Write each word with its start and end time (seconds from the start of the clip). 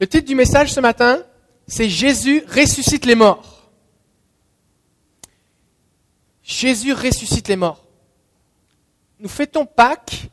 Le 0.00 0.06
titre 0.06 0.26
du 0.26 0.34
message 0.34 0.72
ce 0.72 0.80
matin, 0.80 1.22
c'est 1.66 1.88
Jésus 1.88 2.44
ressuscite 2.48 3.04
les 3.04 3.16
morts. 3.16 3.70
Jésus 6.42 6.92
ressuscite 6.92 7.48
les 7.48 7.56
morts. 7.56 7.84
Nous 9.18 9.28
fêtons 9.28 9.66
Pâques 9.66 10.28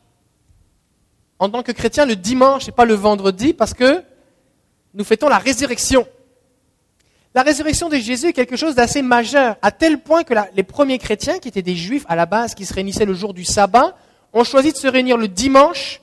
en 1.38 1.50
tant 1.50 1.62
que 1.62 1.72
chrétiens 1.72 2.06
le 2.06 2.16
dimanche 2.16 2.68
et 2.68 2.72
pas 2.72 2.84
le 2.84 2.94
vendredi 2.94 3.52
parce 3.52 3.74
que 3.74 4.02
nous 4.94 5.04
fêtons 5.04 5.28
la 5.28 5.38
résurrection. 5.38 6.06
La 7.34 7.42
résurrection 7.42 7.88
de 7.88 7.96
Jésus 7.96 8.28
est 8.28 8.32
quelque 8.32 8.56
chose 8.56 8.76
d'assez 8.76 9.02
majeur, 9.02 9.56
à 9.60 9.70
tel 9.70 10.00
point 10.00 10.24
que 10.24 10.32
les 10.54 10.62
premiers 10.62 10.96
chrétiens, 10.96 11.38
qui 11.38 11.48
étaient 11.48 11.60
des 11.60 11.76
juifs 11.76 12.06
à 12.08 12.16
la 12.16 12.24
base, 12.24 12.54
qui 12.54 12.64
se 12.64 12.72
réunissaient 12.72 13.04
le 13.04 13.12
jour 13.12 13.34
du 13.34 13.44
sabbat, 13.44 13.94
ont 14.32 14.44
choisi 14.44 14.72
de 14.72 14.76
se 14.78 14.88
réunir 14.88 15.18
le 15.18 15.28
dimanche 15.28 16.00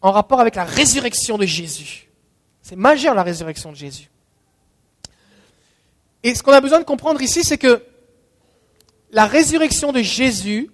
en 0.00 0.10
rapport 0.10 0.40
avec 0.40 0.56
la 0.56 0.64
résurrection 0.64 1.38
de 1.38 1.46
Jésus. 1.46 2.08
C'est 2.64 2.76
majeur 2.76 3.14
la 3.14 3.22
résurrection 3.22 3.72
de 3.72 3.76
Jésus. 3.76 4.10
Et 6.22 6.34
ce 6.34 6.42
qu'on 6.42 6.52
a 6.52 6.62
besoin 6.62 6.78
de 6.78 6.84
comprendre 6.84 7.20
ici, 7.20 7.44
c'est 7.44 7.58
que 7.58 7.84
la 9.10 9.26
résurrection 9.26 9.92
de 9.92 10.00
Jésus 10.00 10.70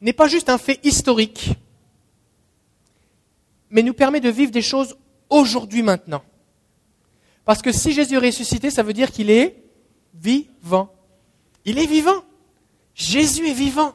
n'est 0.00 0.14
pas 0.14 0.28
juste 0.28 0.48
un 0.48 0.56
fait 0.56 0.80
historique, 0.82 1.50
mais 3.68 3.82
nous 3.82 3.92
permet 3.92 4.20
de 4.20 4.30
vivre 4.30 4.50
des 4.50 4.62
choses 4.62 4.96
aujourd'hui 5.28 5.82
maintenant. 5.82 6.24
Parce 7.44 7.60
que 7.60 7.70
si 7.70 7.92
Jésus 7.92 8.14
est 8.14 8.26
ressuscité, 8.28 8.70
ça 8.70 8.82
veut 8.82 8.94
dire 8.94 9.12
qu'il 9.12 9.28
est 9.28 9.62
vivant. 10.14 10.90
Il 11.66 11.78
est 11.78 11.86
vivant. 11.86 12.24
Jésus 12.94 13.46
est 13.46 13.52
vivant. 13.52 13.94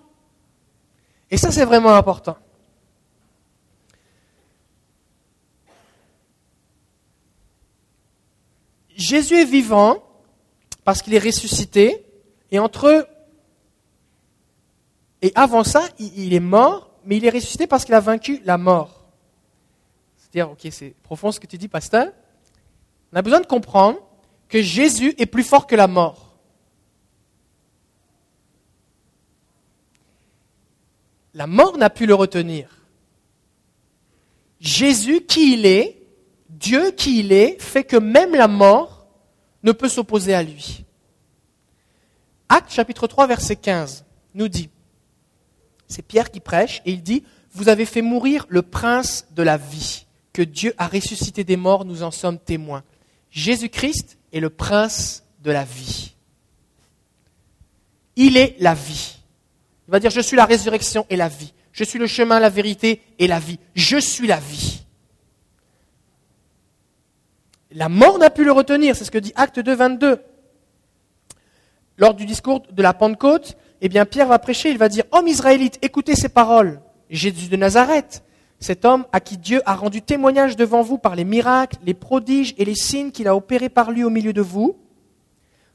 Et 1.32 1.38
ça, 1.38 1.52
c'est 1.52 1.66
vraiment 1.66 1.96
important. 1.96 2.38
Jésus 8.96 9.36
est 9.36 9.46
vivant 9.46 10.04
parce 10.84 11.02
qu'il 11.02 11.14
est 11.14 11.20
ressuscité, 11.20 12.06
et 12.52 12.60
entre 12.60 13.08
et 15.22 15.32
avant 15.34 15.64
ça, 15.64 15.88
il 15.98 16.34
est 16.34 16.40
mort, 16.40 16.92
mais 17.04 17.18
il 17.18 17.26
est 17.26 17.32
ressuscité 17.32 17.66
parce 17.66 17.84
qu'il 17.84 17.96
a 17.96 18.00
vaincu 18.00 18.42
la 18.46 18.60
mort. 18.60 19.06
C'est-à-dire, 20.18 20.52
ok, 20.52 20.68
c'est 20.70 20.94
profond 21.02 21.32
ce 21.32 21.40
que 21.40 21.48
tu 21.48 21.58
dis, 21.58 21.68
pasteur. 21.68 22.12
On 23.12 23.18
a 23.18 23.22
besoin 23.22 23.40
de 23.40 23.48
comprendre 23.48 23.98
que 24.48 24.62
Jésus 24.62 25.16
est 25.18 25.26
plus 25.26 25.44
fort 25.44 25.66
que 25.66 25.76
la 25.76 25.88
mort. 25.88 26.36
La 31.34 31.48
mort 31.48 31.78
n'a 31.78 31.90
pu 31.90 32.06
le 32.06 32.14
retenir. 32.14 32.70
Jésus, 34.60 35.22
qui 35.22 35.54
il 35.54 35.66
est, 35.66 36.05
Dieu 36.60 36.92
qui 36.92 37.20
il 37.20 37.32
est, 37.32 37.62
fait 37.62 37.84
que 37.84 37.98
même 37.98 38.34
la 38.34 38.48
mort 38.48 39.08
ne 39.64 39.72
peut 39.72 39.90
s'opposer 39.90 40.34
à 40.34 40.44
lui. 40.44 40.86
Acte 42.48 42.72
chapitre 42.72 43.08
3 43.08 43.28
verset 43.28 43.56
15 43.56 44.06
nous 44.34 44.48
dit, 44.48 44.70
c'est 45.88 46.02
Pierre 46.02 46.32
qui 46.32 46.40
prêche, 46.40 46.82
et 46.86 46.92
il 46.92 47.04
dit, 47.04 47.24
vous 47.52 47.70
avez 47.70 47.86
fait 47.86 48.02
mourir 48.02 48.46
le 48.50 48.62
prince 48.62 49.28
de 49.32 49.44
la 49.44 49.58
vie, 49.58 50.06
que 50.34 50.42
Dieu 50.42 50.74
a 50.78 50.88
ressuscité 50.88 51.44
des 51.44 51.58
morts, 51.58 51.86
nous 51.86 52.04
en 52.04 52.12
sommes 52.12 52.40
témoins. 52.40 52.84
Jésus-Christ 53.32 54.18
est 54.34 54.40
le 54.40 54.50
prince 54.50 55.24
de 55.42 55.52
la 55.52 55.64
vie. 55.64 56.14
Il 58.16 58.38
est 58.38 58.56
la 58.60 58.74
vie. 58.74 59.18
Il 59.88 59.92
va 59.92 60.00
dire, 60.00 60.10
je 60.10 60.22
suis 60.22 60.38
la 60.38 60.46
résurrection 60.46 61.06
et 61.10 61.16
la 61.16 61.28
vie. 61.28 61.54
Je 61.74 61.84
suis 61.84 62.00
le 62.00 62.08
chemin, 62.08 62.40
la 62.40 62.50
vérité 62.50 63.02
et 63.20 63.28
la 63.28 63.40
vie. 63.40 63.60
Je 63.76 63.98
suis 63.98 64.28
la 64.28 64.40
vie. 64.40 64.85
La 67.76 67.90
mort 67.90 68.18
n'a 68.18 68.30
pu 68.30 68.46
le 68.46 68.54
retenir, 68.54 68.96
c'est 68.96 69.04
ce 69.04 69.12
que 69.12 69.18
dit 69.18 69.34
Acte 69.36 69.60
2, 69.60 69.76
22. 69.76 70.20
Lors 71.98 72.14
du 72.14 72.26
discours 72.26 72.64
de 72.72 72.82
la 72.82 72.94
Pentecôte, 72.94 73.58
eh 73.82 73.90
bien, 73.90 74.06
Pierre 74.06 74.30
va 74.30 74.40
prêcher, 74.40 74.70
il 74.70 74.78
va 74.78 74.88
dire, 74.88 75.04
Homme 75.12 75.28
israélite, 75.28 75.78
écoutez 75.82 76.16
ces 76.16 76.30
paroles. 76.30 76.80
Jésus 77.10 77.50
de 77.50 77.58
Nazareth, 77.58 78.24
cet 78.62 78.86
homme 78.86 79.06
à 79.12 79.20
qui 79.20 79.38
Dieu 79.38 79.62
a 79.66 79.76
rendu 79.76 80.02
témoignage 80.02 80.56
devant 80.56 80.84
vous 80.84 80.98
par 80.98 81.18
les 81.18 81.26
miracles, 81.26 81.78
les 81.86 81.94
prodiges 81.94 82.56
et 82.58 82.64
les 82.64 82.76
signes 82.76 83.12
qu'il 83.12 83.28
a 83.28 83.36
opérés 83.36 83.68
par 83.68 83.92
lui 83.92 84.06
au 84.06 84.10
milieu 84.10 84.32
de 84.32 84.42
vous, 84.42 84.78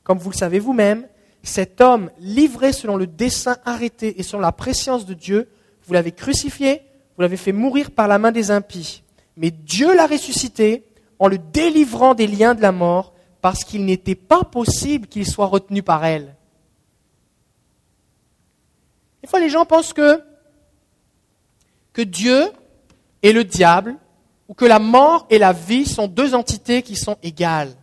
comme 0.03 0.19
vous 0.19 0.31
le 0.31 0.37
savez 0.37 0.59
vous-même, 0.59 1.07
cet 1.43 1.83
homme 1.83 2.11
livré 2.19 2.73
selon 2.73 2.97
le 2.97 3.07
dessein 3.07 3.59
arrêté 3.67 4.19
et 4.19 4.23
selon 4.23 4.41
la 4.41 4.53
préscience 4.53 5.05
de 5.05 5.13
Dieu, 5.13 5.49
vous 5.87 5.93
l'avez 5.93 6.13
crucifié, 6.13 6.81
vous 7.17 7.23
l'avez 7.23 7.37
fait 7.37 7.53
mourir 7.53 7.91
par 7.91 8.09
la 8.09 8.19
main 8.19 8.33
des 8.33 8.51
impies. 8.51 9.03
Mais 9.37 9.51
Dieu 9.51 9.95
l'a 9.95 10.07
ressuscité 10.07 10.85
en 11.21 11.29
le 11.29 11.39
délivrant 11.39 12.15
des 12.15 12.27
liens 12.27 12.55
de 12.55 12.63
la 12.63 12.73
mort, 12.73 13.13
parce 13.43 13.63
qu'il 13.63 13.85
n'était 13.85 14.15
pas 14.15 14.43
possible 14.43 15.07
qu'il 15.07 15.27
soit 15.27 15.47
retenu 15.47 15.83
par 15.83 16.05
elle. 16.05 16.35
Des 19.23 19.29
fois, 19.29 19.39
les 19.39 19.51
gens 19.51 19.67
pensent 19.67 19.93
que, 19.93 20.23
que 21.93 22.03
Dieu 22.03 22.51
et 23.23 23.33
le 23.33 23.45
diable, 23.45 23.97
ou 24.49 24.55
que 24.55 24.65
la 24.65 24.79
mort 24.79 25.27
et 25.31 25.39
la 25.39 25.53
vie 25.53 25.87
sont 25.87 26.09
deux 26.09 26.35
entités 26.35 26.83
qui 26.83 26.97
sont 26.97 27.19
égales, 27.23 27.75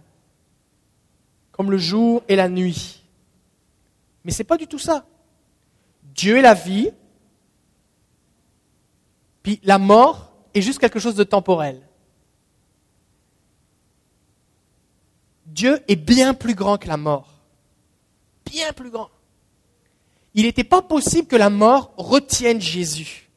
comme 1.51 1.69
le 1.71 1.77
jour 1.77 2.23
et 2.27 2.35
la 2.35 2.49
nuit. 2.49 3.03
Mais 4.25 4.31
ce 4.31 4.39
n'est 4.39 4.47
pas 4.47 4.57
du 4.57 4.67
tout 4.67 4.79
ça. 4.79 5.05
Dieu 6.03 6.37
est 6.37 6.41
la 6.41 6.55
vie, 6.55 6.89
puis 9.43 9.59
la 9.63 9.77
mort 9.77 10.33
est 10.55 10.61
juste 10.61 10.79
quelque 10.79 10.99
chose 10.99 11.15
de 11.15 11.23
temporel. 11.23 11.86
Dieu 15.57 15.79
est 15.88 15.95
bien 15.95 16.35
plus 16.35 16.53
grand 16.53 16.78
que 16.78 16.88
la 16.88 16.97
mort. 16.97 17.34
Bien 18.45 18.72
plus 18.73 18.91
grand. 18.91 19.09
Il 20.35 20.44
n'était 20.44 20.63
pas 20.63 20.84
possible 20.84 21.28
que 21.28 21.35
la 21.35 21.50
mort 21.50 21.94
retienne 21.97 22.62
Jésus. 22.62 23.28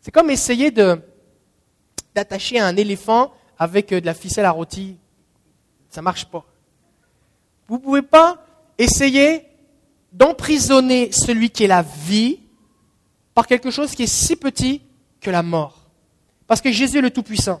C'est 0.00 0.12
comme 0.12 0.30
essayer 0.30 0.70
d'attacher 0.70 2.60
un 2.60 2.76
éléphant 2.76 3.32
avec 3.58 3.92
euh, 3.92 4.00
de 4.00 4.06
la 4.06 4.14
ficelle 4.14 4.44
à 4.44 4.52
rôti. 4.52 4.96
Ça 5.90 6.00
ne 6.00 6.04
marche 6.04 6.26
pas. 6.26 6.44
Vous 7.66 7.78
ne 7.78 7.82
pouvez 7.82 8.02
pas 8.02 8.46
essayer 8.78 9.42
d'emprisonner 10.12 11.10
celui 11.10 11.50
qui 11.50 11.64
est 11.64 11.68
la 11.68 11.82
vie 11.82 12.38
par 13.34 13.48
quelque 13.48 13.72
chose 13.72 13.96
qui 13.96 14.04
est 14.04 14.06
si 14.06 14.36
petit 14.36 14.82
que 15.20 15.30
la 15.30 15.42
mort. 15.42 15.90
Parce 16.46 16.60
que 16.60 16.70
Jésus 16.70 16.98
est 16.98 17.00
le 17.00 17.10
Tout-Puissant. 17.10 17.60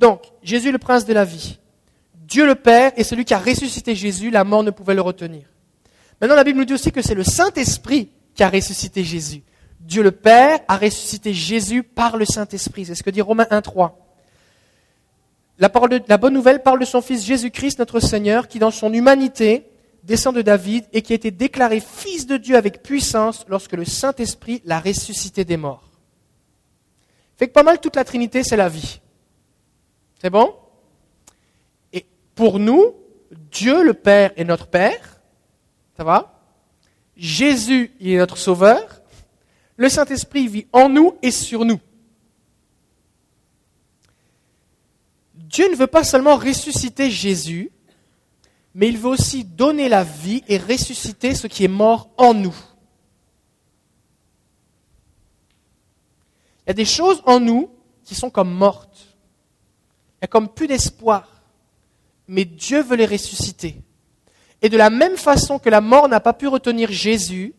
Donc, 0.00 0.22
Jésus 0.42 0.72
le 0.72 0.78
prince 0.78 1.04
de 1.04 1.12
la 1.12 1.26
vie. 1.26 1.58
Dieu 2.14 2.46
le 2.46 2.54
Père 2.54 2.92
est 2.96 3.04
celui 3.04 3.26
qui 3.26 3.34
a 3.34 3.38
ressuscité 3.38 3.94
Jésus, 3.94 4.30
la 4.30 4.44
mort 4.44 4.62
ne 4.62 4.70
pouvait 4.70 4.94
le 4.94 5.02
retenir. 5.02 5.44
Maintenant, 6.20 6.36
la 6.36 6.44
Bible 6.44 6.58
nous 6.58 6.64
dit 6.64 6.72
aussi 6.72 6.90
que 6.90 7.02
c'est 7.02 7.14
le 7.14 7.22
Saint-Esprit 7.22 8.10
qui 8.34 8.42
a 8.42 8.48
ressuscité 8.48 9.04
Jésus. 9.04 9.42
Dieu 9.78 10.02
le 10.02 10.10
Père 10.10 10.60
a 10.68 10.78
ressuscité 10.78 11.34
Jésus 11.34 11.82
par 11.82 12.16
le 12.16 12.24
Saint-Esprit. 12.24 12.86
C'est 12.86 12.94
ce 12.94 13.02
que 13.02 13.10
dit 13.10 13.20
Romains 13.20 13.46
1.3. 13.50 13.92
La, 15.58 15.70
la 16.08 16.16
bonne 16.16 16.32
nouvelle 16.32 16.62
parle 16.62 16.80
de 16.80 16.86
son 16.86 17.02
Fils 17.02 17.22
Jésus-Christ, 17.26 17.78
notre 17.78 18.00
Seigneur, 18.00 18.48
qui 18.48 18.58
dans 18.58 18.70
son 18.70 18.94
humanité 18.94 19.66
descend 20.02 20.34
de 20.34 20.40
David 20.40 20.86
et 20.94 21.02
qui 21.02 21.12
a 21.12 21.16
été 21.16 21.30
déclaré 21.30 21.80
Fils 21.80 22.26
de 22.26 22.38
Dieu 22.38 22.56
avec 22.56 22.82
puissance 22.82 23.44
lorsque 23.48 23.74
le 23.74 23.84
Saint-Esprit 23.84 24.62
l'a 24.64 24.80
ressuscité 24.80 25.44
des 25.44 25.58
morts. 25.58 25.90
Fait 27.36 27.48
que 27.48 27.52
pas 27.52 27.62
mal 27.62 27.80
toute 27.80 27.96
la 27.96 28.04
Trinité, 28.04 28.42
c'est 28.42 28.56
la 28.56 28.70
vie. 28.70 29.00
C'est 30.20 30.30
bon? 30.30 30.54
Et 31.92 32.04
pour 32.34 32.58
nous, 32.58 32.94
Dieu 33.50 33.82
le 33.82 33.94
Père 33.94 34.32
est 34.36 34.44
notre 34.44 34.66
Père. 34.66 35.20
Ça 35.96 36.04
va? 36.04 36.40
Jésus 37.16 37.92
est 38.00 38.16
notre 38.16 38.36
Sauveur. 38.36 39.00
Le 39.76 39.88
Saint-Esprit 39.88 40.46
vit 40.46 40.66
en 40.72 40.88
nous 40.88 41.16
et 41.22 41.30
sur 41.30 41.64
nous. 41.64 41.80
Dieu 45.34 45.70
ne 45.70 45.76
veut 45.76 45.86
pas 45.86 46.04
seulement 46.04 46.36
ressusciter 46.36 47.10
Jésus, 47.10 47.72
mais 48.74 48.88
il 48.88 48.98
veut 48.98 49.08
aussi 49.08 49.44
donner 49.44 49.88
la 49.88 50.04
vie 50.04 50.44
et 50.46 50.58
ressusciter 50.58 51.34
ce 51.34 51.46
qui 51.46 51.64
est 51.64 51.68
mort 51.68 52.10
en 52.18 52.34
nous. 52.34 52.54
Il 56.64 56.68
y 56.68 56.70
a 56.70 56.74
des 56.74 56.84
choses 56.84 57.22
en 57.24 57.40
nous 57.40 57.70
qui 58.04 58.14
sont 58.14 58.30
comme 58.30 58.52
mortes. 58.52 59.09
Il 60.20 60.24
y 60.24 60.26
a 60.26 60.28
comme 60.28 60.48
plus 60.48 60.66
d'espoir. 60.66 61.42
Mais 62.28 62.44
Dieu 62.44 62.82
veut 62.82 62.96
les 62.96 63.06
ressusciter. 63.06 63.76
Et 64.62 64.68
de 64.68 64.76
la 64.76 64.90
même 64.90 65.16
façon 65.16 65.58
que 65.58 65.70
la 65.70 65.80
mort 65.80 66.08
n'a 66.08 66.20
pas 66.20 66.34
pu 66.34 66.46
retenir 66.46 66.92
Jésus, 66.92 67.54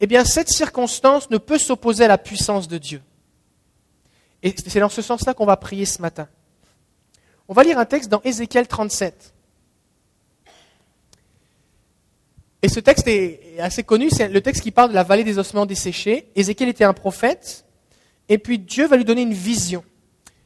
eh 0.00 0.06
bien 0.06 0.24
cette 0.24 0.48
circonstance 0.48 1.30
ne 1.30 1.38
peut 1.38 1.58
s'opposer 1.58 2.04
à 2.04 2.08
la 2.08 2.18
puissance 2.18 2.68
de 2.68 2.78
Dieu. 2.78 3.02
Et 4.42 4.54
c'est 4.66 4.80
dans 4.80 4.88
ce 4.88 5.02
sens-là 5.02 5.34
qu'on 5.34 5.46
va 5.46 5.56
prier 5.56 5.84
ce 5.84 6.00
matin. 6.00 6.28
On 7.48 7.54
va 7.54 7.64
lire 7.64 7.78
un 7.78 7.84
texte 7.84 8.08
dans 8.08 8.22
Ézéchiel 8.22 8.66
37. 8.66 9.34
Et 12.62 12.68
ce 12.68 12.78
texte 12.78 13.08
est 13.08 13.58
assez 13.58 13.82
connu, 13.82 14.08
c'est 14.08 14.28
le 14.28 14.40
texte 14.40 14.62
qui 14.62 14.70
parle 14.70 14.90
de 14.90 14.94
la 14.94 15.02
vallée 15.02 15.24
des 15.24 15.38
ossements 15.38 15.66
desséchés. 15.66 16.28
Ézéchiel 16.36 16.68
était 16.68 16.84
un 16.84 16.94
prophète 16.94 17.64
et 18.28 18.38
puis 18.38 18.58
Dieu 18.58 18.86
va 18.86 18.96
lui 18.96 19.04
donner 19.04 19.22
une 19.22 19.34
vision. 19.34 19.84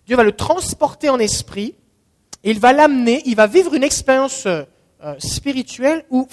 Dieu 0.07 0.17
va 0.17 0.23
le 0.23 0.33
transporter 0.33 1.09
en 1.09 1.19
esprit, 1.19 1.75
et 2.45 2.51
il 2.51 2.61
va 2.61 2.73
l'amener, 2.73 3.23
il 3.27 3.35
va 3.35 3.47
vivre 3.47 3.75
une 3.75 3.83
expérience 3.83 4.47
euh, 4.47 4.65
spirituelle 5.19 6.05
où 6.11 6.29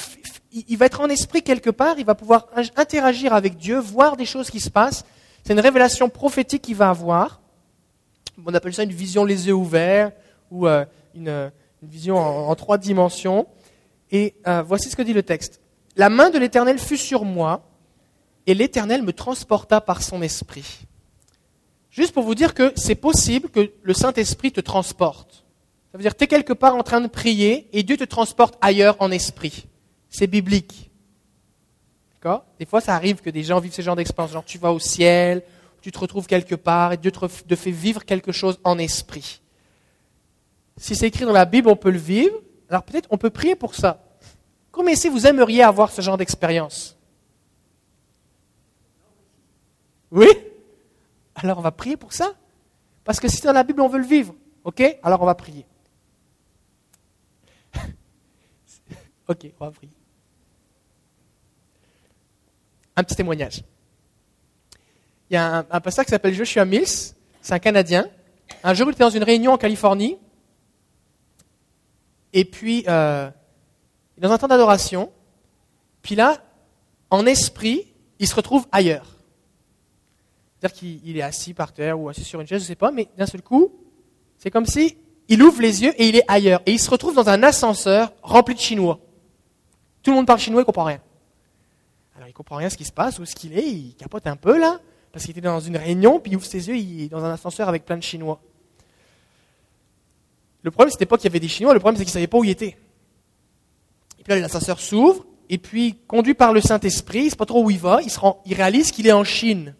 il 0.52 0.78
va 0.78 0.86
être 0.86 1.02
en 1.02 1.10
esprit 1.10 1.42
quelque 1.42 1.72
part, 1.72 1.98
il 1.98 2.06
va 2.06 2.16
pouvoir 2.16 2.48
interagir 2.76 3.34
avec 3.34 3.58
Dieu, 3.58 3.80
voir 3.80 4.16
des 4.16 4.26
choses 4.26 4.52
qui 4.52 4.60
se 4.60 4.70
passent. 4.70 5.04
C'est 5.44 5.54
une 5.54 5.60
révélation 5.60 6.10
prophétique 6.10 6.62
qu'il 6.62 6.76
va 6.76 6.90
avoir. 6.90 7.42
On 8.46 8.54
appelle 8.54 8.74
ça 8.74 8.84
une 8.84 8.92
vision 8.92 9.26
les 9.26 9.48
yeux 9.48 9.54
ouverts 9.54 10.12
ou 10.52 10.68
euh, 10.68 10.86
une, 11.16 11.52
vision 11.82 12.18
en, 12.18 12.56
trois 12.56 12.78
dimensions. 12.78 13.48
Et 14.12 14.36
euh, 14.48 14.62
voici 14.62 14.90
ce 14.90 14.96
que 14.96 15.02
dit 15.02 15.14
le 15.14 15.24
texte. 15.24 15.60
La 15.96 16.10
main 16.10 16.30
de 16.30 16.38
l'Éternel 16.38 16.78
fut 16.80 16.98
sur 16.98 17.26
moi 17.26 17.64
et 18.46 18.54
l'Éternel 18.54 19.02
me 19.02 19.14
transporta 19.14 19.82
par 19.82 20.04
son 20.04 20.22
esprit. 20.22 20.86
Juste 21.94 22.14
pour 22.14 22.24
vous 22.24 22.36
dire 22.36 22.54
que 22.54 22.74
c'est 22.76 22.96
possible 22.96 23.50
que 23.50 23.72
le 23.82 23.94
Saint-Esprit 23.94 24.52
te 24.52 24.60
transporte. 24.60 25.46
Ça 25.92 25.98
veut 25.98 26.02
dire 26.02 26.14
que 26.14 26.18
tu 26.18 26.26
es 26.26 26.28
quelque 26.28 26.54
part 26.54 26.76
en 26.76 26.84
train 26.84 27.00
de 27.00 27.08
prier 27.08 27.70
et 27.72 27.84
Dieu 27.84 27.96
te 27.96 28.04
transporte 28.04 28.58
ailleurs 28.62 28.98
en 29.00 29.12
esprit 29.12 29.68
c'est 30.14 30.28
biblique. 30.28 30.92
D'accord? 32.14 32.46
Des 32.60 32.66
fois, 32.66 32.80
ça 32.80 32.96
arrive 32.96 33.20
que 33.20 33.32
des 33.32 33.44
gens 33.44 33.60
vivent 33.60 33.74
ce 33.74 33.82
genre 33.82 33.96
d'expérience. 33.96 34.32
Genre, 34.32 34.46
tu 34.46 34.60
vas 34.60 34.72
au 34.72 34.80
ciel, 34.80 35.44
tu 35.82 35.92
te 35.92 35.98
retrouves 36.00 36.28
quelque 36.28 36.56
part 36.56 36.94
et 36.94 36.98
Dieu 36.98 37.12
te, 37.12 37.56
fait 37.56 37.72
vivre 37.72 38.06
quelque 38.06 38.32
chose 38.32 38.60
en 38.64 38.78
esprit. 38.78 39.42
Si 40.78 40.96
c'est 40.96 41.08
écrit 41.08 41.26
dans 41.26 41.34
la 41.34 41.46
Bible, 41.46 41.68
on 41.68 41.76
peut 41.76 41.90
le 41.90 41.98
vivre. 41.98 42.36
Alors 42.70 42.84
peut-être 42.84 43.08
on 43.12 43.18
peut 43.18 43.32
prier 43.32 43.56
pour 43.56 43.76
ça. 43.76 44.04
Combien 44.72 44.94
ici 44.94 45.10
vous 45.10 45.28
aimeriez 45.28 45.64
avoir 45.64 45.92
ce 45.92 46.02
genre 46.02 46.18
d'expérience? 46.18 46.96
Oui? 50.12 50.28
Alors 51.36 51.58
on 51.58 51.62
va 51.62 51.72
prier 51.72 51.98
pour 51.98 52.14
ça. 52.14 52.34
Parce 53.04 53.20
que 53.20 53.28
si 53.28 53.42
dans 53.42 53.54
la 53.54 53.64
Bible 53.64 53.82
on 53.82 53.90
veut 53.90 54.00
le 54.00 54.06
vivre, 54.06 54.34
ok? 54.64 54.98
Alors 55.04 55.22
on 55.22 55.26
va 55.26 55.36
prier. 55.36 55.66
ok, 59.28 59.48
on 59.60 59.66
va 59.66 59.72
prier. 59.72 59.94
un 62.96 63.04
petit 63.04 63.16
témoignage. 63.16 63.64
Il 65.30 65.34
y 65.34 65.38
a 65.38 65.66
un, 65.70 65.82
pasteur 65.82 66.06
qui 66.06 66.12
s'appelle 66.12 66.34
Joshua 66.34 66.66
Mills, 66.66 67.16
c'est 67.42 67.54
un 67.54 67.60
Canadien. 67.60 68.08
Un 68.64 68.74
jour, 68.74 68.88
il 68.88 68.92
était 68.92 69.04
dans 69.04 69.10
une 69.10 69.24
réunion 69.24 69.54
en 69.54 69.58
Californie, 69.58 70.18
et 72.34 72.46
puis, 72.46 72.84
euh, 72.88 73.30
dans 74.18 74.32
un 74.32 74.38
temps 74.38 74.48
d'adoration, 74.48 75.12
puis 76.02 76.16
là, 76.16 76.44
en 77.10 77.26
esprit, 77.26 77.94
il 78.20 78.28
se 78.28 78.36
retrouve 78.36 78.68
ailleurs. 78.72 79.18
C'est-à-dire 80.64 81.02
qu'il 81.02 81.18
est 81.18 81.22
assis 81.22 81.54
par 81.54 81.74
terre 81.74 82.00
ou 82.00 82.08
assis 82.08 82.24
sur 82.24 82.40
une 82.40 82.48
chaise, 82.48 82.62
je 82.62 82.64
ne 82.64 82.68
sais 82.70 82.76
pas, 82.76 82.90
mais 82.90 83.10
d'un 83.18 83.26
seul 83.26 83.42
coup, 83.42 83.74
c'est 84.38 84.50
comme 84.50 84.66
si 84.66 84.98
il 85.28 85.44
ouvre 85.44 85.62
les 85.62 85.84
yeux 85.84 85.92
et 86.02 86.08
il 86.08 86.16
est 86.16 86.24
ailleurs. 86.30 86.62
Et 86.66 86.72
il 86.72 86.80
se 86.80 86.90
retrouve 86.90 87.14
dans 87.14 87.28
un 87.28 87.44
ascenseur 87.44 88.14
rempli 88.22 88.56
de 88.56 88.62
Chinois. 88.62 88.98
Tout 90.02 90.12
le 90.12 90.16
monde 90.16 90.26
parle 90.26 90.40
chinois, 90.40 90.62
il 90.62 90.64
ne 90.64 90.66
comprend 90.66 90.86
rien. 90.86 91.02
Alors 92.16 92.30
il 92.30 92.34
comprend 92.34 92.56
rien 92.56 92.70
ce 92.70 92.78
qui 92.78 92.86
se 92.86 92.94
passe, 92.94 93.20
où 93.20 93.26
ce 93.26 93.36
qu'il 93.36 93.58
est, 93.58 93.68
il 93.68 93.96
capote 93.96 94.26
un 94.26 94.38
peu 94.38 94.58
là, 94.58 94.80
parce 95.12 95.26
qu'il 95.26 95.32
était 95.32 95.42
dans 95.42 95.60
une 95.60 95.76
réunion, 95.76 96.22
puis 96.22 96.32
il 96.32 96.38
ouvre 96.38 96.46
ses 96.46 96.70
yeux, 96.70 96.78
il 96.78 97.02
est 97.02 97.10
dans 97.10 97.26
un 97.26 97.34
ascenseur 97.34 97.68
avec 97.68 97.84
plein 97.84 97.98
de 97.98 98.04
Chinois. 98.04 98.40
Le 100.62 100.72
problème, 100.72 100.92
c'était 100.94 101.06
pas 101.06 101.18
qu'il 101.18 101.26
y 101.26 101.28
avait 101.28 101.42
des 101.42 101.50
Chinois, 101.50 101.74
le 101.74 101.82
problème, 101.82 101.98
c'est 101.98 102.06
qu'il 102.06 102.14
savait 102.14 102.28
pas 102.28 102.38
où 102.38 102.46
il 102.46 102.52
était. 102.52 102.78
Et 104.18 104.24
puis 104.24 104.30
là, 104.34 104.40
l'ascenseur 104.40 104.80
s'ouvre, 104.80 105.26
et 105.50 105.58
puis, 105.58 105.96
conduit 106.08 106.36
par 106.36 106.54
le 106.54 106.62
Saint-Esprit, 106.62 107.24
il 107.24 107.30
sait 107.32 107.36
pas 107.36 107.46
trop 107.46 107.66
où 107.66 107.70
il 107.70 107.80
va, 107.80 108.02
il, 108.02 108.10
se 108.10 108.18
rend, 108.18 108.42
il 108.46 108.54
réalise 108.54 108.92
qu'il 108.92 109.08
est 109.08 109.12
en 109.12 109.26
Chine. 109.26 109.76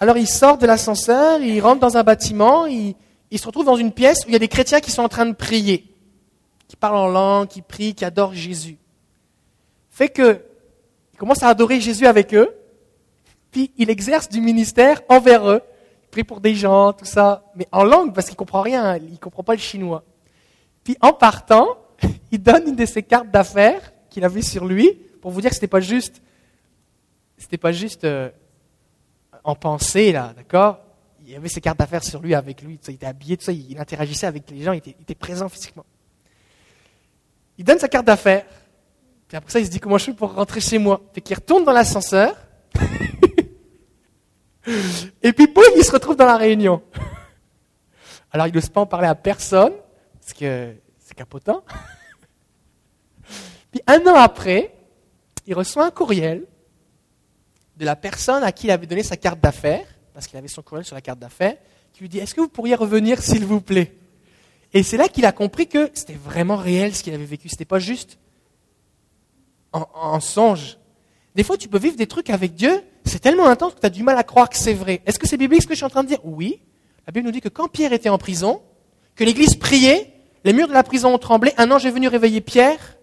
Alors 0.00 0.16
il 0.16 0.26
sort 0.26 0.56
de 0.56 0.66
l'ascenseur, 0.66 1.40
il 1.40 1.60
rentre 1.60 1.80
dans 1.80 1.98
un 1.98 2.02
bâtiment, 2.02 2.66
il, 2.66 2.94
il 3.30 3.38
se 3.38 3.46
retrouve 3.46 3.66
dans 3.66 3.76
une 3.76 3.92
pièce 3.92 4.24
où 4.24 4.28
il 4.28 4.32
y 4.32 4.36
a 4.36 4.40
des 4.40 4.48
chrétiens 4.48 4.80
qui 4.80 4.90
sont 4.90 5.02
en 5.02 5.08
train 5.08 5.26
de 5.26 5.34
prier, 5.34 5.94
qui 6.68 6.76
parlent 6.76 6.96
en 6.96 7.08
langue, 7.08 7.48
qui 7.48 7.60
prient, 7.62 7.94
qui 7.94 8.04
adorent 8.04 8.34
Jésus. 8.34 8.78
Fait 9.90 10.08
que 10.08 10.40
commence 11.20 11.42
à 11.42 11.48
adorer 11.48 11.80
Jésus 11.80 12.06
avec 12.06 12.34
eux, 12.34 12.48
puis 13.50 13.72
il 13.76 13.90
exerce 13.90 14.30
du 14.30 14.40
ministère 14.40 15.02
envers 15.10 15.48
eux. 15.50 15.60
Il 16.04 16.08
prie 16.08 16.24
pour 16.24 16.40
des 16.40 16.54
gens, 16.54 16.94
tout 16.94 17.04
ça, 17.04 17.44
mais 17.54 17.68
en 17.72 17.84
langue, 17.84 18.14
parce 18.14 18.26
qu'il 18.26 18.36
comprend 18.36 18.62
rien, 18.62 18.96
il 18.96 19.18
comprend 19.18 19.42
pas 19.42 19.52
le 19.52 19.60
chinois. 19.60 20.02
Puis 20.82 20.96
en 21.02 21.12
partant, 21.12 21.76
il 22.32 22.42
donne 22.42 22.68
une 22.68 22.76
de 22.76 22.86
ses 22.86 23.02
cartes 23.02 23.30
d'affaires 23.30 23.92
qu'il 24.08 24.24
avait 24.24 24.40
sur 24.40 24.64
lui, 24.64 24.94
pour 25.20 25.30
vous 25.30 25.42
dire 25.42 25.50
que 25.50 25.56
c'était 25.56 25.66
pas 25.66 25.80
juste, 25.80 26.22
c'était 27.36 27.58
pas 27.58 27.72
juste 27.72 28.04
euh, 28.04 28.30
en 29.44 29.54
pensée 29.54 30.12
là, 30.12 30.32
d'accord? 30.36 30.80
Il 31.26 31.34
avait 31.34 31.48
ses 31.48 31.60
cartes 31.60 31.78
d'affaires 31.78 32.02
sur 32.02 32.20
lui, 32.20 32.34
avec 32.34 32.62
lui, 32.62 32.78
il 32.88 32.94
était 32.94 33.06
habillé, 33.06 33.36
tout 33.36 33.44
ça, 33.44 33.52
il 33.52 33.78
interagissait 33.78 34.26
avec 34.26 34.50
les 34.50 34.62
gens, 34.62 34.72
il 34.72 34.78
était, 34.78 35.14
présent 35.14 35.48
physiquement. 35.48 35.84
Il 37.56 37.64
donne 37.64 37.78
sa 37.78 37.88
carte 37.88 38.06
d'affaires. 38.06 38.46
Puis 39.28 39.36
après 39.36 39.52
ça, 39.52 39.60
il 39.60 39.66
se 39.66 39.70
dit 39.70 39.78
comment 39.78 39.98
je 39.98 40.06
fais 40.06 40.12
pour 40.12 40.34
rentrer 40.34 40.60
chez 40.60 40.78
moi? 40.78 41.00
Fait 41.12 41.20
qu'il 41.20 41.36
retourne 41.36 41.64
dans 41.64 41.72
l'ascenseur. 41.72 42.34
et 45.22 45.32
puis 45.32 45.46
boum, 45.46 45.64
il 45.76 45.84
se 45.84 45.92
retrouve 45.92 46.16
dans 46.16 46.26
la 46.26 46.36
réunion. 46.36 46.82
Alors 48.32 48.46
il 48.46 48.54
n'ose 48.54 48.68
pas 48.68 48.80
en 48.80 48.86
parler 48.86 49.08
à 49.08 49.14
personne, 49.14 49.72
parce 50.20 50.32
que 50.32 50.74
c'est 50.98 51.14
capotant. 51.14 51.62
Puis 53.70 53.82
un 53.86 54.00
an 54.06 54.16
après, 54.16 54.74
il 55.46 55.54
reçoit 55.54 55.86
un 55.86 55.90
courriel 55.90 56.44
de 57.80 57.86
la 57.86 57.96
personne 57.96 58.44
à 58.44 58.52
qui 58.52 58.66
il 58.66 58.70
avait 58.70 58.86
donné 58.86 59.02
sa 59.02 59.16
carte 59.16 59.40
d'affaires, 59.40 59.86
parce 60.12 60.26
qu'il 60.26 60.38
avait 60.38 60.48
son 60.48 60.60
courriel 60.60 60.84
sur 60.84 60.94
la 60.94 61.00
carte 61.00 61.18
d'affaires, 61.18 61.56
qui 61.94 62.02
lui 62.02 62.10
dit 62.10 62.18
Est-ce 62.18 62.34
que 62.34 62.42
vous 62.42 62.48
pourriez 62.48 62.74
revenir, 62.74 63.22
s'il 63.22 63.46
vous 63.46 63.62
plaît? 63.62 63.96
Et 64.74 64.82
c'est 64.82 64.98
là 64.98 65.08
qu'il 65.08 65.24
a 65.24 65.32
compris 65.32 65.66
que 65.66 65.90
c'était 65.94 66.14
vraiment 66.14 66.56
réel 66.56 66.94
ce 66.94 67.02
qu'il 67.02 67.14
avait 67.14 67.24
vécu. 67.24 67.48
C'était 67.48 67.64
pas 67.64 67.78
juste 67.78 68.18
en, 69.72 70.20
songe. 70.20 70.78
Des 71.34 71.42
fois, 71.42 71.56
tu 71.56 71.68
peux 71.68 71.78
vivre 71.78 71.96
des 71.96 72.06
trucs 72.06 72.28
avec 72.28 72.54
Dieu, 72.54 72.82
c'est 73.04 73.18
tellement 73.18 73.46
intense 73.46 73.74
que 73.74 73.80
tu 73.80 73.86
as 73.86 73.90
du 73.90 74.02
mal 74.02 74.18
à 74.18 74.24
croire 74.24 74.50
que 74.50 74.58
c'est 74.58 74.74
vrai. 74.74 75.00
Est-ce 75.06 75.18
que 75.18 75.26
c'est 75.26 75.38
biblique 75.38 75.62
ce 75.62 75.66
que 75.66 75.72
je 75.72 75.78
suis 75.78 75.86
en 75.86 75.90
train 75.90 76.02
de 76.02 76.08
dire? 76.08 76.20
Oui. 76.22 76.60
La 77.06 77.12
Bible 77.12 77.26
nous 77.26 77.32
dit 77.32 77.40
que 77.40 77.48
quand 77.48 77.68
Pierre 77.68 77.94
était 77.94 78.10
en 78.10 78.18
prison, 78.18 78.60
que 79.16 79.24
l'Église 79.24 79.54
priait, 79.54 80.12
les 80.44 80.52
murs 80.52 80.68
de 80.68 80.74
la 80.74 80.82
prison 80.82 81.14
ont 81.14 81.18
tremblé, 81.18 81.52
un 81.56 81.70
ange 81.70 81.86
est 81.86 81.90
venu 81.90 82.08
réveiller 82.08 82.42
Pierre, 82.42 82.98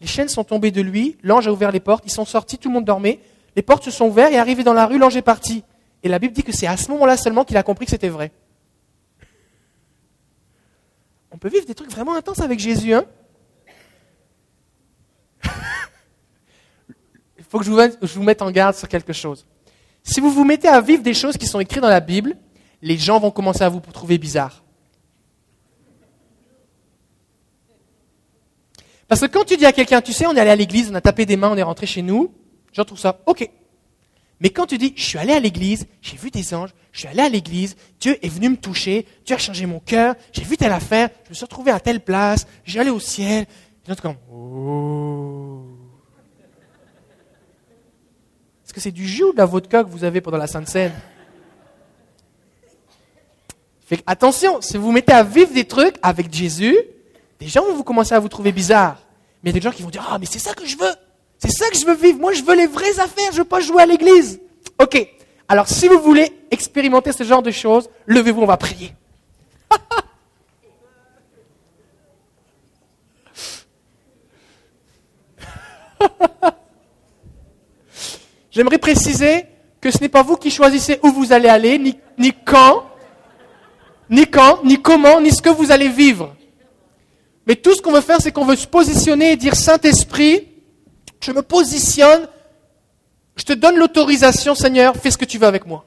les 0.00 0.06
chaînes 0.08 0.28
sont 0.28 0.44
tombées 0.44 0.72
de 0.72 0.82
lui, 0.82 1.16
l'ange 1.22 1.46
a 1.46 1.52
ouvert 1.52 1.70
les 1.70 1.80
portes, 1.80 2.04
ils 2.06 2.12
sont 2.12 2.24
sortis, 2.24 2.58
tout 2.58 2.68
le 2.68 2.74
monde 2.74 2.84
dormait, 2.84 3.20
les 3.56 3.62
portes 3.62 3.84
se 3.84 3.90
sont 3.90 4.06
ouvertes 4.06 4.32
et 4.32 4.38
arrivé 4.38 4.64
dans 4.64 4.72
la 4.72 4.86
rue, 4.86 4.98
l'ange 4.98 5.16
est 5.16 5.22
parti. 5.22 5.64
Et 6.02 6.08
la 6.08 6.18
Bible 6.18 6.34
dit 6.34 6.42
que 6.42 6.52
c'est 6.52 6.66
à 6.66 6.76
ce 6.76 6.90
moment-là 6.90 7.16
seulement 7.16 7.44
qu'il 7.44 7.56
a 7.56 7.62
compris 7.62 7.86
que 7.86 7.90
c'était 7.90 8.08
vrai. 8.08 8.32
On 11.30 11.38
peut 11.38 11.48
vivre 11.48 11.66
des 11.66 11.74
trucs 11.74 11.90
vraiment 11.90 12.14
intenses 12.14 12.40
avec 12.40 12.58
Jésus, 12.58 12.94
hein? 12.94 13.04
Faut 17.48 17.58
que 17.58 17.64
je 17.64 17.70
vous, 17.70 18.22
mette 18.22 18.42
en 18.42 18.50
garde 18.50 18.74
sur 18.74 18.88
quelque 18.88 19.12
chose. 19.12 19.46
Si 20.02 20.20
vous 20.20 20.30
vous 20.30 20.44
mettez 20.44 20.68
à 20.68 20.80
vivre 20.80 21.02
des 21.02 21.14
choses 21.14 21.36
qui 21.36 21.46
sont 21.46 21.60
écrites 21.60 21.82
dans 21.82 21.88
la 21.88 22.00
Bible, 22.00 22.36
les 22.82 22.96
gens 22.96 23.18
vont 23.18 23.30
commencer 23.30 23.62
à 23.62 23.68
vous 23.68 23.80
trouver 23.80 24.18
bizarre. 24.18 24.62
Parce 29.08 29.20
que 29.20 29.26
quand 29.26 29.44
tu 29.44 29.56
dis 29.56 29.66
à 29.66 29.72
quelqu'un, 29.72 30.00
tu 30.00 30.12
sais, 30.12 30.26
on 30.26 30.34
est 30.34 30.40
allé 30.40 30.50
à 30.50 30.56
l'église, 30.56 30.90
on 30.90 30.94
a 30.94 31.00
tapé 31.00 31.24
des 31.26 31.36
mains, 31.36 31.50
on 31.50 31.56
est 31.56 31.62
rentré 31.62 31.86
chez 31.86 32.02
nous, 32.02 32.34
je 32.74 32.82
trouve 32.82 32.98
ça 32.98 33.20
ok. 33.26 33.48
Mais 34.40 34.50
quand 34.50 34.66
tu 34.66 34.76
dis, 34.76 34.92
je 34.96 35.02
suis 35.02 35.18
allé 35.18 35.32
à 35.32 35.40
l'église, 35.40 35.86
j'ai 36.02 36.16
vu 36.16 36.30
des 36.30 36.54
anges, 36.54 36.74
je 36.92 36.98
suis 36.98 37.08
allé 37.08 37.22
à 37.22 37.28
l'église, 37.28 37.76
Dieu 38.00 38.18
est 38.22 38.28
venu 38.28 38.50
me 38.50 38.56
toucher, 38.56 39.06
Dieu 39.24 39.36
a 39.36 39.38
changé 39.38 39.64
mon 39.64 39.80
cœur, 39.80 40.16
j'ai 40.32 40.42
vu 40.42 40.56
telle 40.56 40.72
affaire, 40.72 41.08
je 41.24 41.30
me 41.30 41.34
suis 41.34 41.44
retrouvé 41.44 41.70
à 41.70 41.80
telle 41.80 42.00
place, 42.00 42.46
j'ai 42.64 42.80
allé 42.80 42.90
au 42.90 43.00
ciel, 43.00 43.46
et 43.88 43.96
comme, 43.96 44.16
oh. 44.30 45.74
que 48.74 48.80
c'est 48.80 48.90
du 48.90 49.06
jus 49.06 49.24
ou 49.24 49.32
de 49.32 49.38
la 49.38 49.46
vodka 49.46 49.84
que 49.84 49.88
vous 49.88 50.04
avez 50.04 50.20
pendant 50.20 50.36
la 50.36 50.48
Sainte 50.48 50.68
Seine? 50.68 50.92
Fait 53.86 54.02
attention, 54.06 54.60
si 54.60 54.76
vous 54.76 54.84
vous 54.84 54.92
mettez 54.92 55.12
à 55.12 55.22
vivre 55.22 55.52
des 55.54 55.64
trucs 55.64 55.96
avec 56.02 56.32
Jésus, 56.32 56.76
des 57.38 57.46
gens 57.46 57.64
vont 57.64 57.74
vous 57.74 57.84
commencer 57.84 58.14
à 58.14 58.18
vous 58.18 58.28
trouver 58.28 58.50
bizarre. 58.50 58.98
Mais 59.42 59.50
il 59.50 59.54
y 59.54 59.56
a 59.56 59.60
des 59.60 59.64
gens 59.64 59.70
qui 59.70 59.82
vont 59.82 59.90
dire 59.90 60.06
Ah, 60.10 60.18
mais 60.18 60.26
c'est 60.26 60.38
ça 60.38 60.54
que 60.54 60.66
je 60.66 60.76
veux. 60.76 60.94
C'est 61.44 61.50
ça 61.50 61.68
que 61.68 61.76
je 61.76 61.84
veux 61.84 61.94
vivre. 61.94 62.18
Moi, 62.18 62.32
je 62.32 62.42
veux 62.42 62.56
les 62.56 62.66
vraies 62.66 62.98
affaires. 63.00 63.30
Je 63.32 63.36
veux 63.38 63.44
pas 63.44 63.60
jouer 63.60 63.82
à 63.82 63.86
l'église. 63.86 64.40
Ok. 64.80 65.06
Alors, 65.46 65.68
si 65.68 65.88
vous 65.88 66.00
voulez 66.00 66.32
expérimenter 66.50 67.12
ce 67.12 67.22
genre 67.22 67.42
de 67.42 67.50
choses, 67.50 67.90
levez-vous, 68.06 68.40
on 68.40 68.46
va 68.46 68.56
prier. 68.56 68.94
J'aimerais 78.50 78.78
préciser 78.78 79.44
que 79.82 79.90
ce 79.90 79.98
n'est 79.98 80.08
pas 80.08 80.22
vous 80.22 80.36
qui 80.36 80.50
choisissez 80.50 80.98
où 81.02 81.10
vous 81.10 81.30
allez 81.34 81.50
aller, 81.50 81.78
ni, 81.78 81.98
ni 82.16 82.32
quand, 82.32 82.86
ni 84.08 84.26
quand, 84.26 84.64
ni 84.64 84.80
comment, 84.80 85.20
ni 85.20 85.30
ce 85.30 85.42
que 85.42 85.50
vous 85.50 85.70
allez 85.70 85.90
vivre. 85.90 86.34
Mais 87.46 87.56
tout 87.56 87.74
ce 87.74 87.82
qu'on 87.82 87.92
veut 87.92 88.00
faire, 88.00 88.22
c'est 88.22 88.32
qu'on 88.32 88.46
veut 88.46 88.56
se 88.56 88.66
positionner 88.66 89.32
et 89.32 89.36
dire 89.36 89.56
Saint-Esprit, 89.56 90.53
je 91.24 91.32
me 91.32 91.42
positionne, 91.42 92.28
je 93.36 93.44
te 93.44 93.54
donne 93.54 93.76
l'autorisation, 93.76 94.54
Seigneur, 94.54 94.94
fais 94.96 95.10
ce 95.10 95.16
que 95.16 95.24
tu 95.24 95.38
veux 95.38 95.46
avec 95.46 95.66
moi. 95.66 95.86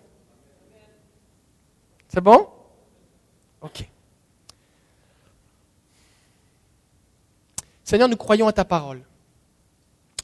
C'est 2.07 2.21
bon? 2.21 2.47
Ok. 3.61 3.87
Seigneur, 7.83 8.09
nous 8.09 8.17
croyons 8.17 8.47
à 8.47 8.53
ta 8.53 8.65
parole. 8.65 9.03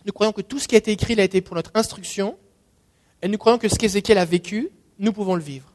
Nous 0.06 0.12
croyons 0.12 0.34
que 0.34 0.42
tout 0.42 0.60
ce 0.60 0.68
qui 0.68 0.76
a 0.76 0.80
été 0.80 0.92
écrit 0.92 1.20
a 1.20 1.24
été 1.24 1.42
pour 1.42 1.56
notre 1.56 1.72
instruction. 1.76 2.36
Et 3.22 3.28
nous 3.28 3.38
croyons 3.38 3.58
que 3.58 3.70
ce 3.70 3.76
qu'Ézéchiel 3.76 4.18
a 4.18 4.26
vécu, 4.26 4.70
nous 4.98 5.14
pouvons 5.14 5.36
le 5.36 5.42
vivre. 5.42 5.72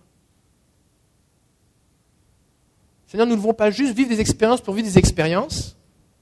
Seigneur, 3.06 3.26
nous 3.26 3.36
ne 3.36 3.40
voulons 3.40 3.54
pas 3.54 3.70
juste 3.70 3.94
vivre 3.94 4.10
des 4.10 4.20
expériences 4.20 4.60
pour 4.60 4.74
vivre 4.74 4.86
des 4.86 4.98
expériences, 4.98 5.76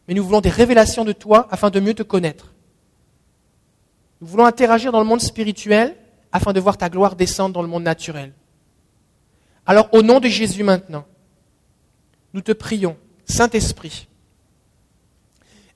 mais 0.06 0.14
nous 0.14 0.24
voulons 0.24 0.40
des 0.40 0.50
révélations 0.50 1.04
de 1.04 1.12
toi 1.12 1.48
afin 1.50 1.70
de 1.70 1.80
mieux 1.80 1.94
te 1.94 2.04
connaître. 2.04 2.52
Nous 4.20 4.26
voulons 4.26 4.46
interagir 4.46 4.92
dans 4.92 5.00
le 5.00 5.06
monde 5.06 5.20
spirituel 5.20 5.96
afin 6.32 6.52
de 6.52 6.60
voir 6.60 6.76
ta 6.78 6.88
gloire 6.88 7.16
descendre 7.16 7.54
dans 7.54 7.62
le 7.62 7.68
monde 7.68 7.82
naturel. 7.82 8.32
Alors, 9.66 9.88
au 9.92 10.02
nom 10.02 10.20
de 10.20 10.28
Jésus 10.28 10.62
maintenant, 10.62 11.04
nous 12.32 12.40
te 12.40 12.52
prions, 12.52 12.96
Saint-Esprit, 13.24 14.08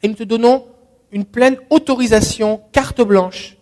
et 0.02 0.08
nous 0.08 0.14
te 0.14 0.22
donnons 0.22 0.66
une 1.12 1.24
pleine 1.24 1.58
autorisation, 1.70 2.62
carte 2.72 3.02
blanche, 3.02 3.56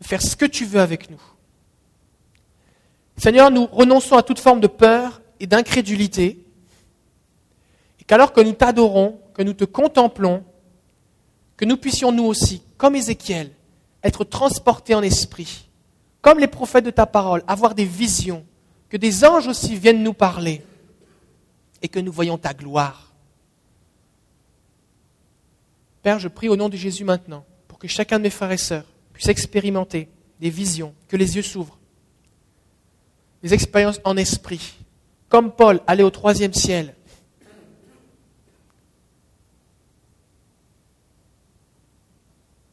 de 0.00 0.06
faire 0.06 0.22
ce 0.22 0.36
que 0.36 0.44
tu 0.44 0.64
veux 0.64 0.80
avec 0.80 1.10
nous. 1.10 1.20
Seigneur, 3.16 3.50
nous 3.50 3.66
renonçons 3.66 4.16
à 4.16 4.22
toute 4.22 4.38
forme 4.38 4.60
de 4.60 4.66
peur 4.66 5.20
et 5.40 5.46
d'incrédulité, 5.46 6.44
et 8.00 8.04
qu'alors 8.04 8.32
que 8.32 8.40
nous 8.40 8.52
t'adorons, 8.52 9.18
que 9.34 9.42
nous 9.42 9.54
te 9.54 9.64
contemplons, 9.64 10.44
que 11.56 11.64
nous 11.64 11.76
puissions 11.76 12.12
nous 12.12 12.24
aussi, 12.24 12.62
comme 12.76 12.96
Ézéchiel, 12.96 13.50
être 14.02 14.24
transportés 14.24 14.94
en 14.94 15.02
esprit, 15.02 15.68
comme 16.20 16.38
les 16.38 16.46
prophètes 16.46 16.84
de 16.84 16.90
ta 16.90 17.06
parole, 17.06 17.42
avoir 17.46 17.74
des 17.74 17.84
visions, 17.84 18.44
que 18.88 18.96
des 18.96 19.24
anges 19.24 19.46
aussi 19.46 19.76
viennent 19.76 20.02
nous 20.02 20.14
parler, 20.14 20.62
et 21.82 21.88
que 21.88 22.00
nous 22.00 22.12
voyons 22.12 22.38
ta 22.38 22.52
gloire. 22.52 23.12
Père, 26.02 26.18
je 26.18 26.28
prie 26.28 26.48
au 26.48 26.56
nom 26.56 26.68
de 26.68 26.76
Jésus 26.76 27.04
maintenant 27.04 27.44
pour 27.68 27.78
que 27.78 27.88
chacun 27.88 28.18
de 28.18 28.24
mes 28.24 28.30
frères 28.30 28.52
et 28.52 28.58
sœurs 28.58 28.86
puisse 29.12 29.28
expérimenter 29.28 30.08
des 30.40 30.50
visions, 30.50 30.94
que 31.08 31.16
les 31.16 31.36
yeux 31.36 31.42
s'ouvrent, 31.42 31.78
des 33.42 33.54
expériences 33.54 34.00
en 34.04 34.16
esprit, 34.16 34.78
comme 35.28 35.52
Paul 35.52 35.80
allait 35.86 36.02
au 36.02 36.10
troisième 36.10 36.54
ciel. 36.54 36.94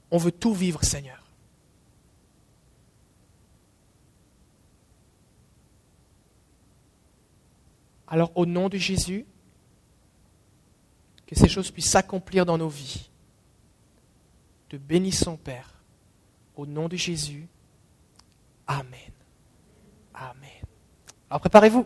On 0.10 0.18
veut 0.18 0.32
tout 0.32 0.54
vivre, 0.54 0.84
Seigneur. 0.84 1.17
Alors, 8.08 8.32
au 8.36 8.46
nom 8.46 8.70
de 8.70 8.78
Jésus, 8.78 9.26
que 11.26 11.36
ces 11.36 11.50
choses 11.50 11.72
puissent 11.72 11.90
s'accomplir 11.90 12.46
dans 12.46 12.58
nos 12.58 12.70
vies 12.70 13.10
te 14.70 14.76
bénissons, 14.76 15.38
Père, 15.38 15.82
au 16.56 16.66
nom 16.66 16.88
de 16.90 16.98
Jésus. 16.98 17.48
Amen. 18.66 19.12
Amen. 20.14 20.50
Alors 21.30 21.40
préparez-vous. 21.40 21.86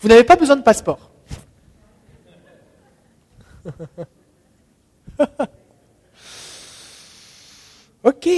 Vous 0.00 0.08
n'avez 0.08 0.24
pas 0.24 0.36
besoin 0.36 0.56
de 0.56 0.62
passeport. 0.62 1.10
ok. 8.04 8.28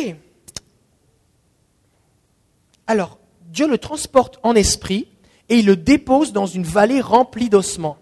Alors, 2.87 3.19
Dieu 3.47 3.67
le 3.69 3.79
transporte 3.79 4.39
en 4.43 4.55
esprit 4.55 5.09
et 5.49 5.59
il 5.59 5.67
le 5.67 5.77
dépose 5.77 6.33
dans 6.33 6.47
une 6.47 6.65
vallée 6.65 7.01
remplie 7.01 7.49
d'ossements. 7.49 7.99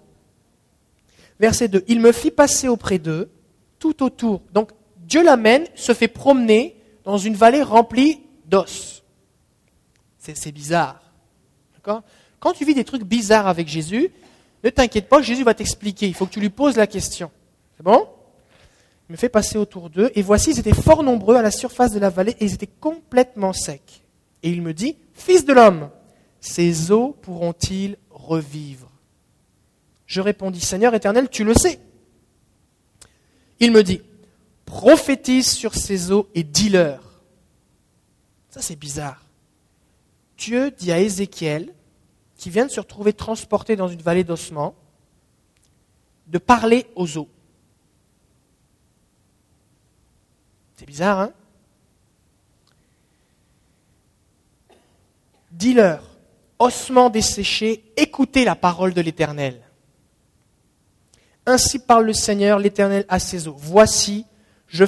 Verset 1.40 1.68
2. 1.68 1.84
Il 1.88 2.00
me 2.00 2.12
fit 2.12 2.30
passer 2.30 2.68
auprès 2.68 2.98
d'eux 2.98 3.30
tout 3.78 4.02
autour. 4.02 4.42
Donc 4.52 4.70
Dieu 4.98 5.24
l'amène, 5.24 5.66
se 5.74 5.92
fait 5.92 6.08
promener 6.08 6.76
dans 7.04 7.18
une 7.18 7.34
vallée 7.34 7.62
remplie 7.62 8.20
d'os. 8.46 9.02
C'est 10.18 10.52
bizarre. 10.52 11.02
Quand 11.82 12.52
tu 12.54 12.64
vis 12.64 12.74
des 12.74 12.84
trucs 12.84 13.02
bizarres 13.02 13.48
avec 13.48 13.66
Jésus, 13.66 14.10
ne 14.62 14.70
t'inquiète 14.70 15.08
pas, 15.08 15.20
Jésus 15.20 15.42
va 15.42 15.54
t'expliquer. 15.54 16.06
Il 16.06 16.14
faut 16.14 16.26
que 16.26 16.32
tu 16.32 16.40
lui 16.40 16.50
poses 16.50 16.76
la 16.76 16.86
question. 16.86 17.30
C'est 17.76 17.82
bon? 17.82 18.06
Il 19.08 19.12
me 19.12 19.16
fait 19.16 19.28
passer 19.28 19.58
autour 19.58 19.90
d'eux, 19.90 20.10
et 20.14 20.22
voici, 20.22 20.52
ils 20.52 20.60
étaient 20.60 20.72
fort 20.72 21.02
nombreux 21.02 21.36
à 21.36 21.42
la 21.42 21.50
surface 21.50 21.92
de 21.92 21.98
la 21.98 22.08
vallée, 22.08 22.36
et 22.38 22.44
ils 22.44 22.54
étaient 22.54 22.68
complètement 22.68 23.52
secs. 23.52 24.04
Et 24.42 24.50
il 24.50 24.62
me 24.62 24.72
dit, 24.72 24.96
Fils 25.12 25.44
de 25.44 25.52
l'homme, 25.52 25.90
ces 26.42 26.90
eaux 26.90 27.16
pourront-ils 27.22 27.96
revivre? 28.10 28.90
Je 30.06 30.20
répondis, 30.20 30.60
Seigneur 30.60 30.92
éternel, 30.92 31.30
tu 31.30 31.44
le 31.44 31.54
sais. 31.54 31.80
Il 33.60 33.70
me 33.70 33.82
dit, 33.82 34.02
prophétise 34.66 35.48
sur 35.48 35.74
ces 35.74 36.10
eaux 36.10 36.28
et 36.34 36.42
dis-leur. 36.42 37.22
Ça, 38.50 38.60
c'est 38.60 38.76
bizarre. 38.76 39.24
Dieu 40.36 40.72
dit 40.72 40.90
à 40.90 40.98
Ézéchiel, 40.98 41.72
qui 42.36 42.50
vient 42.50 42.66
de 42.66 42.72
se 42.72 42.80
retrouver 42.80 43.12
transporté 43.12 43.76
dans 43.76 43.88
une 43.88 44.02
vallée 44.02 44.24
d'ossements, 44.24 44.74
de 46.26 46.38
parler 46.38 46.86
aux 46.96 47.16
eaux. 47.16 47.28
C'est 50.74 50.86
bizarre, 50.86 51.20
hein? 51.20 51.32
Dis-leur, 55.52 56.11
ossements 56.62 57.10
desséchés, 57.10 57.84
écoutez 57.96 58.44
la 58.44 58.54
parole 58.54 58.94
de 58.94 59.00
l'Éternel. 59.00 59.60
Ainsi 61.44 61.78
parle 61.80 62.06
le 62.06 62.12
Seigneur, 62.12 62.58
l'Éternel, 62.58 63.04
à 63.08 63.18
ses 63.18 63.48
eaux. 63.48 63.56
Voici, 63.58 64.26
je, 64.68 64.84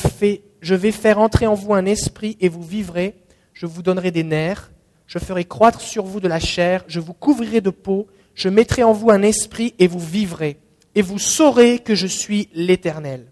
je 0.61 0.75
vais 0.75 0.93
faire 0.93 1.19
entrer 1.19 1.47
en 1.47 1.55
vous 1.55 1.75
un 1.75 1.85
esprit 1.85 2.37
et 2.41 2.49
vous 2.49 2.63
vivrez. 2.63 3.17
Je 3.53 3.67
vous 3.67 3.83
donnerai 3.83 4.11
des 4.11 4.23
nerfs. 4.23 4.71
Je 5.07 5.19
ferai 5.19 5.45
croître 5.45 5.81
sur 5.81 6.05
vous 6.05 6.21
de 6.21 6.29
la 6.29 6.41
chair. 6.41 6.85
Je 6.87 7.01
vous 7.01 7.13
couvrirai 7.13 7.61
de 7.61 7.71
peau. 7.71 8.07
Je 8.35 8.49
mettrai 8.49 8.83
en 8.85 8.93
vous 8.93 9.11
un 9.11 9.23
esprit 9.23 9.75
et 9.79 9.89
vous 9.89 9.99
vivrez. 9.99 10.59
Et 10.95 11.03
vous 11.03 11.19
saurez 11.19 11.81
que 11.81 11.95
je 11.95 12.07
suis 12.07 12.49
l'Éternel. 12.55 13.27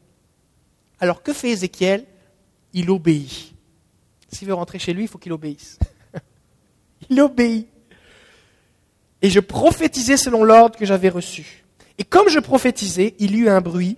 Alors 0.98 1.22
que 1.22 1.32
fait 1.32 1.50
Ézéchiel? 1.50 2.04
Il 2.72 2.90
obéit. 2.90 3.54
S'il 4.28 4.48
veut 4.48 4.54
rentrer 4.54 4.78
chez 4.78 4.92
lui, 4.92 5.02
il 5.02 5.08
faut 5.08 5.18
qu'il 5.18 5.32
obéisse. 5.32 5.78
il 7.10 7.20
obéit. 7.20 7.71
Et 9.22 9.30
je 9.30 9.40
prophétisais 9.40 10.16
selon 10.16 10.44
l'ordre 10.44 10.76
que 10.76 10.84
j'avais 10.84 11.08
reçu. 11.08 11.64
Et 11.98 12.04
comme 12.04 12.28
je 12.28 12.40
prophétisais, 12.40 13.14
il 13.18 13.36
y 13.36 13.38
eut 13.38 13.48
un 13.48 13.60
bruit, 13.60 13.96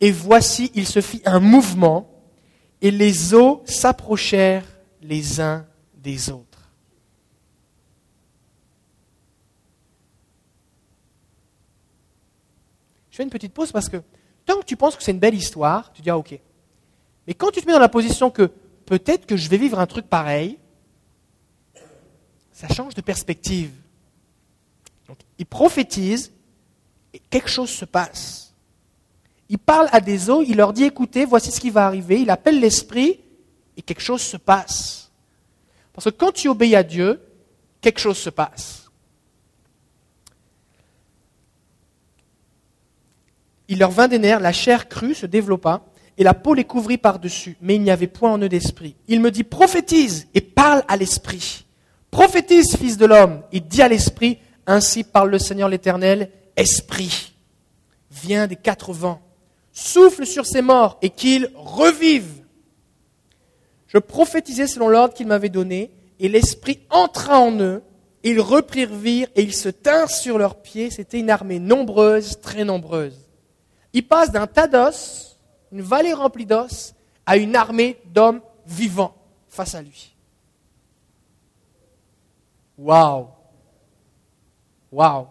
et 0.00 0.10
voici, 0.10 0.70
il 0.74 0.86
se 0.86 1.00
fit 1.00 1.22
un 1.24 1.40
mouvement, 1.40 2.10
et 2.80 2.90
les 2.90 3.34
eaux 3.34 3.62
s'approchèrent 3.66 4.66
les 5.02 5.40
uns 5.40 5.66
des 5.94 6.30
autres. 6.30 6.70
Je 13.10 13.16
fais 13.16 13.22
une 13.22 13.30
petite 13.30 13.54
pause 13.54 13.72
parce 13.72 13.88
que 13.88 14.02
tant 14.44 14.60
que 14.60 14.66
tu 14.66 14.76
penses 14.76 14.94
que 14.94 15.02
c'est 15.02 15.12
une 15.12 15.18
belle 15.18 15.34
histoire, 15.34 15.90
tu 15.94 16.02
dis 16.02 16.10
ah 16.10 16.18
ok. 16.18 16.38
Mais 17.26 17.32
quand 17.32 17.50
tu 17.50 17.62
te 17.62 17.66
mets 17.66 17.72
dans 17.72 17.78
la 17.78 17.88
position 17.88 18.30
que 18.30 18.50
peut-être 18.84 19.24
que 19.24 19.38
je 19.38 19.48
vais 19.48 19.56
vivre 19.56 19.78
un 19.80 19.86
truc 19.86 20.06
pareil, 20.06 20.58
ça 22.52 22.68
change 22.68 22.94
de 22.94 23.00
perspective. 23.00 23.72
Donc, 25.08 25.18
il 25.38 25.46
prophétise, 25.46 26.32
quelque 27.30 27.48
chose 27.48 27.70
se 27.70 27.84
passe. 27.84 28.54
Il 29.48 29.58
parle 29.58 29.88
à 29.92 30.00
des 30.00 30.28
eaux, 30.28 30.42
il 30.42 30.56
leur 30.56 30.72
dit 30.72 30.84
écoutez, 30.84 31.24
voici 31.24 31.52
ce 31.52 31.60
qui 31.60 31.70
va 31.70 31.86
arriver, 31.86 32.20
il 32.20 32.30
appelle 32.30 32.60
l'esprit 32.60 33.20
et 33.76 33.82
quelque 33.82 34.02
chose 34.02 34.22
se 34.22 34.36
passe. 34.36 35.10
Parce 35.92 36.06
que 36.06 36.10
quand 36.10 36.32
tu 36.32 36.48
obéis 36.48 36.74
à 36.74 36.82
Dieu, 36.82 37.20
quelque 37.80 38.00
chose 38.00 38.18
se 38.18 38.30
passe. 38.30 38.90
Il 43.68 43.78
leur 43.78 43.90
vint 43.90 44.08
des 44.08 44.18
nerfs, 44.18 44.40
la 44.40 44.52
chair 44.52 44.88
crue 44.88 45.14
se 45.14 45.26
développa, 45.26 45.82
et 46.18 46.24
la 46.24 46.34
peau 46.34 46.54
les 46.54 46.64
couvrit 46.64 46.98
par-dessus, 46.98 47.56
mais 47.60 47.76
il 47.76 47.82
n'y 47.82 47.90
avait 47.90 48.06
point 48.06 48.32
en 48.32 48.38
eux 48.38 48.48
d'esprit. 48.48 48.96
Il 49.06 49.20
me 49.20 49.30
dit, 49.30 49.44
prophétise 49.44 50.28
et 50.34 50.40
parle 50.40 50.82
à 50.88 50.96
l'esprit. 50.96 51.66
Prophétise, 52.10 52.76
fils 52.76 52.96
de 52.96 53.06
l'homme, 53.06 53.42
et 53.52 53.60
dis 53.60 53.82
à 53.82 53.88
l'esprit, 53.88 54.38
ainsi 54.66 55.04
parle 55.04 55.30
le 55.30 55.38
Seigneur 55.38 55.68
l'Éternel, 55.68 56.30
esprit, 56.56 57.34
vient 58.10 58.46
des 58.46 58.56
quatre 58.56 58.92
vents, 58.92 59.20
souffle 59.72 60.26
sur 60.26 60.46
ces 60.46 60.62
morts 60.62 60.98
et 61.02 61.10
qu'ils 61.10 61.50
revivent. 61.54 62.44
Je 63.86 63.98
prophétisais 63.98 64.66
selon 64.66 64.88
l'ordre 64.88 65.14
qu'il 65.14 65.26
m'avait 65.26 65.48
donné, 65.48 65.92
et 66.18 66.28
l'esprit 66.28 66.80
entra 66.90 67.38
en 67.38 67.58
eux, 67.60 67.82
et 68.24 68.30
ils 68.30 68.40
reprirent 68.40 68.94
vie, 68.94 69.26
et 69.36 69.42
ils 69.42 69.54
se 69.54 69.68
tinrent 69.68 70.10
sur 70.10 70.38
leurs 70.38 70.56
pieds. 70.56 70.90
C'était 70.90 71.20
une 71.20 71.30
armée 71.30 71.60
nombreuse, 71.60 72.40
très 72.40 72.64
nombreuse. 72.64 73.18
Ils 73.92 74.06
passent 74.06 74.32
d'un 74.32 74.46
tas 74.46 74.66
d'os, 74.66 75.38
une 75.70 75.82
vallée 75.82 76.12
remplie 76.12 76.46
d'os, 76.46 76.94
à 77.24 77.36
une 77.36 77.54
armée 77.54 77.98
d'hommes 78.06 78.40
vivants 78.66 79.14
face 79.48 79.74
à 79.74 79.82
lui. 79.82 80.14
Waouh! 82.78 83.28
Waouh 84.96 85.26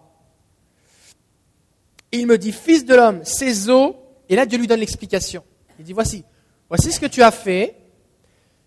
Il 2.11 2.27
me 2.27 2.37
dit, 2.37 2.51
Fils 2.51 2.85
de 2.85 2.93
l'homme, 2.93 3.21
ces 3.23 3.67
eaux, 3.67 3.95
et 4.29 4.35
là 4.35 4.45
Dieu 4.45 4.59
lui 4.59 4.67
donne 4.67 4.79
l'explication. 4.79 5.43
Il 5.79 5.85
dit, 5.85 5.91
voici, 5.91 6.23
voici 6.69 6.91
ce 6.91 6.99
que 6.99 7.07
tu 7.07 7.23
as 7.23 7.31
fait, 7.31 7.75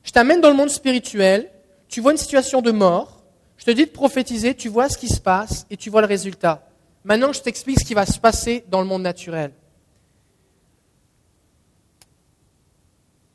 je 0.02 0.11
t'amène 0.11 0.40
dans 0.40 0.50
le 0.50 0.57
monde 0.57 0.71
spirituel, 0.71 1.52
tu 1.88 2.00
vois 2.00 2.11
une 2.11 2.19
situation 2.19 2.62
de 2.62 2.73
mort, 2.73 3.23
je 3.59 3.64
te 3.64 3.71
dis 3.71 3.87
de 3.87 3.90
prophétiser, 3.90 4.57
tu 4.57 4.69
vois 4.69 4.88
ce 4.88 4.99
qui 4.99 5.07
se 5.07 5.21
passe 5.21 5.67
et 5.71 5.76
tu 5.76 5.88
vois 5.88 6.00
le 6.00 6.09
résultat. 6.09 6.69
Maintenant, 7.05 7.33
je 7.33 7.43
t'explique 7.43 7.78
ce 7.78 7.85
qui 7.85 7.95
va 7.95 8.05
se 8.05 8.19
passer 8.19 8.64
dans 8.69 8.81
le 8.81 8.87
monde 8.88 9.02
naturel. 9.02 9.52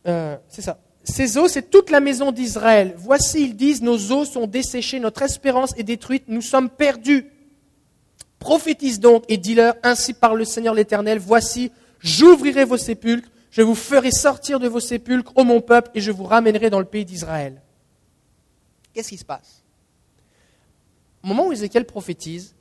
Euh, 0.05 0.36
c'est 0.50 0.62
ça. 0.62 0.79
Ces 1.05 1.38
eaux, 1.38 1.48
c'est 1.48 1.70
toute 1.70 1.89
la 1.89 2.01
maison 2.01 2.34
d'Israël. 2.34 2.93
Voici, 2.98 3.43
ils 3.43 3.55
disent, 3.55 3.82
nos 3.82 4.12
eaux 4.12 4.25
sont 4.25 4.48
desséchées, 4.48 5.00
notre 5.00 5.22
espérance 5.22 5.74
est 5.77 5.84
détruite, 5.84 6.25
nous 6.27 6.41
sommes 6.41 6.70
perdus. 6.70 7.29
Prophétise 8.43 9.00
donc 9.00 9.23
et 9.29 9.38
dis-leur, 9.38 9.75
ainsi 9.83 10.13
par 10.13 10.35
le 10.35 10.43
Seigneur 10.43 10.73
l'Éternel, 10.73 11.17
voici, 11.17 11.71
j'ouvrirai 12.00 12.65
vos 12.65 12.75
sépulcres, 12.75 13.29
je 13.51 13.62
vous 13.62 13.73
ferai 13.73 14.12
sortir 14.12 14.59
de 14.59 14.67
vos 14.67 14.81
sépulcres, 14.81 15.31
ô 15.38 15.45
mon 15.45 15.62
peuple, 15.62 15.91
et 15.95 16.01
je 16.01 16.12
vous 16.12 16.25
ramènerai 16.25 16.69
dans 16.69 16.79
le 16.79 16.85
pays 16.85 17.05
d'Israël. 17.05 17.62
Qu'est-ce 18.93 19.07
qui 19.07 19.17
se 19.17 19.23
passe? 19.23 19.63
Au 21.23 21.27
moment 21.27 21.47
où 21.47 21.53
Ézéchiel 21.53 21.85
prophétise, 21.85 22.53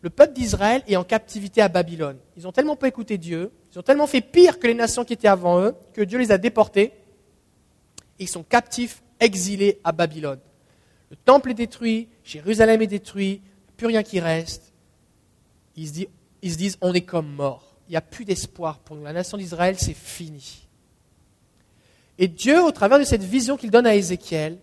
le 0.00 0.10
peuple 0.10 0.32
d'Israël 0.32 0.84
est 0.86 0.94
en 0.94 1.02
captivité 1.02 1.60
à 1.60 1.66
Babylone. 1.66 2.18
Ils 2.36 2.46
ont 2.46 2.52
tellement 2.52 2.76
pas 2.76 2.86
écouté 2.86 3.18
Dieu, 3.18 3.50
ils 3.72 3.80
ont 3.80 3.82
tellement 3.82 4.06
fait 4.06 4.20
pire 4.20 4.60
que 4.60 4.68
les 4.68 4.74
nations 4.74 5.04
qui 5.04 5.14
étaient 5.14 5.26
avant 5.26 5.60
eux, 5.60 5.74
que 5.92 6.02
Dieu 6.02 6.20
les 6.20 6.30
a 6.30 6.38
déportés, 6.38 6.92
et 8.20 8.22
ils 8.22 8.28
sont 8.28 8.44
captifs, 8.44 9.02
exilés 9.18 9.80
à 9.82 9.90
Babylone. 9.90 10.38
Le 11.10 11.16
temple 11.16 11.50
est 11.50 11.54
détruit, 11.54 12.08
Jérusalem 12.22 12.80
est 12.80 12.86
détruit, 12.86 13.42
plus 13.76 13.88
rien 13.88 14.04
qui 14.04 14.20
reste. 14.20 14.69
Ils 16.42 16.52
se, 16.52 16.56
disent, 16.58 16.76
on 16.82 16.92
est 16.92 17.00
comme 17.00 17.32
morts. 17.32 17.74
Il 17.88 17.92
n'y 17.92 17.96
a 17.96 18.02
plus 18.02 18.26
d'espoir 18.26 18.78
pour 18.80 18.96
nous. 18.96 19.04
La 19.04 19.14
nation 19.14 19.38
d'Israël, 19.38 19.76
c'est 19.78 19.96
fini. 19.96 20.66
Et 22.18 22.28
Dieu, 22.28 22.62
au 22.62 22.70
travers 22.70 22.98
de 22.98 23.04
cette 23.04 23.22
vision 23.22 23.56
qu'il 23.56 23.70
donne 23.70 23.86
à 23.86 23.94
Ézéchiel, 23.94 24.58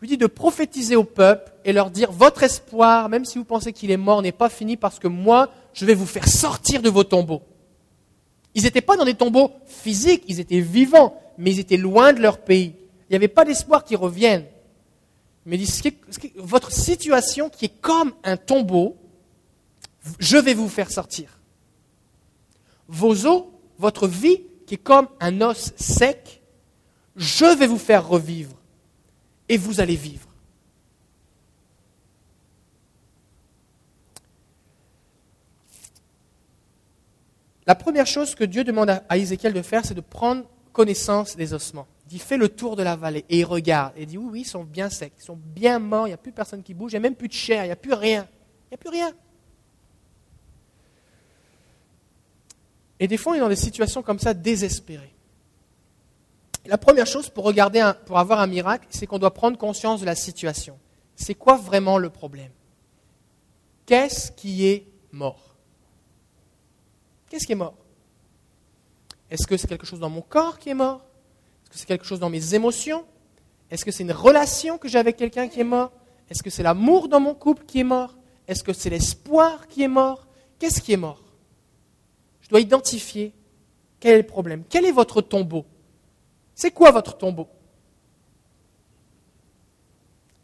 lui 0.00 0.08
dit 0.08 0.18
de 0.18 0.26
prophétiser 0.26 0.94
au 0.94 1.04
peuple 1.04 1.52
et 1.64 1.72
leur 1.72 1.90
dire, 1.90 2.12
votre 2.12 2.42
espoir, 2.42 3.08
même 3.08 3.24
si 3.24 3.38
vous 3.38 3.44
pensez 3.44 3.72
qu'il 3.72 3.90
est 3.90 3.96
mort, 3.96 4.20
n'est 4.20 4.30
pas 4.30 4.50
fini 4.50 4.76
parce 4.76 4.98
que 4.98 5.08
moi, 5.08 5.50
je 5.72 5.86
vais 5.86 5.94
vous 5.94 6.06
faire 6.06 6.28
sortir 6.28 6.82
de 6.82 6.90
vos 6.90 7.04
tombeaux. 7.04 7.42
Ils 8.54 8.64
n'étaient 8.64 8.82
pas 8.82 8.96
dans 8.96 9.06
des 9.06 9.14
tombeaux 9.14 9.52
physiques, 9.66 10.24
ils 10.28 10.38
étaient 10.38 10.60
vivants, 10.60 11.18
mais 11.38 11.52
ils 11.52 11.60
étaient 11.60 11.78
loin 11.78 12.12
de 12.12 12.20
leur 12.20 12.38
pays. 12.38 12.74
Il 13.08 13.12
n'y 13.12 13.16
avait 13.16 13.28
pas 13.28 13.46
d'espoir 13.46 13.84
qu'ils 13.84 13.96
reviennent. 13.96 14.44
Mais 15.46 15.58
votre 16.36 16.72
situation 16.72 17.48
qui 17.48 17.66
est 17.66 17.80
comme 17.80 18.12
un 18.22 18.36
tombeau, 18.36 18.96
je 20.18 20.36
vais 20.36 20.54
vous 20.54 20.68
faire 20.68 20.90
sortir. 20.90 21.40
Vos 22.88 23.26
os, 23.26 23.44
votre 23.78 24.06
vie 24.06 24.42
qui 24.66 24.74
est 24.74 24.78
comme 24.78 25.08
un 25.20 25.40
os 25.40 25.72
sec, 25.76 26.42
je 27.16 27.46
vais 27.56 27.66
vous 27.66 27.78
faire 27.78 28.06
revivre 28.06 28.56
et 29.48 29.56
vous 29.56 29.80
allez 29.80 29.96
vivre. 29.96 30.28
La 37.66 37.74
première 37.74 38.06
chose 38.06 38.34
que 38.36 38.44
Dieu 38.44 38.62
demande 38.62 38.90
à 38.90 39.16
Ézéchiel 39.16 39.52
de 39.52 39.62
faire, 39.62 39.84
c'est 39.84 39.94
de 39.94 40.00
prendre 40.00 40.44
connaissance 40.72 41.36
des 41.36 41.52
ossements. 41.52 41.88
Il 42.06 42.10
dit, 42.10 42.18
fais 42.20 42.36
le 42.36 42.48
tour 42.48 42.76
de 42.76 42.84
la 42.84 42.94
vallée 42.94 43.24
et 43.28 43.40
il 43.40 43.44
regarde. 43.44 43.92
Et 43.96 44.02
il 44.02 44.06
dit, 44.06 44.18
oui, 44.18 44.28
oui, 44.30 44.40
ils 44.42 44.46
sont 44.46 44.62
bien 44.62 44.88
secs, 44.88 45.12
ils 45.18 45.24
sont 45.24 45.36
bien 45.36 45.80
morts, 45.80 46.06
il 46.06 46.10
n'y 46.10 46.14
a 46.14 46.18
plus 46.18 46.30
personne 46.30 46.62
qui 46.62 46.74
bouge, 46.74 46.92
il 46.92 46.94
n'y 46.94 46.98
a 46.98 47.00
même 47.00 47.16
plus 47.16 47.26
de 47.26 47.32
chair, 47.32 47.64
il 47.64 47.68
n'y 47.68 47.72
a 47.72 47.76
plus 47.76 47.94
rien. 47.94 48.28
Il 48.66 48.68
n'y 48.70 48.74
a 48.74 48.78
plus 48.78 48.90
rien. 48.90 49.12
Et 53.00 53.08
des 53.08 53.16
fois, 53.16 53.32
on 53.32 53.34
est 53.36 53.40
dans 53.40 53.48
des 53.48 53.56
situations 53.56 54.02
comme 54.02 54.18
ça 54.18 54.34
désespérées. 54.34 55.14
La 56.66 56.78
première 56.78 57.06
chose 57.06 57.28
pour, 57.28 57.44
regarder 57.44 57.92
pour 58.06 58.18
avoir 58.18 58.40
un 58.40 58.46
miracle, 58.46 58.86
c'est 58.90 59.06
qu'on 59.06 59.18
doit 59.18 59.34
prendre 59.34 59.56
conscience 59.56 60.00
de 60.00 60.06
la 60.06 60.14
situation. 60.14 60.78
C'est 61.14 61.34
quoi 61.34 61.56
vraiment 61.56 61.98
le 61.98 62.10
problème? 62.10 62.50
Qu'est-ce 63.86 64.32
qui 64.32 64.66
est 64.66 64.86
mort? 65.12 65.56
Qu'est-ce 67.28 67.46
qui 67.46 67.52
est 67.52 67.56
mort? 67.56 67.74
Est-ce 69.30 69.46
que 69.46 69.56
c'est 69.56 69.68
quelque 69.68 69.86
chose 69.86 70.00
dans 70.00 70.10
mon 70.10 70.22
corps 70.22 70.58
qui 70.58 70.70
est 70.70 70.74
mort? 70.74 71.04
Est-ce 71.64 71.70
que 71.70 71.78
c'est 71.78 71.86
quelque 71.86 72.04
chose 72.04 72.20
dans 72.20 72.30
mes 72.30 72.54
émotions? 72.54 73.04
Est-ce 73.70 73.84
que 73.84 73.90
c'est 73.90 74.02
une 74.02 74.12
relation 74.12 74.78
que 74.78 74.88
j'ai 74.88 74.98
avec 74.98 75.16
quelqu'un 75.16 75.48
qui 75.48 75.60
est 75.60 75.64
mort? 75.64 75.92
Est-ce 76.30 76.42
que 76.42 76.50
c'est 76.50 76.62
l'amour 76.62 77.08
dans 77.08 77.20
mon 77.20 77.34
couple 77.34 77.64
qui 77.64 77.80
est 77.80 77.84
mort? 77.84 78.16
Est-ce 78.48 78.64
que 78.64 78.72
c'est 78.72 78.90
l'espoir 78.90 79.68
qui 79.68 79.82
est 79.82 79.88
mort? 79.88 80.26
Qu'est-ce 80.58 80.80
qui 80.80 80.92
est 80.92 80.96
mort? 80.96 81.22
Je 82.46 82.50
dois 82.50 82.60
identifier 82.60 83.32
quel 83.98 84.14
est 84.14 84.18
le 84.18 84.26
problème. 84.26 84.62
Quel 84.70 84.86
est 84.86 84.92
votre 84.92 85.20
tombeau? 85.20 85.66
C'est 86.54 86.70
quoi 86.70 86.92
votre 86.92 87.18
tombeau? 87.18 87.48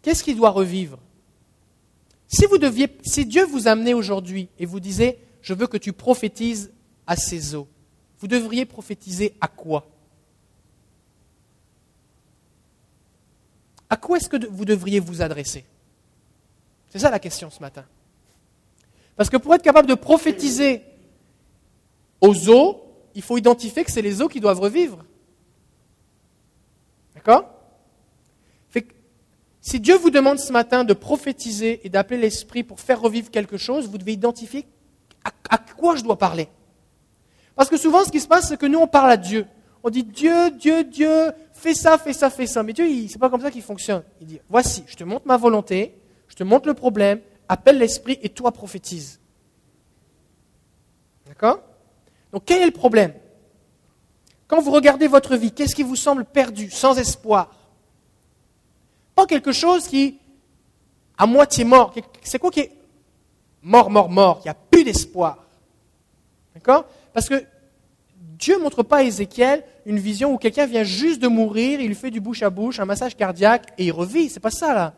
Qu'est-ce 0.02 0.24
qui 0.24 0.34
doit 0.34 0.50
revivre? 0.50 0.98
Si, 2.26 2.44
vous 2.46 2.58
deviez, 2.58 2.88
si 3.04 3.24
Dieu 3.24 3.44
vous 3.44 3.68
amenait 3.68 3.94
aujourd'hui 3.94 4.48
et 4.58 4.66
vous 4.66 4.80
disait, 4.80 5.20
je 5.42 5.54
veux 5.54 5.68
que 5.68 5.76
tu 5.76 5.92
prophétises 5.92 6.72
à 7.06 7.14
ces 7.14 7.54
eaux, 7.54 7.68
vous 8.18 8.26
devriez 8.26 8.64
prophétiser 8.64 9.36
à 9.40 9.46
quoi? 9.46 9.86
À 13.88 13.96
quoi 13.96 14.16
est-ce 14.16 14.28
que 14.28 14.44
vous 14.48 14.64
devriez 14.64 14.98
vous 14.98 15.22
adresser? 15.22 15.64
C'est 16.88 16.98
ça 16.98 17.10
la 17.10 17.20
question 17.20 17.48
ce 17.48 17.60
matin. 17.60 17.84
Parce 19.14 19.30
que 19.30 19.36
pour 19.36 19.54
être 19.54 19.62
capable 19.62 19.88
de 19.88 19.94
prophétiser 19.94 20.82
aux 22.22 22.48
eaux, 22.48 22.80
il 23.14 23.20
faut 23.20 23.36
identifier 23.36 23.84
que 23.84 23.90
c'est 23.90 24.00
les 24.00 24.22
eaux 24.22 24.28
qui 24.28 24.40
doivent 24.40 24.60
revivre. 24.60 25.04
D'accord? 27.14 27.44
Si 29.64 29.78
Dieu 29.78 29.96
vous 29.96 30.10
demande 30.10 30.40
ce 30.40 30.52
matin 30.52 30.82
de 30.82 30.92
prophétiser 30.92 31.80
et 31.84 31.88
d'appeler 31.88 32.18
l'Esprit 32.18 32.64
pour 32.64 32.80
faire 32.80 33.00
revivre 33.00 33.30
quelque 33.30 33.56
chose, 33.56 33.88
vous 33.88 33.96
devez 33.96 34.12
identifier 34.12 34.66
à, 35.48 35.56
quoi 35.56 35.94
je 35.94 36.02
dois 36.02 36.18
parler. 36.18 36.48
Parce 37.54 37.68
que 37.68 37.76
souvent, 37.76 38.04
ce 38.04 38.10
qui 38.10 38.18
se 38.18 38.26
passe, 38.26 38.48
c'est 38.48 38.56
que 38.56 38.66
nous, 38.66 38.80
on 38.80 38.88
parle 38.88 39.12
à 39.12 39.16
Dieu. 39.16 39.46
On 39.84 39.90
dit 39.90 40.02
Dieu, 40.02 40.50
Dieu, 40.50 40.82
Dieu, 40.82 41.30
fais 41.52 41.74
ça, 41.74 41.96
fais 41.96 42.12
ça, 42.12 42.28
fais 42.28 42.48
ça. 42.48 42.64
Mais 42.64 42.72
Dieu, 42.72 42.86
c'est 43.08 43.20
pas 43.20 43.30
comme 43.30 43.40
ça 43.40 43.52
qu'il 43.52 43.62
fonctionne. 43.62 44.02
Il 44.20 44.26
dit 44.26 44.40
Voici, 44.50 44.82
je 44.88 44.96
te 44.96 45.04
montre 45.04 45.28
ma 45.28 45.36
volonté, 45.36 45.94
je 46.26 46.34
te 46.34 46.42
montre 46.42 46.66
le 46.66 46.74
problème, 46.74 47.20
appelle 47.48 47.78
l'Esprit 47.78 48.18
et 48.20 48.30
toi 48.30 48.50
prophétise. 48.50 49.20
D'accord? 51.28 51.60
Donc, 52.32 52.44
quel 52.46 52.62
est 52.62 52.66
le 52.66 52.72
problème? 52.72 53.12
Quand 54.48 54.60
vous 54.60 54.70
regardez 54.70 55.08
votre 55.08 55.36
vie, 55.36 55.52
qu'est-ce 55.52 55.74
qui 55.74 55.82
vous 55.82 55.96
semble 55.96 56.24
perdu, 56.24 56.70
sans 56.70 56.98
espoir? 56.98 57.54
Pas 59.14 59.26
quelque 59.26 59.52
chose 59.52 59.86
qui 59.86 60.18
à 61.18 61.26
moitié 61.26 61.64
mort. 61.64 61.94
C'est 62.22 62.38
quoi 62.38 62.50
qui 62.50 62.60
est 62.60 62.72
mort, 63.62 63.90
mort, 63.90 64.08
mort? 64.08 64.40
Il 64.40 64.46
n'y 64.46 64.50
a 64.50 64.54
plus 64.54 64.84
d'espoir. 64.84 65.44
D'accord? 66.54 66.86
Parce 67.12 67.28
que 67.28 67.44
Dieu 68.16 68.56
ne 68.58 68.62
montre 68.62 68.82
pas 68.82 68.98
à 68.98 69.02
Ézéchiel 69.02 69.64
une 69.86 69.98
vision 69.98 70.32
où 70.32 70.38
quelqu'un 70.38 70.66
vient 70.66 70.84
juste 70.84 71.20
de 71.20 71.28
mourir, 71.28 71.80
il 71.80 71.88
lui 71.88 71.94
fait 71.94 72.10
du 72.10 72.20
bouche 72.20 72.42
à 72.42 72.50
bouche, 72.50 72.80
un 72.80 72.84
massage 72.84 73.16
cardiaque 73.16 73.72
et 73.78 73.86
il 73.86 73.92
revit. 73.92 74.28
C'est 74.28 74.40
pas 74.40 74.50
ça 74.50 74.74
là. 74.74 74.94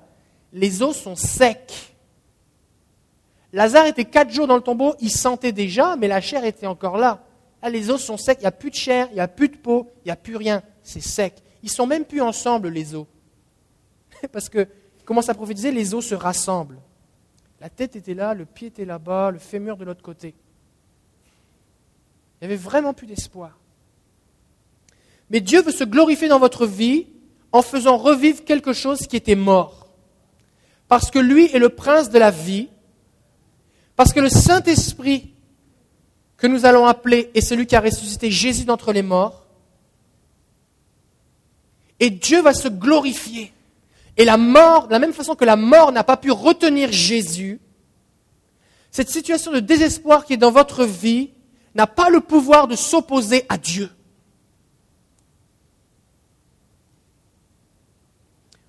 Les 0.52 0.82
os 0.82 0.96
sont 0.96 1.16
secs. 1.16 1.93
Lazare 3.54 3.86
était 3.86 4.04
quatre 4.04 4.32
jours 4.32 4.48
dans 4.48 4.56
le 4.56 4.62
tombeau, 4.62 4.96
il 5.00 5.12
sentait 5.12 5.52
déjà, 5.52 5.94
mais 5.94 6.08
la 6.08 6.20
chair 6.20 6.44
était 6.44 6.66
encore 6.66 6.98
là. 6.98 7.24
Les 7.62 7.88
os 7.88 8.02
sont 8.02 8.16
secs, 8.16 8.38
il 8.40 8.42
n'y 8.42 8.48
a 8.48 8.50
plus 8.50 8.70
de 8.70 8.74
chair, 8.74 9.06
il 9.12 9.14
n'y 9.14 9.20
a 9.20 9.28
plus 9.28 9.48
de 9.48 9.56
peau, 9.56 9.92
il 10.04 10.08
n'y 10.08 10.10
a 10.10 10.16
plus 10.16 10.34
rien, 10.34 10.60
c'est 10.82 11.00
sec. 11.00 11.40
Ils 11.62 11.70
sont 11.70 11.86
même 11.86 12.04
plus 12.04 12.20
ensemble, 12.20 12.68
les 12.68 12.96
os. 12.96 13.06
Parce 14.32 14.48
que, 14.48 14.66
commence 15.04 15.28
à 15.28 15.34
prophétiser, 15.34 15.70
les 15.70 15.94
os 15.94 16.04
se 16.04 16.16
rassemblent. 16.16 16.80
La 17.60 17.70
tête 17.70 17.94
était 17.94 18.12
là, 18.14 18.34
le 18.34 18.44
pied 18.44 18.66
était 18.68 18.84
là-bas, 18.84 19.30
le 19.30 19.38
fémur 19.38 19.76
de 19.76 19.84
l'autre 19.84 20.02
côté. 20.02 20.34
Il 22.40 22.48
n'y 22.48 22.52
avait 22.52 22.60
vraiment 22.60 22.92
plus 22.92 23.06
d'espoir. 23.06 23.56
Mais 25.30 25.40
Dieu 25.40 25.62
veut 25.62 25.70
se 25.70 25.84
glorifier 25.84 26.26
dans 26.26 26.40
votre 26.40 26.66
vie 26.66 27.06
en 27.52 27.62
faisant 27.62 27.98
revivre 27.98 28.44
quelque 28.44 28.72
chose 28.72 29.06
qui 29.06 29.14
était 29.14 29.36
mort. 29.36 29.90
Parce 30.88 31.12
que 31.12 31.20
lui 31.20 31.44
est 31.54 31.60
le 31.60 31.68
prince 31.68 32.10
de 32.10 32.18
la 32.18 32.32
vie, 32.32 32.68
parce 33.96 34.12
que 34.12 34.20
le 34.20 34.28
Saint-Esprit 34.28 35.34
que 36.36 36.46
nous 36.46 36.66
allons 36.66 36.86
appeler 36.86 37.30
est 37.34 37.40
celui 37.40 37.66
qui 37.66 37.76
a 37.76 37.80
ressuscité 37.80 38.30
Jésus 38.30 38.64
d'entre 38.64 38.92
les 38.92 39.02
morts. 39.02 39.46
Et 42.00 42.10
Dieu 42.10 42.42
va 42.42 42.52
se 42.52 42.68
glorifier. 42.68 43.52
Et 44.16 44.24
la 44.24 44.36
mort, 44.36 44.88
de 44.88 44.92
la 44.92 44.98
même 44.98 45.12
façon 45.12 45.34
que 45.36 45.44
la 45.44 45.56
mort 45.56 45.92
n'a 45.92 46.04
pas 46.04 46.16
pu 46.16 46.30
retenir 46.30 46.92
Jésus, 46.92 47.60
cette 48.90 49.10
situation 49.10 49.52
de 49.52 49.60
désespoir 49.60 50.24
qui 50.24 50.34
est 50.34 50.36
dans 50.36 50.50
votre 50.50 50.84
vie 50.84 51.30
n'a 51.74 51.86
pas 51.86 52.10
le 52.10 52.20
pouvoir 52.20 52.68
de 52.68 52.76
s'opposer 52.76 53.46
à 53.48 53.58
Dieu. 53.58 53.90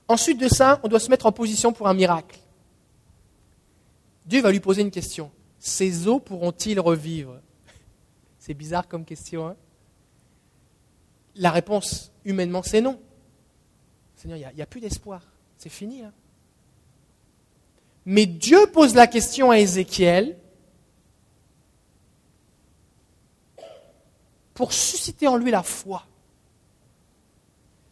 Ensuite 0.08 0.40
de 0.40 0.48
ça, 0.48 0.80
on 0.84 0.88
doit 0.88 1.00
se 1.00 1.10
mettre 1.10 1.26
en 1.26 1.32
position 1.32 1.74
pour 1.74 1.88
un 1.88 1.94
miracle. 1.94 2.40
Dieu 4.26 4.42
va 4.42 4.52
lui 4.52 4.60
poser 4.60 4.82
une 4.82 4.92
question. 4.92 5.32
Ces 5.60 6.08
eaux 6.08 6.20
pourront-ils 6.20 6.80
revivre? 6.80 7.40
C'est 8.40 8.54
bizarre 8.54 8.88
comme 8.88 9.06
question. 9.06 9.48
Hein? 9.48 9.56
La 11.36 11.52
réponse, 11.52 12.12
humainement, 12.24 12.64
c'est 12.64 12.82
non. 12.82 13.00
Seigneur, 14.16 14.38
il 14.38 14.56
n'y 14.56 14.62
a, 14.62 14.66
plus 14.66 14.82
d'espoir. 14.82 15.22
C'est 15.58 15.70
fini. 15.70 16.04
Hein? 16.04 16.14
Mais 18.06 18.26
Dieu 18.26 18.68
pose 18.68 18.96
la 18.96 19.08
question 19.08 19.52
à 19.52 19.60
Ézéchiel 19.60 20.38
pour 24.54 24.72
susciter 24.72 25.28
en 25.28 25.38
lui 25.38 25.52
la 25.52 25.64
foi. 25.64 26.06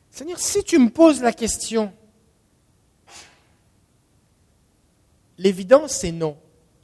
Seigneur, 0.10 0.39
si 0.39 0.63
tu 0.63 0.78
me 0.78 0.89
poses 0.89 1.22
la 1.22 1.34
question, 1.34 1.91
l'évidence 5.38 5.93
c'est 5.93 6.12
non. 6.12 6.38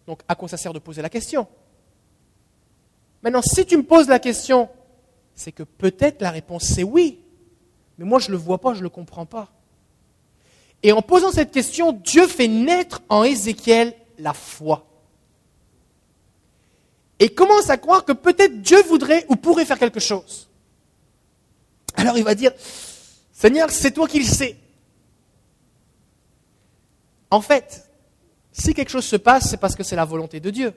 Donc 0.08 0.22
à 0.28 0.36
quoi 0.36 0.48
ça 0.48 0.58
sert 0.58 0.74
de 0.74 0.80
poser 0.80 1.02
la 1.02 1.10
question? 1.10 1.48
Maintenant, 3.22 3.42
si 3.42 3.66
tu 3.66 3.76
me 3.76 3.84
poses 3.84 4.08
la 4.08 4.20
question, 4.20 4.70
c'est 5.36 5.52
que 5.52 5.64
peut-être 5.64 6.22
la 6.22 6.32
réponse 6.32 6.64
c'est 6.64 6.84
oui. 6.84 7.20
Mais 7.98 8.06
moi 8.06 8.20
je 8.20 8.28
ne 8.28 8.34
le 8.34 8.38
vois 8.38 8.60
pas, 8.60 8.74
je 8.74 8.80
ne 8.80 8.84
le 8.84 8.90
comprends 8.90 9.26
pas. 9.26 9.52
Et 10.82 10.92
en 10.94 11.02
posant 11.02 11.32
cette 11.32 11.52
question, 11.52 11.92
Dieu 11.92 12.28
fait 12.28 12.48
naître 12.48 13.02
en 13.10 13.24
Ézéchiel 13.24 13.94
la 14.18 14.34
foi. 14.34 14.86
Et 17.20 17.30
commence 17.30 17.70
à 17.70 17.78
croire 17.78 18.06
que 18.06 18.14
peut-être 18.14 18.62
Dieu 18.62 18.82
voudrait 18.84 19.26
ou 19.28 19.36
pourrait 19.36 19.66
faire 19.66 19.78
quelque 19.78 20.00
chose. 20.00 20.50
Alors 21.96 22.18
il 22.18 22.24
va 22.24 22.34
dire, 22.34 22.54
Seigneur, 23.34 23.70
c'est 23.70 23.92
toi 23.92 24.08
qui 24.08 24.20
le 24.20 24.26
sais. 24.26 24.56
En 27.30 27.42
fait, 27.42 27.89
si 28.52 28.74
quelque 28.74 28.90
chose 28.90 29.06
se 29.06 29.16
passe, 29.16 29.50
c'est 29.50 29.58
parce 29.58 29.76
que 29.76 29.84
c'est 29.84 29.96
la 29.96 30.06
volonté 30.06 30.40
de 30.40 30.50
Dieu. 30.50 30.74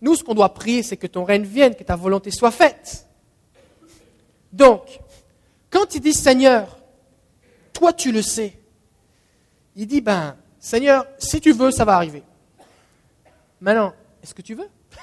Nous, 0.00 0.14
ce 0.14 0.24
qu'on 0.24 0.34
doit 0.34 0.52
prier, 0.52 0.82
c'est 0.82 0.96
que 0.96 1.06
ton 1.06 1.24
règne 1.24 1.44
vienne, 1.44 1.74
que 1.74 1.84
ta 1.84 1.96
volonté 1.96 2.30
soit 2.30 2.50
faite. 2.50 3.06
Donc, 4.52 5.00
quand 5.70 5.94
il 5.94 6.00
dit 6.00 6.12
Seigneur, 6.12 6.78
toi 7.72 7.92
tu 7.92 8.12
le 8.12 8.20
sais, 8.20 8.58
il 9.74 9.86
dit, 9.86 10.00
ben, 10.00 10.36
Seigneur, 10.58 11.06
si 11.18 11.40
tu 11.40 11.52
veux, 11.52 11.70
ça 11.70 11.84
va 11.84 11.94
arriver. 11.96 12.22
Maintenant, 13.60 13.94
est-ce 14.22 14.34
que 14.34 14.42
tu 14.42 14.54
veux? 14.54 14.68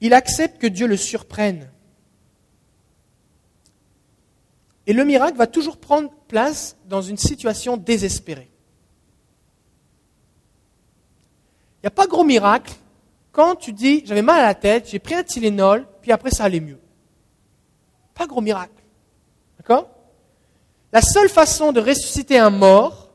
Il 0.00 0.12
accepte 0.12 0.60
que 0.60 0.66
Dieu 0.66 0.86
le 0.86 0.96
surprenne. 0.96 1.70
Et 4.86 4.92
le 4.92 5.04
miracle 5.04 5.38
va 5.38 5.46
toujours 5.46 5.78
prendre 5.78 6.12
place 6.26 6.76
dans 6.86 7.02
une 7.02 7.16
situation 7.16 7.76
désespérée. 7.76 8.50
Il 11.78 11.84
n'y 11.84 11.88
a 11.88 11.90
pas 11.90 12.06
gros 12.06 12.24
miracle 12.24 12.74
quand 13.36 13.54
tu 13.54 13.74
dis 13.74 14.02
j'avais 14.06 14.22
mal 14.22 14.40
à 14.40 14.46
la 14.46 14.54
tête, 14.54 14.88
j'ai 14.88 14.98
pris 14.98 15.14
un 15.14 15.22
Tylenol, 15.22 15.86
puis 16.00 16.10
après 16.10 16.30
ça 16.30 16.44
allait 16.44 16.58
mieux. 16.58 16.80
Pas 18.14 18.26
gros 18.26 18.40
miracle. 18.40 18.82
D'accord? 19.58 19.90
La 20.90 21.02
seule 21.02 21.28
façon 21.28 21.70
de 21.70 21.80
ressusciter 21.80 22.38
un 22.38 22.48
mort, 22.48 23.10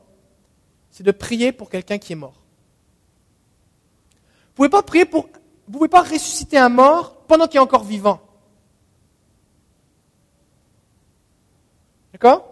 c'est 0.90 1.02
de 1.02 1.10
prier 1.10 1.50
pour 1.50 1.70
quelqu'un 1.70 1.98
qui 1.98 2.12
est 2.12 2.16
mort. 2.16 2.40
Vous 4.54 4.62
ne 4.62 4.68
pouvez 4.68 4.68
pas 4.68 4.82
prier 4.82 5.04
pour. 5.04 5.28
Vous 5.66 5.78
pouvez 5.78 5.88
pas 5.88 6.02
ressusciter 6.02 6.56
un 6.56 6.68
mort 6.68 7.16
pendant 7.26 7.48
qu'il 7.48 7.56
est 7.56 7.60
encore 7.60 7.82
vivant. 7.82 8.20
D'accord? 12.12 12.51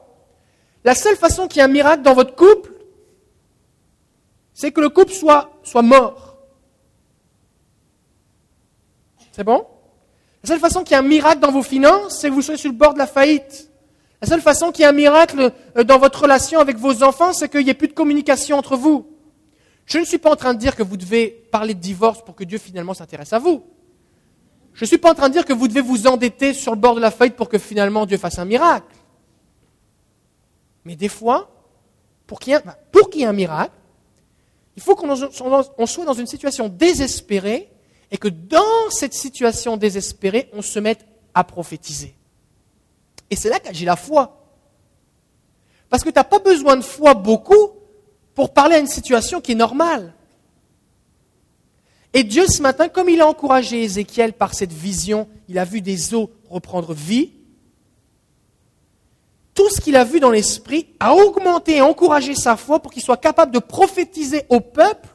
La 0.85 0.95
seule 0.95 1.17
façon 1.17 1.47
qu'il 1.47 1.59
y 1.59 1.61
ait 1.61 1.65
un 1.65 1.69
miracle 1.69 2.03
dans 2.03 2.15
votre 2.15 2.35
couple, 2.35 2.73
c'est 4.55 4.73
que 4.73 4.81
le 4.81 4.89
couple 4.89 5.13
soit, 5.13 5.51
soit 5.63 5.83
mort. 5.83 6.37
C'est 9.33 9.45
bon? 9.45 9.67
La 10.43 10.49
seule 10.49 10.59
façon 10.59 10.83
qu'il 10.83 10.93
y 10.93 10.95
ait 10.95 11.03
un 11.03 11.07
miracle 11.07 11.41
dans 11.41 11.53
vos 11.53 11.63
finances, 11.63 12.19
c'est 12.19 12.29
que 12.29 12.35
vous 12.35 12.43
soyez 12.43 12.59
sur 12.59 12.71
le 12.71 12.77
bord 12.77 12.95
de 12.95 12.99
la 12.99 13.07
faillite. 13.07 13.71
La 14.23 14.29
seule 14.29 14.41
façon 14.41 14.71
qu'il 14.71 14.83
y 14.83 14.85
ait 14.85 14.89
un 14.89 14.93
miracle 14.93 15.53
euh, 15.77 15.85
dans 15.85 15.99
votre 15.99 16.23
relation 16.23 16.61
avec 16.61 16.77
vos 16.77 17.03
enfants, 17.03 17.33
c'est 17.33 17.49
qu'il 17.49 17.65
n'y 17.65 17.71
ait 17.71 17.75
plus 17.75 17.89
de 17.89 17.95
communication 17.95 18.59
entre 18.59 18.77
vous. 18.77 19.07
Je 19.87 19.99
ne 19.99 20.05
suis 20.05 20.19
pas 20.19 20.31
en 20.31 20.37
train 20.37 20.55
de 20.55 20.59
dire 20.59 20.77
que 20.77 20.83
vous 20.83 20.97
devez 20.97 21.29
parler 21.51 21.75
de 21.75 21.81
divorce 21.81 22.23
pour 22.25 22.35
que 22.35 22.45
Dieu 22.45 22.59
finalement 22.59 22.95
s'intéresse 22.95 23.33
à 23.33 23.39
vous. 23.39 23.65
Je 24.75 24.85
ne 24.85 24.87
suis 24.87 24.99
pas 24.99 25.11
en 25.11 25.15
train 25.15 25.29
de 25.29 25.33
dire 25.33 25.45
que 25.45 25.53
vous 25.53 25.69
devez 25.69 25.81
vous 25.81 26.07
endetter 26.07 26.55
sur 26.55 26.73
le 26.73 26.79
bord 26.79 26.95
de 26.95 27.01
la 27.01 27.11
faillite 27.11 27.37
pour 27.37 27.49
que 27.49 27.59
finalement 27.59 28.07
Dieu 28.07 28.19
fasse 28.19 28.39
un 28.39 28.45
miracle. 28.45 28.87
Mais 30.85 30.97
des 30.97 31.09
fois, 31.09 31.51
pour 32.27 32.39
qu'il 32.41 32.53
y 32.53 33.23
ait, 33.23 33.27
un 33.27 33.33
miracle, 33.33 33.75
il 34.77 34.83
faut 34.83 34.95
qu'on 34.95 35.17
soit 35.87 36.05
dans 36.05 36.13
une 36.13 36.27
situation 36.27 36.69
désespérée 36.69 37.69
et 38.11 38.19
que 38.19 38.29
dans 38.29 38.91
cette 38.91 39.15
situation 39.15 39.77
désespérée, 39.77 40.49
on 40.53 40.63
se 40.63 40.79
mette 40.79 41.07
à 41.35 41.45
prophétiser. 41.45 42.15
Et 43.31 43.37
c'est 43.37 43.49
là 43.49 43.61
qu'agit 43.61 43.85
la 43.85 43.97
foi. 43.97 44.41
Parce 45.89 46.03
que 46.03 46.09
tu 46.09 46.17
n'as 46.17 46.25
pas 46.25 46.39
besoin 46.39 46.77
de 46.77 46.83
foi 46.83 47.15
beaucoup 47.15 47.71
pour 48.35 48.53
parler 48.53 48.77
à 48.77 48.79
une 48.79 48.87
situation 48.87 49.41
qui 49.41 49.53
est 49.53 49.57
normale. 49.57 50.15
Et 52.13 52.25
Dieu, 52.25 52.47
ce 52.47 52.63
matin, 52.63 52.89
comme 52.89 53.09
il 53.09 53.21
a 53.21 53.27
encouragé 53.27 53.83
Ézéchiel 53.83 54.33
par 54.33 54.55
cette 54.55 54.73
vision, 54.73 55.29
il 55.49 55.59
a 55.59 55.65
vu 55.65 55.81
des 55.81 56.15
eaux 56.15 56.31
reprendre 56.49 56.93
vie, 56.93 57.33
tout 59.61 59.69
ce 59.69 59.83
qu'il 59.83 59.97
a 59.97 60.05
vu 60.05 60.21
dans 60.21 60.31
l'esprit 60.31 60.87
a 61.01 61.15
augmenté 61.15 61.77
et 61.77 61.81
encouragé 61.83 62.35
sa 62.35 62.57
foi 62.57 62.81
pour 62.81 62.91
qu'il 62.91 63.03
soit 63.03 63.19
capable 63.19 63.53
de 63.53 63.59
prophétiser 63.59 64.45
au 64.49 64.61
peuple, 64.61 65.07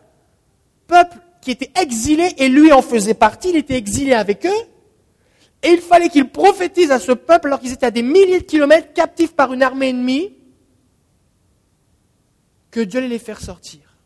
peuple 0.85 1.17
qui 1.41 1.49
était 1.49 1.71
exilé 1.81 2.31
et 2.37 2.47
lui 2.47 2.71
en 2.71 2.83
faisait 2.83 3.15
partie, 3.15 3.49
il 3.49 3.55
était 3.55 3.73
exilé 3.73 4.13
avec 4.13 4.45
eux, 4.45 4.61
et 5.63 5.69
il 5.69 5.81
fallait 5.81 6.09
qu'il 6.09 6.29
prophétise 6.29 6.91
à 6.91 6.99
ce 6.99 7.11
peuple 7.11 7.47
alors 7.47 7.59
qu'ils 7.59 7.73
étaient 7.73 7.87
à 7.87 7.91
des 7.91 8.03
milliers 8.03 8.37
de 8.37 8.45
kilomètres 8.45 8.93
captifs 8.93 9.33
par 9.33 9.51
une 9.51 9.63
armée 9.63 9.89
ennemie, 9.89 10.35
que 12.69 12.81
Dieu 12.81 12.99
allait 12.99 13.07
les 13.07 13.17
faire 13.17 13.41
sortir. 13.41 13.97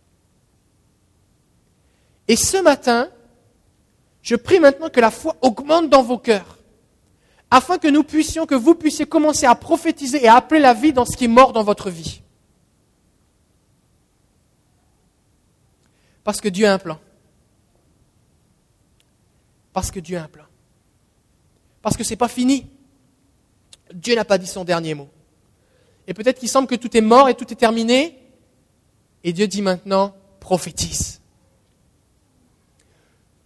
Et 2.29 2.37
ce 2.37 2.61
matin, 2.61 3.09
je 4.21 4.37
prie 4.37 4.61
maintenant 4.61 4.89
que 4.89 5.01
la 5.01 5.11
foi 5.11 5.35
augmente 5.41 5.89
dans 5.89 6.01
vos 6.01 6.17
cœurs 6.17 6.58
afin 7.51 7.77
que 7.77 7.87
nous 7.87 8.03
puissions, 8.03 8.45
que 8.45 8.55
vous 8.55 8.75
puissiez 8.75 9.05
commencer 9.05 9.45
à 9.45 9.55
prophétiser 9.55 10.23
et 10.23 10.27
à 10.27 10.35
appeler 10.35 10.59
la 10.59 10.73
vie 10.73 10.93
dans 10.93 11.05
ce 11.05 11.17
qui 11.17 11.25
est 11.25 11.29
mort 11.29 11.53
dans 11.53 11.63
votre 11.63 11.89
vie. 11.89 12.21
Parce 16.23 16.41
que 16.41 16.49
Dieu 16.49 16.67
a 16.67 16.73
un 16.73 16.77
plan. 16.77 16.99
Parce 19.73 19.89
que 19.89 19.99
Dieu 19.99 20.17
a 20.17 20.23
un 20.23 20.27
plan. 20.27 20.45
Parce 21.81 21.97
que 21.97 22.03
ce 22.03 22.11
n'est 22.11 22.17
pas 22.17 22.27
fini. 22.27 22.67
Dieu 23.93 24.15
n'a 24.15 24.25
pas 24.25 24.37
dit 24.37 24.47
son 24.47 24.63
dernier 24.63 24.93
mot. 24.93 25.09
Et 26.05 26.13
peut-être 26.13 26.39
qu'il 26.39 26.49
semble 26.49 26.67
que 26.67 26.75
tout 26.75 26.95
est 26.95 27.01
mort 27.01 27.29
et 27.29 27.35
tout 27.35 27.51
est 27.51 27.55
terminé. 27.55 28.19
Et 29.23 29.33
Dieu 29.33 29.47
dit 29.47 29.61
maintenant, 29.61 30.13
prophétise. 30.39 31.18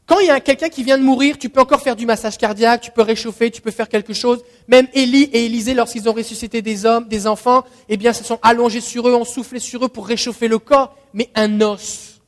Quand 0.05 0.19
il 0.19 0.27
y 0.27 0.29
a 0.29 0.41
quelqu'un 0.41 0.67
qui 0.67 0.83
vient 0.83 0.97
de 0.97 1.03
mourir, 1.03 1.37
tu 1.37 1.47
peux 1.47 1.61
encore 1.61 1.81
faire 1.81 1.95
du 1.95 2.05
massage 2.05 2.37
cardiaque, 2.37 2.81
tu 2.81 2.91
peux 2.91 3.01
réchauffer, 3.01 3.49
tu 3.51 3.61
peux 3.61 3.71
faire 3.71 3.87
quelque 3.87 4.13
chose. 4.13 4.43
Même 4.67 4.87
Élie 4.93 5.23
et 5.31 5.45
Élisée, 5.45 5.73
lorsqu'ils 5.73 6.09
ont 6.09 6.13
ressuscité 6.13 6.61
des 6.61 6.85
hommes, 6.85 7.07
des 7.07 7.25
enfants, 7.25 7.63
eh 7.87 7.95
bien, 7.95 8.11
se 8.11 8.23
sont 8.23 8.37
allongés 8.41 8.81
sur 8.81 9.07
eux, 9.07 9.15
ont 9.15 9.23
soufflé 9.23 9.59
sur 9.59 9.85
eux 9.85 9.87
pour 9.87 10.05
réchauffer 10.05 10.49
le 10.49 10.59
corps. 10.59 10.97
Mais 11.13 11.29
un 11.35 11.61
os. 11.61 12.21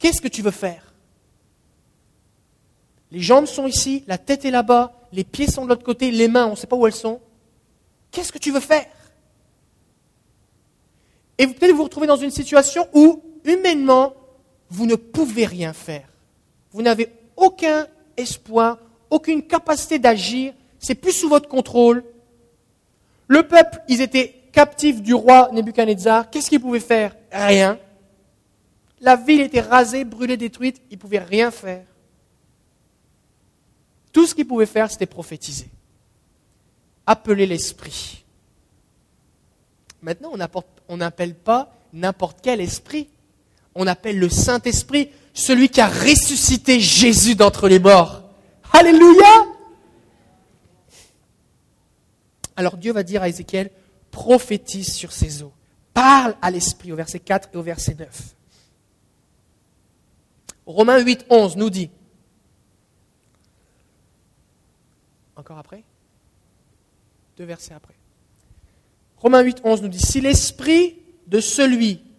Qu'est-ce 0.00 0.20
que 0.20 0.28
tu 0.28 0.42
veux 0.42 0.50
faire? 0.50 0.94
Les 3.12 3.20
jambes 3.20 3.46
sont 3.46 3.66
ici, 3.66 4.04
la 4.06 4.18
tête 4.18 4.44
est 4.44 4.50
là-bas, 4.50 4.92
les 5.12 5.24
pieds 5.24 5.48
sont 5.48 5.64
de 5.64 5.68
l'autre 5.68 5.84
côté, 5.84 6.10
les 6.10 6.28
mains, 6.28 6.46
on 6.46 6.52
ne 6.52 6.56
sait 6.56 6.66
pas 6.66 6.76
où 6.76 6.86
elles 6.86 6.92
sont. 6.92 7.20
Qu'est-ce 8.10 8.32
que 8.32 8.38
tu 8.38 8.50
veux 8.50 8.60
faire? 8.60 8.86
Et 11.38 11.46
vous 11.46 11.54
peut-être 11.54 11.74
vous 11.74 11.84
retrouver 11.84 12.06
dans 12.06 12.16
une 12.16 12.30
situation 12.30 12.88
où, 12.92 13.22
humainement, 13.44 14.14
vous 14.70 14.86
ne 14.86 14.94
pouvez 14.94 15.44
rien 15.44 15.72
faire. 15.72 16.08
Vous 16.72 16.82
n'avez 16.82 17.12
aucun 17.36 17.86
espoir, 18.16 18.78
aucune 19.10 19.42
capacité 19.42 19.98
d'agir, 19.98 20.54
c'est 20.78 20.94
plus 20.94 21.12
sous 21.12 21.28
votre 21.28 21.48
contrôle. 21.48 22.04
Le 23.26 23.42
peuple, 23.46 23.80
ils 23.88 24.00
étaient 24.00 24.34
captifs 24.52 25.02
du 25.02 25.14
roi 25.14 25.50
Nebuchadnezzar. 25.52 26.30
Qu'est-ce 26.30 26.48
qu'ils 26.48 26.60
pouvaient 26.60 26.80
faire? 26.80 27.14
Rien. 27.30 27.78
La 29.00 29.16
ville 29.16 29.40
était 29.40 29.60
rasée, 29.60 30.04
brûlée, 30.04 30.36
détruite. 30.36 30.80
Ils 30.90 30.94
ne 30.94 31.00
pouvaient 31.00 31.18
rien 31.18 31.50
faire. 31.50 31.84
Tout 34.12 34.26
ce 34.26 34.34
qu'ils 34.34 34.46
pouvaient 34.46 34.66
faire, 34.66 34.90
c'était 34.90 35.06
prophétiser. 35.06 35.68
Appeler 37.06 37.46
l'esprit. 37.46 38.24
Maintenant, 40.02 40.32
on 40.88 40.96
n'appelle 40.96 41.34
pas 41.34 41.72
n'importe 41.92 42.38
quel 42.42 42.60
esprit 42.60 43.08
on 43.80 43.86
appelle 43.86 44.18
le 44.18 44.28
Saint-Esprit, 44.28 45.08
celui 45.32 45.70
qui 45.70 45.80
a 45.80 45.88
ressuscité 45.88 46.80
Jésus 46.80 47.34
d'entre 47.34 47.66
les 47.66 47.78
morts. 47.78 48.22
Alléluia 48.74 49.46
Alors 52.56 52.76
Dieu 52.76 52.92
va 52.92 53.02
dire 53.02 53.22
à 53.22 53.28
Ézéchiel, 53.30 53.70
prophétise 54.10 54.92
sur 54.92 55.12
ces 55.12 55.42
eaux. 55.42 55.54
Parle 55.94 56.36
à 56.42 56.50
l'Esprit 56.50 56.92
au 56.92 56.96
verset 56.96 57.20
4 57.20 57.48
et 57.54 57.56
au 57.56 57.62
verset 57.62 57.94
9. 57.98 58.34
Romains 60.66 60.98
8, 60.98 61.24
11 61.30 61.56
nous 61.56 61.70
dit, 61.70 61.90
encore 65.36 65.56
après? 65.56 65.82
Deux 67.38 67.44
versets 67.44 67.72
après. 67.72 67.94
Romains 69.16 69.40
8, 69.40 69.62
11 69.64 69.82
nous 69.82 69.88
dit, 69.88 69.98
si 69.98 70.20
l'Esprit 70.20 70.98
de 71.28 71.40
celui 71.40 72.09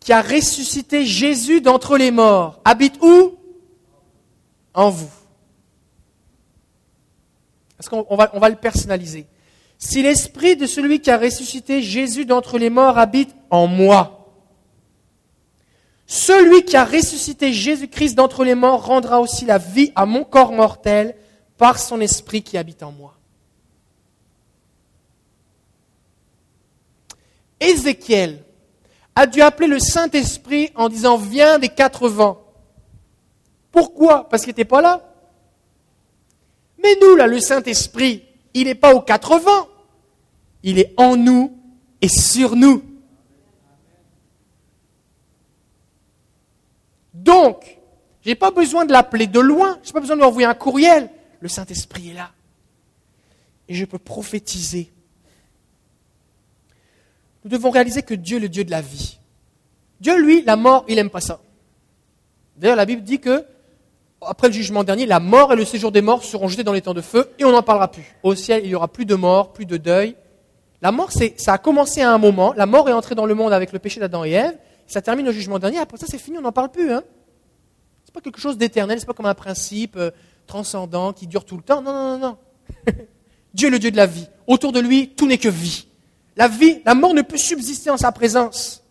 qui 0.00 0.12
a 0.12 0.22
ressuscité 0.22 1.04
Jésus 1.04 1.60
d'entre 1.60 1.96
les 1.96 2.10
morts 2.10 2.60
habite 2.64 2.94
où? 3.02 3.36
En 4.72 4.88
vous. 4.88 5.10
Parce 7.76 7.88
qu'on 7.88 8.16
va, 8.16 8.30
on 8.34 8.40
va 8.40 8.48
le 8.48 8.56
personnaliser. 8.56 9.26
Si 9.78 10.02
l'esprit 10.02 10.56
de 10.56 10.66
celui 10.66 11.00
qui 11.00 11.10
a 11.10 11.18
ressuscité 11.18 11.82
Jésus 11.82 12.24
d'entre 12.24 12.58
les 12.58 12.70
morts 12.70 12.98
habite 12.98 13.34
en 13.50 13.66
moi, 13.66 14.20
celui 16.06 16.64
qui 16.64 16.76
a 16.76 16.84
ressuscité 16.84 17.52
Jésus-Christ 17.52 18.14
d'entre 18.16 18.44
les 18.44 18.56
morts 18.56 18.84
rendra 18.84 19.20
aussi 19.20 19.44
la 19.44 19.58
vie 19.58 19.92
à 19.94 20.06
mon 20.06 20.24
corps 20.24 20.52
mortel 20.52 21.14
par 21.56 21.78
son 21.78 22.00
esprit 22.00 22.42
qui 22.42 22.58
habite 22.58 22.82
en 22.82 22.90
moi. 22.90 23.14
Ézéchiel 27.60 28.42
a 29.20 29.26
dû 29.26 29.42
appeler 29.42 29.68
le 29.68 29.78
Saint-Esprit 29.78 30.70
en 30.74 30.88
disant 30.88 31.18
Viens 31.18 31.58
des 31.58 31.68
quatre 31.68 32.08
vents. 32.08 32.42
Pourquoi? 33.70 34.26
Parce 34.26 34.44
qu'il 34.44 34.50
n'était 34.52 34.64
pas 34.64 34.80
là. 34.80 35.06
Mais 36.82 36.96
nous, 37.02 37.16
là, 37.16 37.26
le 37.26 37.38
Saint-Esprit, 37.38 38.24
il 38.54 38.64
n'est 38.64 38.74
pas 38.74 38.94
aux 38.94 39.02
quatre 39.02 39.38
vents. 39.38 39.68
Il 40.62 40.78
est 40.78 40.94
en 40.96 41.16
nous 41.16 41.54
et 42.00 42.08
sur 42.08 42.56
nous. 42.56 42.82
Donc, 47.12 47.78
je 48.22 48.30
n'ai 48.30 48.36
pas 48.36 48.50
besoin 48.50 48.86
de 48.86 48.92
l'appeler 48.92 49.26
de 49.26 49.40
loin, 49.40 49.78
je 49.82 49.88
n'ai 49.88 49.92
pas 49.92 50.00
besoin 50.00 50.16
de 50.16 50.22
lui 50.22 50.28
envoyer 50.28 50.48
un 50.48 50.54
courriel. 50.54 51.10
Le 51.40 51.48
Saint-Esprit 51.48 52.08
est 52.08 52.14
là. 52.14 52.30
Et 53.68 53.74
je 53.74 53.84
peux 53.84 53.98
prophétiser. 53.98 54.90
Nous 57.44 57.50
devons 57.50 57.70
réaliser 57.70 58.02
que 58.02 58.14
Dieu 58.14 58.36
est 58.36 58.40
le 58.40 58.48
Dieu 58.48 58.64
de 58.64 58.70
la 58.70 58.80
vie. 58.80 59.18
Dieu, 60.00 60.18
lui, 60.20 60.42
la 60.42 60.56
mort, 60.56 60.84
il 60.88 60.96
n'aime 60.96 61.10
pas 61.10 61.20
ça. 61.20 61.40
D'ailleurs, 62.56 62.76
la 62.76 62.84
Bible 62.84 63.02
dit 63.02 63.20
que 63.20 63.44
après 64.22 64.48
le 64.48 64.52
jugement 64.52 64.84
dernier, 64.84 65.06
la 65.06 65.20
mort 65.20 65.52
et 65.52 65.56
le 65.56 65.64
séjour 65.64 65.92
des 65.92 66.02
morts 66.02 66.24
seront 66.24 66.48
jetés 66.48 66.64
dans 66.64 66.72
les 66.72 66.82
temps 66.82 66.94
de 66.94 67.00
feu 67.00 67.30
et 67.38 67.44
on 67.44 67.52
n'en 67.52 67.62
parlera 67.62 67.90
plus. 67.90 68.16
Au 68.22 68.34
ciel, 68.34 68.62
il 68.64 68.68
n'y 68.68 68.74
aura 68.74 68.88
plus 68.88 69.06
de 69.06 69.14
mort, 69.14 69.52
plus 69.52 69.64
de 69.64 69.76
deuil. 69.76 70.14
La 70.82 70.92
mort, 70.92 71.10
ça 71.12 71.52
a 71.52 71.58
commencé 71.58 72.00
à 72.00 72.12
un 72.12 72.18
moment. 72.18 72.52
La 72.54 72.66
mort 72.66 72.88
est 72.88 72.92
entrée 72.92 73.14
dans 73.14 73.26
le 73.26 73.34
monde 73.34 73.52
avec 73.52 73.72
le 73.72 73.78
péché 73.78 74.00
d'Adam 74.00 74.24
et 74.24 74.32
Ève. 74.32 74.56
Ça 74.86 75.00
termine 75.00 75.28
au 75.28 75.32
jugement 75.32 75.58
dernier. 75.58 75.78
Après 75.78 75.98
ça, 75.98 76.06
c'est 76.08 76.18
fini, 76.18 76.38
on 76.38 76.42
n'en 76.42 76.52
parle 76.52 76.70
plus. 76.70 76.92
Hein. 76.92 77.02
Ce 78.04 78.10
n'est 78.10 78.12
pas 78.14 78.20
quelque 78.20 78.40
chose 78.40 78.58
d'éternel, 78.58 78.98
ce 78.98 79.04
n'est 79.04 79.06
pas 79.06 79.14
comme 79.14 79.26
un 79.26 79.34
principe 79.34 79.96
euh, 79.96 80.10
transcendant 80.46 81.12
qui 81.12 81.26
dure 81.26 81.44
tout 81.44 81.56
le 81.56 81.62
temps. 81.62 81.80
Non, 81.80 81.92
non, 81.92 82.18
non, 82.18 82.28
non. 82.28 82.38
Dieu 83.54 83.68
est 83.68 83.70
le 83.70 83.78
Dieu 83.78 83.90
de 83.90 83.96
la 83.96 84.06
vie. 84.06 84.26
Autour 84.46 84.72
de 84.72 84.80
lui, 84.80 85.10
tout 85.10 85.26
n'est 85.26 85.38
que 85.38 85.48
vie. 85.48 85.86
La 86.36 86.48
vie, 86.48 86.80
la 86.84 86.94
mort 86.94 87.14
ne 87.14 87.22
peut 87.22 87.36
subsister 87.36 87.90
en 87.90 87.96
sa 87.96 88.12
présence. 88.12 88.82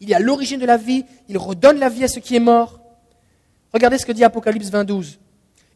Il 0.00 0.10
est 0.10 0.14
à 0.14 0.20
l'origine 0.20 0.60
de 0.60 0.66
la 0.66 0.76
vie, 0.76 1.04
il 1.28 1.38
redonne 1.38 1.78
la 1.78 1.88
vie 1.88 2.04
à 2.04 2.08
ce 2.08 2.18
qui 2.18 2.34
est 2.34 2.40
mort. 2.40 2.80
Regardez 3.72 3.98
ce 3.98 4.06
que 4.06 4.12
dit 4.12 4.24
Apocalypse 4.24 4.70
22. 4.70 5.18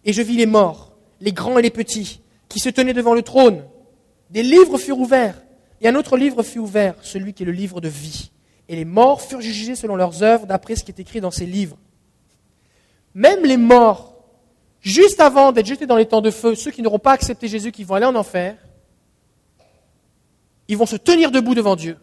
Et 0.05 0.13
je 0.13 0.23
vis 0.23 0.37
les 0.37 0.47
morts, 0.47 0.97
les 1.21 1.33
grands 1.33 1.59
et 1.59 1.63
les 1.63 1.71
petits, 1.71 2.21
qui 2.49 2.59
se 2.59 2.69
tenaient 2.69 2.93
devant 2.93 3.15
le 3.15 3.23
trône. 3.23 3.65
Des 4.31 4.43
livres 4.43 4.79
furent 4.79 4.99
ouverts, 4.99 5.41
et 5.81 5.89
un 5.89 5.95
autre 5.95 6.17
livre 6.17 6.43
fut 6.43 6.59
ouvert, 6.59 6.95
celui 7.03 7.35
qui 7.35 7.43
est 7.43 7.47
le 7.47 7.53
livre 7.53 7.81
de 7.81 7.89
vie. 7.89 8.31
Et 8.69 8.77
les 8.77 8.85
morts 8.85 9.23
furent 9.23 9.41
jugés 9.41 9.75
selon 9.75 9.97
leurs 9.97 10.23
œuvres, 10.23 10.47
d'après 10.47 10.77
ce 10.77 10.85
qui 10.85 10.91
est 10.91 11.01
écrit 11.01 11.21
dans 11.21 11.31
ces 11.31 11.47
livres. 11.47 11.77
Même 13.15 13.45
les 13.45 13.57
morts, 13.57 14.17
juste 14.81 15.21
avant 15.21 15.53
d'être 15.53 15.67
jetés 15.67 15.87
dans 15.87 15.97
les 15.97 16.07
temps 16.07 16.21
de 16.21 16.31
feu, 16.31 16.55
ceux 16.55 16.71
qui 16.71 16.83
n'auront 16.83 16.99
pas 16.99 17.13
accepté 17.13 17.49
Jésus, 17.49 17.73
qui 17.73 17.85
vont 17.85 17.95
aller 17.95 18.07
en 18.07 18.15
enfer, 18.15 18.57
ils 20.69 20.77
vont 20.77 20.87
se 20.87 20.97
tenir 20.97 21.31
debout 21.31 21.55
devant 21.55 21.77
Dieu. 21.77 21.97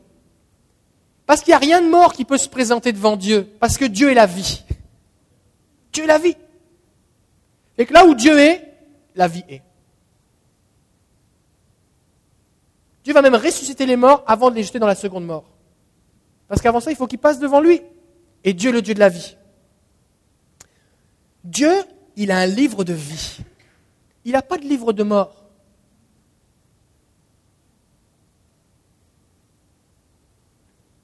Parce 1.26 1.42
qu'il 1.42 1.52
n'y 1.52 1.56
a 1.56 1.60
rien 1.60 1.82
de 1.82 1.90
mort 1.90 2.14
qui 2.14 2.26
peut 2.26 2.38
se 2.38 2.50
présenter 2.50 2.92
devant 2.92 3.16
Dieu, 3.16 3.50
parce 3.60 3.78
que 3.78 3.86
Dieu 3.86 4.12
est 4.12 4.16
la 4.16 4.26
vie. 4.26 4.64
Dieu 5.92 6.04
est 6.04 6.08
la 6.08 6.18
vie. 6.18 6.36
Et 7.78 7.86
que 7.86 7.94
là 7.94 8.06
où 8.06 8.16
Dieu 8.16 8.38
est, 8.38 8.74
la 9.16 9.28
vie 9.28 9.44
est. 9.48 9.62
Dieu 13.04 13.14
va 13.14 13.22
même 13.22 13.36
ressusciter 13.36 13.86
les 13.86 13.96
morts 13.96 14.24
avant 14.28 14.50
de 14.50 14.56
les 14.56 14.64
jeter 14.64 14.80
dans 14.80 14.88
la 14.88 14.96
seconde 14.96 15.26
mort. 15.26 15.46
Parce 16.48 16.62
qu'avant 16.62 16.80
ça, 16.80 16.92
il 16.92 16.96
faut 16.96 17.08
qu'ils 17.08 17.20
passent 17.20 17.40
devant 17.40 17.60
lui. 17.60 17.82
Et 18.44 18.54
Dieu 18.54 18.70
est 18.70 18.74
le 18.74 18.82
Dieu 18.82 18.94
de 18.94 19.00
la 19.00 19.10
vie. 19.10 19.36
Dieu, 21.44 21.74
il 22.16 22.32
a 22.32 22.38
un 22.38 22.46
livre 22.46 22.84
de 22.84 22.94
vie. 22.94 23.40
Il 24.24 24.34
n'a 24.34 24.42
pas 24.42 24.58
de 24.58 24.64
livre 24.64 24.94
de 24.94 25.04
mort. 25.04 25.43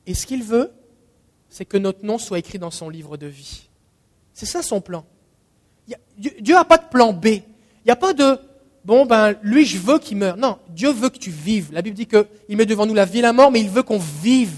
Et 0.09 0.15
ce 0.15 0.25
qu'il 0.25 0.43
veut, 0.43 0.71
c'est 1.49 1.65
que 1.65 1.77
notre 1.77 2.03
nom 2.03 2.17
soit 2.17 2.39
écrit 2.39 2.57
dans 2.57 2.71
son 2.71 2.89
livre 2.89 3.15
de 3.15 3.27
vie. 3.27 3.69
C'est 4.33 4.47
ça 4.47 4.63
son 4.63 4.81
plan. 4.81 5.05
Dieu 6.17 6.55
n'a 6.55 6.65
pas 6.65 6.79
de 6.79 6.89
plan 6.89 7.13
B. 7.13 7.27
Il 7.27 7.43
n'y 7.85 7.91
a 7.91 7.95
pas 7.95 8.13
de 8.13 8.39
bon 8.83 9.05
ben 9.05 9.35
lui 9.43 9.65
je 9.65 9.77
veux 9.77 9.99
qu'il 9.99 10.17
meure. 10.17 10.35
Non, 10.35 10.57
Dieu 10.69 10.89
veut 10.89 11.09
que 11.09 11.19
tu 11.19 11.29
vives. 11.29 11.69
La 11.71 11.83
Bible 11.83 11.95
dit 11.95 12.07
qu'il 12.07 12.57
met 12.57 12.65
devant 12.65 12.87
nous 12.87 12.95
la 12.95 13.05
vie 13.05 13.19
et 13.19 13.21
la 13.21 13.33
mort, 13.33 13.51
mais 13.51 13.61
il 13.61 13.69
veut 13.69 13.83
qu'on 13.83 13.99
vive. 13.99 14.55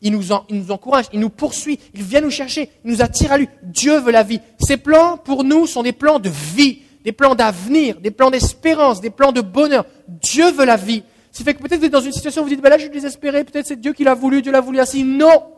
Il 0.00 0.12
nous, 0.12 0.22
il 0.48 0.60
nous 0.60 0.70
encourage, 0.70 1.06
il 1.12 1.20
nous 1.20 1.30
poursuit, 1.30 1.78
il 1.94 2.02
vient 2.02 2.22
nous 2.22 2.30
chercher, 2.30 2.70
il 2.82 2.90
nous 2.90 3.02
attire 3.02 3.32
à 3.32 3.38
lui. 3.38 3.48
Dieu 3.62 3.98
veut 3.98 4.12
la 4.12 4.22
vie. 4.22 4.40
Ses 4.66 4.78
plans 4.78 5.18
pour 5.18 5.44
nous 5.44 5.66
sont 5.66 5.82
des 5.82 5.92
plans 5.92 6.20
de 6.20 6.30
vie, 6.30 6.80
des 7.04 7.12
plans 7.12 7.34
d'avenir, 7.34 8.00
des 8.00 8.10
plans 8.10 8.30
d'espérance, 8.30 9.02
des 9.02 9.10
plans 9.10 9.32
de 9.32 9.42
bonheur. 9.42 9.84
Dieu 10.08 10.50
veut 10.52 10.64
la 10.64 10.76
vie. 10.76 11.02
Qui 11.36 11.44
fait 11.44 11.52
que 11.52 11.60
peut-être 11.60 11.80
vous 11.80 11.84
êtes 11.84 11.92
dans 11.92 12.00
une 12.00 12.12
situation 12.12 12.40
où 12.40 12.44
vous 12.44 12.50
dites, 12.50 12.62
ben 12.62 12.70
là 12.70 12.78
je 12.78 12.84
suis 12.84 12.90
désespéré, 12.90 13.44
peut-être 13.44 13.66
c'est 13.66 13.78
Dieu 13.78 13.92
qui 13.92 14.04
l'a 14.04 14.14
voulu, 14.14 14.40
Dieu 14.40 14.50
l'a 14.50 14.62
voulu 14.62 14.80
ainsi. 14.80 15.04
Non. 15.04 15.52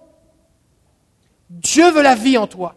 Dieu 1.49 1.89
veut 1.93 2.03
la 2.03 2.17
vie 2.17 2.37
en 2.37 2.49
toi. 2.49 2.75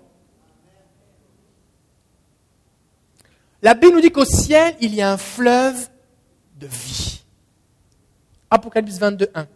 La 3.64 3.74
Bible 3.74 3.96
nous 3.96 4.02
dit 4.02 4.12
qu'au 4.12 4.24
ciel, 4.24 4.76
il 4.82 4.94
y 4.94 5.02
a 5.02 5.12
un 5.12 5.18
fleuve 5.18 5.90
de 6.60 6.68
vie. 6.68 7.24
Apocalypse 8.52 9.00
22, 9.00 9.30
1. 9.34 9.48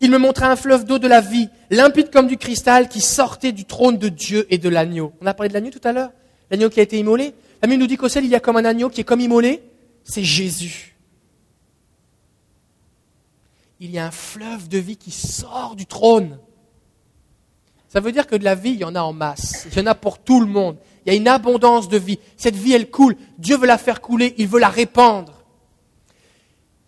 Il 0.00 0.10
me 0.10 0.16
montra 0.16 0.50
un 0.50 0.56
fleuve 0.56 0.86
d'eau 0.86 0.98
de 0.98 1.06
la 1.06 1.20
vie, 1.20 1.50
limpide 1.68 2.10
comme 2.10 2.26
du 2.26 2.38
cristal, 2.38 2.88
qui 2.88 3.02
sortait 3.02 3.52
du 3.52 3.66
trône 3.66 3.98
de 3.98 4.08
Dieu 4.08 4.46
et 4.48 4.56
de 4.56 4.70
l'agneau. 4.70 5.12
On 5.20 5.26
a 5.26 5.34
parlé 5.34 5.50
de 5.50 5.54
l'agneau 5.54 5.70
tout 5.70 5.86
à 5.86 5.92
l'heure 5.92 6.12
L'agneau 6.50 6.70
qui 6.70 6.80
a 6.80 6.82
été 6.82 6.98
immolé 6.98 7.34
La 7.60 7.68
Bible 7.68 7.80
nous 7.80 7.88
dit 7.88 7.98
qu'au 7.98 8.08
ciel, 8.08 8.24
il 8.24 8.30
y 8.30 8.34
a 8.34 8.40
comme 8.40 8.56
un 8.56 8.64
agneau 8.64 8.88
qui 8.88 9.02
est 9.02 9.04
comme 9.04 9.20
immolé. 9.20 9.62
C'est 10.02 10.24
Jésus. 10.24 10.95
Il 13.80 13.90
y 13.90 13.98
a 13.98 14.06
un 14.06 14.10
fleuve 14.10 14.68
de 14.68 14.78
vie 14.78 14.96
qui 14.96 15.10
sort 15.10 15.76
du 15.76 15.86
trône. 15.86 16.38
Ça 17.88 18.00
veut 18.00 18.12
dire 18.12 18.26
que 18.26 18.36
de 18.36 18.44
la 18.44 18.54
vie, 18.54 18.70
il 18.70 18.78
y 18.78 18.84
en 18.84 18.94
a 18.94 19.02
en 19.02 19.12
masse. 19.12 19.66
Il 19.70 19.78
y 19.78 19.80
en 19.80 19.86
a 19.86 19.94
pour 19.94 20.18
tout 20.18 20.40
le 20.40 20.46
monde. 20.46 20.76
Il 21.04 21.12
y 21.12 21.16
a 21.16 21.18
une 21.18 21.28
abondance 21.28 21.88
de 21.88 21.98
vie. 21.98 22.18
Cette 22.36 22.56
vie, 22.56 22.72
elle 22.72 22.90
coule. 22.90 23.16
Dieu 23.38 23.56
veut 23.56 23.66
la 23.66 23.78
faire 23.78 24.00
couler, 24.00 24.34
il 24.38 24.48
veut 24.48 24.60
la 24.60 24.68
répandre. 24.68 25.44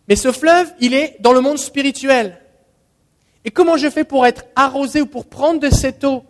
Mais 0.08 0.16
ce 0.16 0.32
fleuve, 0.32 0.72
il 0.80 0.94
est 0.94 1.16
dans 1.20 1.32
le 1.32 1.40
monde 1.40 1.58
spirituel. 1.58 2.40
Et 3.44 3.50
comment 3.50 3.76
je 3.76 3.88
fais 3.88 4.04
pour 4.04 4.26
être 4.26 4.44
arrosé 4.56 5.02
ou 5.02 5.06
pour 5.06 5.26
prendre 5.26 5.60
de 5.60 5.70
cette 5.70 6.04
eau 6.04 6.24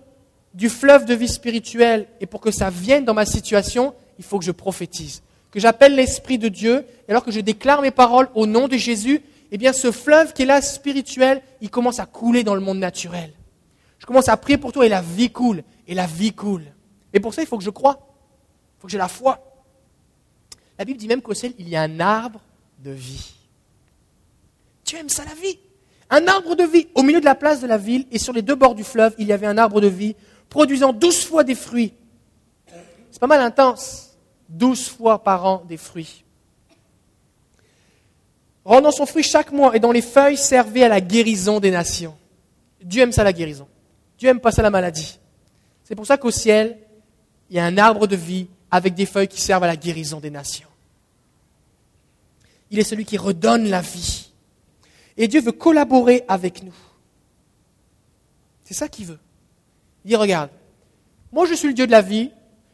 du 0.55 0.69
fleuve 0.69 1.05
de 1.05 1.15
vie 1.15 1.29
spirituelle 1.29 2.07
et 2.21 2.27
pour 2.27 2.41
que 2.41 2.51
ça 2.51 2.71
vienne 2.71 3.05
dans 3.05 3.15
ma 3.15 3.27
situation 3.27 3.95
Il 4.19 4.25
faut 4.25 4.39
que 4.39 4.45
je 4.45 4.53
prophétise, 4.53 5.23
que 5.51 5.61
j'appelle 5.61 5.95
l'Esprit 5.95 6.39
de 6.39 6.49
Dieu, 6.49 6.85
et 7.07 7.11
alors 7.11 7.25
que 7.25 7.31
je 7.31 7.41
déclare 7.41 7.81
mes 7.81 7.91
paroles 7.91 8.29
au 8.35 8.47
nom 8.47 8.69
de 8.69 8.77
Jésus, 8.77 9.23
eh 9.51 9.59
bien 9.59 9.73
ce 9.73 9.93
fleuve 9.93 10.33
qui 10.33 10.43
est 10.43 10.47
là 10.47 10.61
spirituel, 10.61 11.43
il 11.61 11.71
commence 11.71 11.99
à 11.99 12.07
couler 12.07 12.45
dans 12.45 12.55
le 12.55 12.61
monde 12.61 12.79
naturel. 12.79 13.33
Je 13.99 14.07
commence 14.07 14.29
à 14.29 14.37
prier 14.37 14.59
pour 14.59 14.73
toi 14.73 14.87
et 14.87 14.89
la 14.89 15.03
vie 15.03 15.31
coule, 15.31 15.63
et 15.87 15.95
la 15.95 16.07
vie 16.07 16.33
coule. 16.33 16.65
Et 17.13 17.21
pour 17.21 17.35
ça, 17.35 17.43
il 17.43 17.49
faut 17.49 17.59
que 17.59 17.65
je 17.65 17.71
croie. 17.71 17.99
Il 18.77 18.81
faut 18.81 18.87
que 18.87 18.93
j'ai 18.93 18.99
la 18.99 19.09
foi. 19.09 19.41
La 20.79 20.85
Bible 20.85 20.99
dit 20.99 21.09
même 21.09 21.23
qu'au 21.23 21.35
ciel, 21.35 21.53
il 21.59 21.69
y 21.69 21.77
a 21.77 21.83
un 21.83 21.99
arbre 21.99 22.41
de 22.79 22.91
vie. 22.91 23.35
Tu 24.85 24.97
aimes 24.97 25.09
ça, 25.09 25.25
la 25.25 25.35
vie? 25.35 25.59
Un 26.11 26.27
arbre 26.29 26.55
de 26.55 26.65
vie. 26.65 26.89
Au 26.95 27.03
milieu 27.03 27.21
de 27.21 27.25
la 27.25 27.35
place 27.35 27.61
de 27.61 27.67
la 27.67 27.77
ville 27.77 28.07
et 28.11 28.19
sur 28.19 28.33
les 28.33 28.43
deux 28.43 28.55
bords 28.55 28.75
du 28.75 28.85
fleuve, 28.85 29.15
il 29.19 29.27
y 29.27 29.33
avait 29.33 29.47
un 29.47 29.59
arbre 29.59 29.81
de 29.81 29.89
vie 29.89 30.15
produisant 30.49 30.93
douze 30.93 31.25
fois 31.25 31.45
des 31.45 31.55
fruits. 31.55 31.93
C'est 33.11 33.19
pas 33.19 33.27
mal 33.27 33.41
intense. 33.41 34.17
Douze 34.49 34.89
fois 34.89 35.23
par 35.23 35.45
an 35.45 35.65
des 35.69 35.77
fruits. 35.77 36.25
Rendant 38.69 38.93
son 38.93 39.07
fruit 39.07 39.23
chaque 39.23 39.51
mois 39.51 39.75
et 39.75 39.81
dont 39.81 39.93
les 39.93 40.03
feuilles 40.03 40.37
servaient 40.37 40.83
à 40.83 40.89
la 40.89 41.01
guérison 41.01 41.59
des 41.59 41.71
nations. 41.71 42.15
Dieu 42.85 43.01
aime 43.01 43.13
ça 43.13 43.25
la 43.25 43.33
guérison. 43.33 43.67
Dieu 44.19 44.29
aime 44.29 44.41
pas 44.41 44.53
ça 44.53 44.61
la 44.61 44.69
maladie. 44.69 45.19
C'est 45.85 45.95
pour 45.95 46.05
ça 46.05 46.19
qu'au 46.19 46.31
ciel, 46.31 46.77
il 47.49 47.57
y 47.57 47.59
a 47.59 47.65
un 47.65 47.79
arbre 47.79 48.07
de 48.07 48.15
vie 48.15 48.47
avec 48.71 48.93
des 48.93 49.07
feuilles 49.07 49.27
qui 49.27 49.41
servent 49.41 49.65
à 49.65 49.69
la 49.69 49.77
guérison 49.77 50.21
des 50.21 50.29
nations. 50.29 50.69
Il 52.71 52.79
est 52.79 52.85
celui 52.85 53.07
qui 53.07 53.17
redonne 53.17 53.71
la 53.71 53.81
vie. 53.81 54.33
Et 55.17 55.29
Dieu 55.29 55.41
veut 55.41 55.53
collaborer 55.53 56.25
avec 56.29 56.63
nous. 56.63 56.77
C'est 58.65 58.75
ça 58.75 58.87
qu'il 58.87 59.07
veut. 59.07 59.19
Il 60.05 60.09
dit, 60.09 60.17
regarde, 60.17 60.51
moi 61.33 61.47
je 61.47 61.55
suis 61.55 61.69
le 61.69 61.75
Dieu 61.75 61.87
de 61.87 61.93
la 61.93 62.03
vie, 62.03 62.33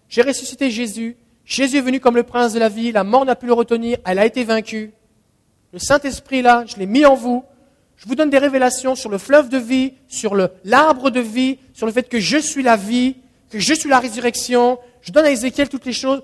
j'ai 0.09 0.23
ressuscité 0.23 0.73
Jésus, 0.73 1.17
Jésus 1.45 1.77
est 1.77 1.83
venu 1.83 2.01
comme 2.01 2.17
le 2.17 2.25
prince 2.25 2.53
de 2.53 2.59
la 2.59 2.69
vie, 2.69 2.91
la 2.91 3.05
mort 3.05 3.25
n'a 3.25 3.37
pu 3.37 3.47
le 3.47 3.53
retenir, 3.53 3.99
elle 4.05 4.19
a 4.19 4.27
été 4.27 4.43
vaincue. 4.43 4.93
Le 5.75 5.81
Saint-Esprit 5.81 6.41
là, 6.41 6.65
je 6.69 6.77
l'ai 6.77 6.87
mis 6.87 7.05
en 7.05 7.17
vous. 7.17 7.45
Je 7.97 8.07
vous 8.07 8.15
donne 8.15 8.31
des 8.31 8.39
révélations 8.39 8.95
sur 8.95 9.11
le 9.11 9.19
fleuve 9.19 9.49
de 9.49 9.59
vie, 9.59 9.95
sur 10.07 10.37
l'arbre 10.63 11.11
de 11.11 11.19
vie, 11.19 11.59
sur 11.73 11.85
le 11.85 11.93
fait 11.93 12.09
que 12.09 12.21
je 12.21 12.39
suis 12.39 12.63
la 12.63 12.77
vie, 12.77 13.17
que 13.51 13.59
je 13.59 13.75
suis 13.75 13.89
la 13.89 13.99
résurrection. 13.99 14.79
Je 15.01 15.11
donne 15.11 15.25
à 15.25 15.33
Ézéchiel 15.33 15.69
toutes 15.69 15.85
les 15.85 15.93
choses. 15.93 16.23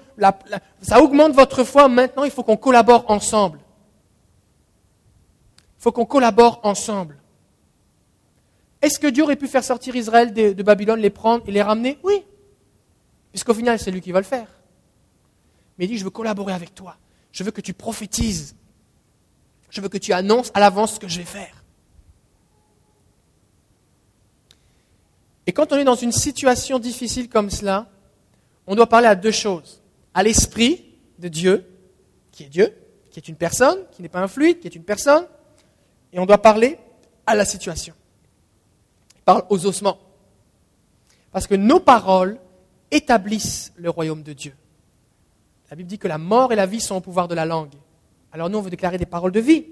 ça 0.82 1.02
augmente 1.02 1.32
votre 1.32 1.64
foi. 1.64 1.88
Maintenant, 1.88 2.22
il 2.22 2.30
faut 2.30 2.44
qu'on 2.44 2.56
collabore 2.56 3.10
ensemble. 3.10 3.58
Il 5.78 5.82
faut 5.82 5.90
qu'on 5.90 6.06
collabore 6.06 6.60
ensemble. 6.62 7.16
Est-ce 8.80 9.00
que 9.00 9.08
Dieu 9.08 9.24
aurait 9.24 9.34
pu 9.34 9.48
faire 9.48 9.64
sortir 9.64 9.96
Israël 9.96 10.32
de, 10.32 10.52
de 10.52 10.62
Babylone, 10.62 11.00
les 11.00 11.10
prendre 11.10 11.42
et 11.48 11.50
les 11.50 11.62
ramener? 11.62 11.98
Oui. 12.04 12.22
Puisqu'au 13.32 13.54
final, 13.54 13.80
c'est 13.80 13.90
lui 13.90 14.00
qui 14.00 14.12
va 14.12 14.20
le 14.20 14.24
faire. 14.24 14.46
Mais 15.76 15.86
il 15.86 15.88
dit, 15.88 15.98
je 15.98 16.04
veux 16.04 16.10
collaborer 16.10 16.52
avec 16.52 16.72
toi. 16.72 16.96
Je 17.32 17.42
veux 17.42 17.50
que 17.50 17.60
tu 17.60 17.72
prophétises. 17.72 18.54
Je 19.70 19.80
veux 19.80 19.88
que 19.88 19.98
tu 19.98 20.12
annonces 20.12 20.50
à 20.54 20.60
l'avance 20.60 20.94
ce 20.94 21.00
que 21.00 21.08
je 21.08 21.18
vais 21.18 21.24
faire. 21.24 21.64
Et 25.46 25.52
quand 25.52 25.72
on 25.72 25.76
est 25.76 25.84
dans 25.84 25.94
une 25.94 26.12
situation 26.12 26.78
difficile 26.78 27.28
comme 27.28 27.50
cela, 27.50 27.88
on 28.66 28.74
doit 28.74 28.88
parler 28.88 29.06
à 29.06 29.14
deux 29.14 29.30
choses. 29.30 29.82
À 30.14 30.22
l'esprit 30.22 30.84
de 31.18 31.28
Dieu, 31.28 31.66
qui 32.30 32.44
est 32.44 32.48
Dieu, 32.48 32.74
qui 33.10 33.18
est 33.18 33.28
une 33.28 33.36
personne, 33.36 33.78
qui 33.92 34.02
n'est 34.02 34.08
pas 34.08 34.20
un 34.20 34.28
fluide, 34.28 34.60
qui 34.60 34.66
est 34.66 34.74
une 34.74 34.84
personne, 34.84 35.26
et 36.12 36.18
on 36.18 36.26
doit 36.26 36.42
parler 36.42 36.78
à 37.26 37.34
la 37.34 37.44
situation. 37.44 37.94
Il 39.16 39.22
parle 39.22 39.44
aux 39.48 39.66
ossements. 39.66 39.98
Parce 41.32 41.46
que 41.46 41.54
nos 41.54 41.80
paroles 41.80 42.38
établissent 42.90 43.72
le 43.76 43.90
royaume 43.90 44.22
de 44.22 44.32
Dieu. 44.32 44.54
La 45.70 45.76
Bible 45.76 45.88
dit 45.88 45.98
que 45.98 46.08
la 46.08 46.18
mort 46.18 46.52
et 46.52 46.56
la 46.56 46.66
vie 46.66 46.80
sont 46.80 46.96
au 46.96 47.00
pouvoir 47.00 47.28
de 47.28 47.34
la 47.34 47.44
langue. 47.44 47.74
Alors 48.32 48.48
nous, 48.48 48.58
on 48.58 48.62
veut 48.62 48.70
déclarer 48.70 48.98
des 48.98 49.06
paroles 49.06 49.32
de 49.32 49.40
vie. 49.40 49.66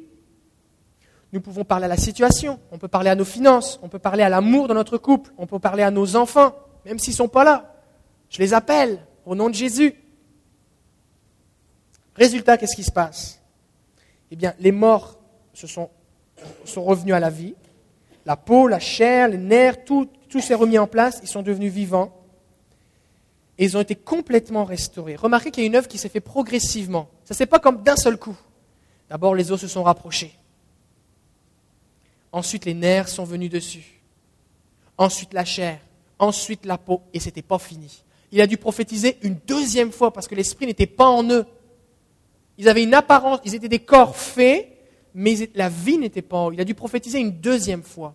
Nous 1.33 1.40
pouvons 1.40 1.64
parler 1.64 1.85
à 1.85 1.88
la 1.88 1.97
situation, 1.99 2.59
on 2.71 2.79
peut 2.79 2.88
parler 2.88 3.11
à 3.11 3.14
nos 3.14 3.25
finances, 3.25 3.79
on 3.83 3.88
peut 3.88 3.99
parler 3.99 4.23
à 4.23 4.31
l'amour 4.31 4.66
de 4.66 4.73
notre 4.73 4.97
couple, 4.97 5.31
on 5.37 5.47
peut 5.47 5.59
parler 5.59 5.83
à 5.83 5.90
nos 5.90 6.16
enfants, 6.16 6.55
même 6.87 6.99
s'ils 6.99 7.12
ne 7.12 7.16
sont 7.16 7.29
pas 7.29 7.44
là. 7.44 7.75
Je 8.31 8.38
les 8.38 8.55
appelle 8.55 9.05
au 9.27 9.35
nom 9.35 9.51
de 9.51 9.55
Jésus. 9.55 9.94
Résultat, 12.14 12.57
qu'est-ce 12.57 12.75
qui 12.75 12.83
se 12.83 12.90
passe? 12.90 13.42
Eh 14.31 14.37
bien, 14.37 14.55
les 14.59 14.73
morts 14.73 15.18
sont 15.53 15.90
revenus 16.77 17.14
à 17.14 17.21
la 17.21 17.31
vie. 17.31 17.55
La 18.25 18.37
peau, 18.37 18.66
la 18.66 18.81
chair, 18.81 19.29
les 19.29 19.37
nerfs, 19.37 19.85
tout, 19.85 20.09
tout 20.29 20.40
s'est 20.40 20.55
remis 20.55 20.79
en 20.79 20.87
place, 20.87 21.21
ils 21.23 21.29
sont 21.29 21.42
devenus 21.42 21.73
vivants. 21.73 22.14
Et 23.59 23.64
ils 23.64 23.77
ont 23.77 23.81
été 23.81 23.97
complètement 23.97 24.64
restaurés. 24.64 25.16
Remarquez 25.16 25.51
qu'il 25.51 25.62
y 25.62 25.66
a 25.66 25.68
une 25.68 25.77
œuvre 25.77 25.88
qui 25.88 25.99
s'est 25.99 26.09
faite 26.09 26.25
progressivement. 26.25 27.09
Ça 27.25 27.35
ne 27.35 27.37
s'est 27.37 27.47
pas 27.47 27.59
comme 27.59 27.83
d'un 27.83 27.97
seul 27.97 28.16
coup. 28.16 28.37
D'abord, 29.11 29.35
les 29.35 29.51
os 29.51 29.61
se 29.61 29.68
sont 29.68 29.83
rapprochés. 29.83 30.35
Ensuite, 32.33 32.64
les 32.64 32.75
nerfs 32.75 33.09
sont 33.09 33.25
venus 33.25 33.51
dessus. 33.51 34.01
Ensuite, 34.99 35.33
la 35.33 35.44
chair. 35.44 35.81
Ensuite, 36.18 36.66
la 36.66 36.77
peau. 36.77 37.03
Et 37.14 37.21
ce 37.21 37.27
n'était 37.27 37.42
pas 37.42 37.59
fini. 37.59 38.03
Il 38.33 38.40
a 38.40 38.47
dû 38.47 38.57
prophétiser 38.57 39.16
une 39.23 39.37
deuxième 39.47 39.92
fois 39.92 40.12
parce 40.12 40.29
que 40.29 40.35
l'esprit 40.35 40.66
n'était 40.66 40.87
pas 40.87 41.07
en 41.07 41.29
eux. 41.31 41.47
Ils 42.59 42.68
avaient 42.68 42.83
une 42.83 42.94
apparence, 42.94 43.38
ils 43.44 43.55
étaient 43.55 43.68
des 43.68 43.79
corps 43.79 44.16
faits, 44.16 44.68
mais 45.14 45.49
la 45.55 45.68
vie 45.68 45.97
n'était 45.97 46.23
pas 46.23 46.37
en 46.37 46.51
eux. 46.51 46.55
Il 46.55 46.61
a 46.61 46.64
dû 46.64 46.75
prophétiser 46.75 47.21
une 47.21 47.31
deuxième 47.31 47.83
fois. 47.83 48.14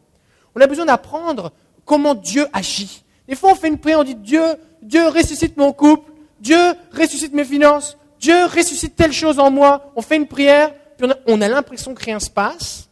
On 0.53 0.61
a 0.61 0.67
besoin 0.67 0.85
d'apprendre 0.85 1.51
comment 1.85 2.13
Dieu 2.13 2.45
agit. 2.53 3.03
Des 3.27 3.35
fois, 3.35 3.51
on 3.51 3.55
fait 3.55 3.69
une 3.69 3.79
prière, 3.79 3.99
on 3.99 4.03
dit 4.03 4.15
Dieu, 4.15 4.43
Dieu 4.81 5.07
ressuscite 5.07 5.57
mon 5.57 5.71
couple, 5.71 6.11
Dieu 6.39 6.73
ressuscite 6.91 7.33
mes 7.33 7.45
finances, 7.45 7.97
Dieu 8.19 8.45
ressuscite 8.45 8.95
telle 8.95 9.13
chose 9.13 9.39
en 9.39 9.49
moi. 9.49 9.91
On 9.95 10.01
fait 10.01 10.17
une 10.17 10.27
prière, 10.27 10.73
puis 10.97 11.09
on 11.27 11.41
a, 11.41 11.47
l'impression 11.47 11.93
que 11.93 12.03
rien 12.03 12.19
se 12.19 12.29
passe, 12.29 12.89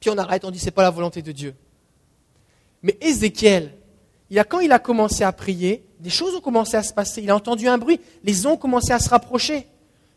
puis 0.00 0.10
on 0.10 0.18
arrête, 0.18 0.44
on 0.44 0.50
dit 0.50 0.58
c'est 0.58 0.70
pas 0.70 0.82
la 0.82 0.90
volonté 0.90 1.22
de 1.22 1.32
Dieu. 1.32 1.54
Mais 2.82 2.96
Ézéchiel, 3.00 3.72
il 4.30 4.38
a, 4.38 4.44
quand 4.44 4.60
il 4.60 4.72
a 4.72 4.78
commencé 4.78 5.24
à 5.24 5.32
prier, 5.32 5.84
des 6.00 6.10
choses 6.10 6.34
ont 6.34 6.40
commencé 6.40 6.76
à 6.76 6.82
se 6.82 6.92
passer. 6.92 7.22
Il 7.22 7.30
a 7.30 7.36
entendu 7.36 7.68
un 7.68 7.78
bruit, 7.78 8.00
les 8.22 8.46
ont 8.46 8.56
commencé 8.56 8.92
à 8.92 8.98
se 8.98 9.08
rapprocher. 9.08 9.66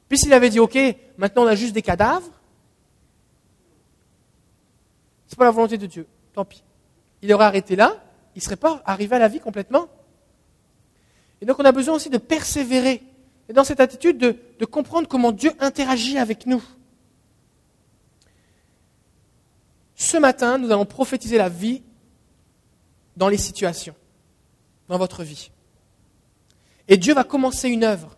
Puis 0.08 0.18
s'il 0.18 0.34
avait 0.34 0.50
dit, 0.50 0.60
OK, 0.60 0.78
maintenant 1.18 1.44
on 1.44 1.48
a 1.48 1.56
juste 1.56 1.74
des 1.74 1.82
cadavres, 1.82 2.30
c'est 5.28 5.38
pas 5.38 5.46
la 5.46 5.52
volonté 5.52 5.78
de 5.78 5.86
Dieu, 5.86 6.08
tant 6.34 6.44
pis. 6.44 6.64
Il 7.22 7.32
aurait 7.34 7.46
arrêté 7.46 7.76
là, 7.76 7.96
il 8.36 8.40
ne 8.40 8.44
serait 8.44 8.56
pas 8.56 8.82
arrivé 8.86 9.16
à 9.16 9.20
la 9.20 9.28
vie 9.28 9.40
complètement. 9.40 9.88
Et 11.42 11.46
donc 11.46 11.60
on 11.60 11.66
a 11.66 11.72
besoin 11.72 11.96
aussi 11.96 12.10
de 12.10 12.18
persévérer, 12.18 13.04
et 13.50 13.54
dans 13.54 13.64
cette 13.64 13.80
attitude 13.80 14.18
de, 14.20 14.66
comprendre 14.66 15.08
comment 15.08 15.32
Dieu 15.32 15.52
interagit 15.60 16.20
avec 16.20 16.46
nous. 16.46 16.64
Ce 19.96 20.18
matin, 20.18 20.60
nous 20.60 20.72
allons 20.72 20.86
prophétiser 20.86 21.38
la 21.38 21.50
vie 21.50 21.82
dans 23.18 23.28
les 23.28 23.38
situations, 23.38 23.96
dans 24.88 25.00
votre 25.00 25.24
vie. 25.24 25.50
Et 26.88 26.96
Dieu 26.96 27.16
va 27.16 27.24
commencer 27.24 27.70
une 27.70 27.84
œuvre. 27.84 28.16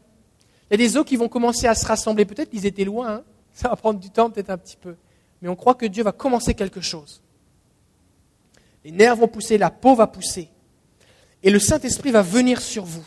Il 0.69 0.73
y 0.73 0.75
a 0.75 0.77
des 0.77 0.97
eaux 0.97 1.03
qui 1.05 1.15
vont 1.15 1.29
commencer 1.29 1.65
à 1.65 1.75
se 1.75 1.85
rassembler. 1.85 2.25
Peut-être 2.25 2.49
qu'ils 2.49 2.65
étaient 2.65 2.83
loin, 2.85 3.15
hein. 3.15 3.23
ça 3.53 3.69
va 3.69 3.75
prendre 3.77 3.99
du 3.99 4.09
temps, 4.09 4.29
peut-être 4.29 4.49
un 4.49 4.57
petit 4.57 4.77
peu. 4.77 4.95
Mais 5.41 5.47
on 5.47 5.55
croit 5.55 5.75
que 5.75 5.85
Dieu 5.85 6.03
va 6.03 6.11
commencer 6.11 6.53
quelque 6.53 6.81
chose. 6.81 7.21
Les 8.83 8.91
nerfs 8.91 9.15
vont 9.15 9.27
pousser, 9.27 9.57
la 9.57 9.69
peau 9.69 9.95
va 9.95 10.07
pousser. 10.07 10.49
Et 11.41 11.49
le 11.49 11.59
Saint-Esprit 11.59 12.11
va 12.11 12.21
venir 12.21 12.61
sur 12.61 12.83
vous. 12.83 13.05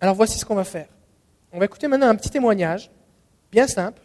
Alors 0.00 0.14
voici 0.14 0.38
ce 0.38 0.44
qu'on 0.44 0.54
va 0.54 0.64
faire. 0.64 0.88
On 1.52 1.58
va 1.58 1.64
écouter 1.64 1.88
maintenant 1.88 2.08
un 2.08 2.14
petit 2.16 2.30
témoignage, 2.30 2.90
bien 3.50 3.66
simple. 3.66 4.02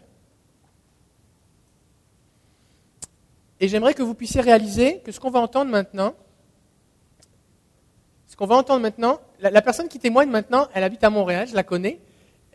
Et 3.60 3.67
j'aimerais 3.67 3.93
que 3.93 4.01
vous 4.01 4.13
puissiez 4.13 4.41
réaliser 4.41 4.99
que 4.99 5.12
ce 5.12 5.19
qu'on 5.19 5.30
va 5.30 5.39
entendre 5.39 5.69
maintenant, 5.69 6.15
ce 8.25 8.36
qu'on 8.36 8.47
va 8.47 8.56
entendre 8.56 8.82
maintenant, 8.82 9.19
la, 9.39 9.62
personne 9.62 9.88
qui 9.88 9.99
témoigne 9.99 10.30
maintenant, 10.30 10.67
elle 10.73 10.84
habite 10.84 11.04
à 11.04 11.10
Montréal, 11.10 11.47
je 11.47 11.56
la 11.56 11.63
connais. 11.63 11.99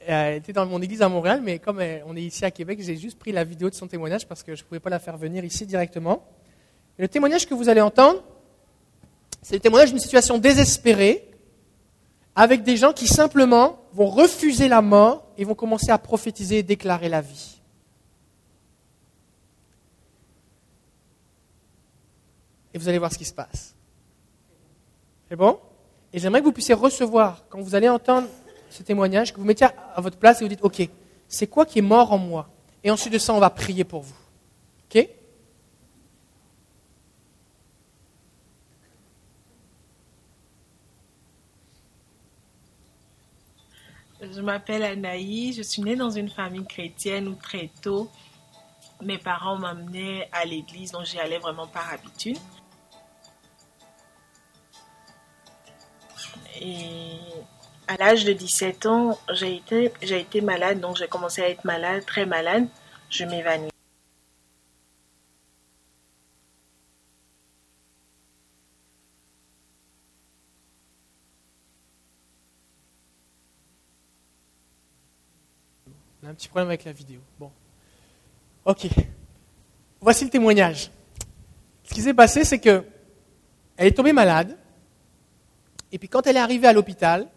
Elle 0.07 0.37
était 0.37 0.53
dans 0.53 0.67
mon 0.67 0.81
église 0.81 1.03
à 1.03 1.09
Montréal, 1.09 1.41
mais 1.43 1.59
comme 1.59 1.81
on 2.07 2.17
est 2.17 2.23
ici 2.23 2.45
à 2.45 2.51
Québec, 2.51 2.79
j'ai 2.81 2.97
juste 2.97 3.19
pris 3.19 3.33
la 3.33 3.45
vidéo 3.45 3.69
de 3.69 3.75
son 3.75 3.87
témoignage 3.87 4.27
parce 4.27 4.43
que 4.43 4.55
je 4.55 4.63
ne 4.63 4.67
pouvais 4.67 4.81
pas 4.81 4.91
la 4.91 4.99
faire 4.99 5.17
venir 5.17 5.45
ici 5.45 5.67
directement. 5.67 6.25
le 6.97 7.09
témoignage 7.09 7.47
que 7.47 7.55
vous 7.55 7.69
allez 7.69 7.81
entendre, 7.81 8.23
c'est 9.43 9.57
le 9.57 9.61
témoignage 9.61 9.91
d'une 9.91 10.01
situation 10.01 10.39
désespérée 10.39 11.29
avec 12.37 12.63
des 12.63 12.77
gens 12.77 12.93
qui 12.93 13.09
simplement 13.09 13.79
vont 13.95 14.07
refuser 14.07 14.69
la 14.69 14.83
mort 14.83 15.25
et 15.39 15.45
vont 15.45 15.55
commencer 15.55 15.91
à 15.91 15.97
prophétiser 15.97 16.59
et 16.59 16.63
déclarer 16.63 17.09
la 17.09 17.23
vie. 17.23 17.63
Et 22.75 22.79
vous 22.79 22.89
allez 22.89 22.99
voir 22.99 23.11
ce 23.11 23.17
qui 23.17 23.25
se 23.25 23.33
passe. 23.33 23.75
C'est 25.31 25.37
bon? 25.37 25.59
Et 26.13 26.19
j'aimerais 26.19 26.41
que 26.41 26.45
vous 26.45 26.53
puissiez 26.53 26.75
recevoir, 26.75 27.45
quand 27.49 27.61
vous 27.61 27.75
allez 27.75 27.89
entendre 27.89 28.29
ce 28.69 28.83
témoignage, 28.83 29.33
que 29.33 29.39
vous 29.39 29.47
mettiez 29.47 29.69
à 29.95 30.01
votre 30.03 30.19
place 30.19 30.41
et 30.41 30.45
vous 30.45 30.51
dites, 30.51 30.63
OK, 30.63 30.87
c'est 31.27 31.47
quoi 31.47 31.65
qui 31.65 31.79
est 31.79 31.83
mort 31.83 32.13
en 32.13 32.19
moi? 32.19 32.51
Et 32.85 32.91
ensuite 32.91 33.15
de 33.15 33.19
ça, 33.19 33.33
on 33.33 33.41
va 33.41 33.49
prier 33.49 33.85
pour 33.85 34.03
vous. 34.03 34.15
OK? 34.95 35.09
Je 44.33 44.41
m'appelle 44.41 44.83
Anaï, 44.83 45.53
je 45.53 45.63
suis 45.63 45.83
née 45.83 45.97
dans 45.97 46.11
une 46.11 46.29
famille 46.29 46.67
chrétienne 46.67 47.29
où 47.29 47.35
très 47.35 47.71
tôt, 47.83 48.11
mes 49.03 49.19
parents 49.19 49.57
m'amenaient 49.57 50.29
à 50.33 50.45
l'église, 50.45 50.93
donc 50.93 51.05
j'y 51.05 51.19
allais 51.19 51.39
vraiment 51.39 51.67
par 51.67 51.93
habitude. 51.93 52.39
Et 56.61 57.19
à 57.87 57.97
l'âge 57.97 58.25
de 58.25 58.33
17 58.33 58.87
ans, 58.87 59.19
j'ai 59.33 59.57
été 59.57 60.41
malade, 60.41 60.81
donc 60.81 60.97
j'ai 60.97 61.09
commencé 61.09 61.43
à 61.43 61.49
être 61.51 61.65
malade, 61.65 62.05
très 62.07 62.27
malade. 62.27 62.67
Je 63.11 63.25
m'évanouis. 63.25 63.71
un 76.26 76.26
petit 76.37 76.49
problème 76.49 76.69
avec 76.69 76.85
la 76.85 76.93
vidéo. 76.93 77.21
Bon. 77.39 77.51
Ok. 78.65 78.87
Voici 80.01 80.25
le 80.25 80.31
témoignage. 80.31 80.91
Ce 81.85 81.95
qui 81.95 82.01
s'est 82.01 82.15
passé, 82.15 82.45
c'est 82.45 82.59
que 82.59 82.85
elle 83.77 83.89
est 83.89 83.93
tombée 83.93 84.13
malade. 84.13 84.57
Et 85.93 85.99
puis 85.99 86.09
quand 86.09 86.27
elle 86.27 86.37
est 86.37 86.41
arrivée 86.41 86.67
à 86.67 86.73
l'hôpital, 86.73 87.29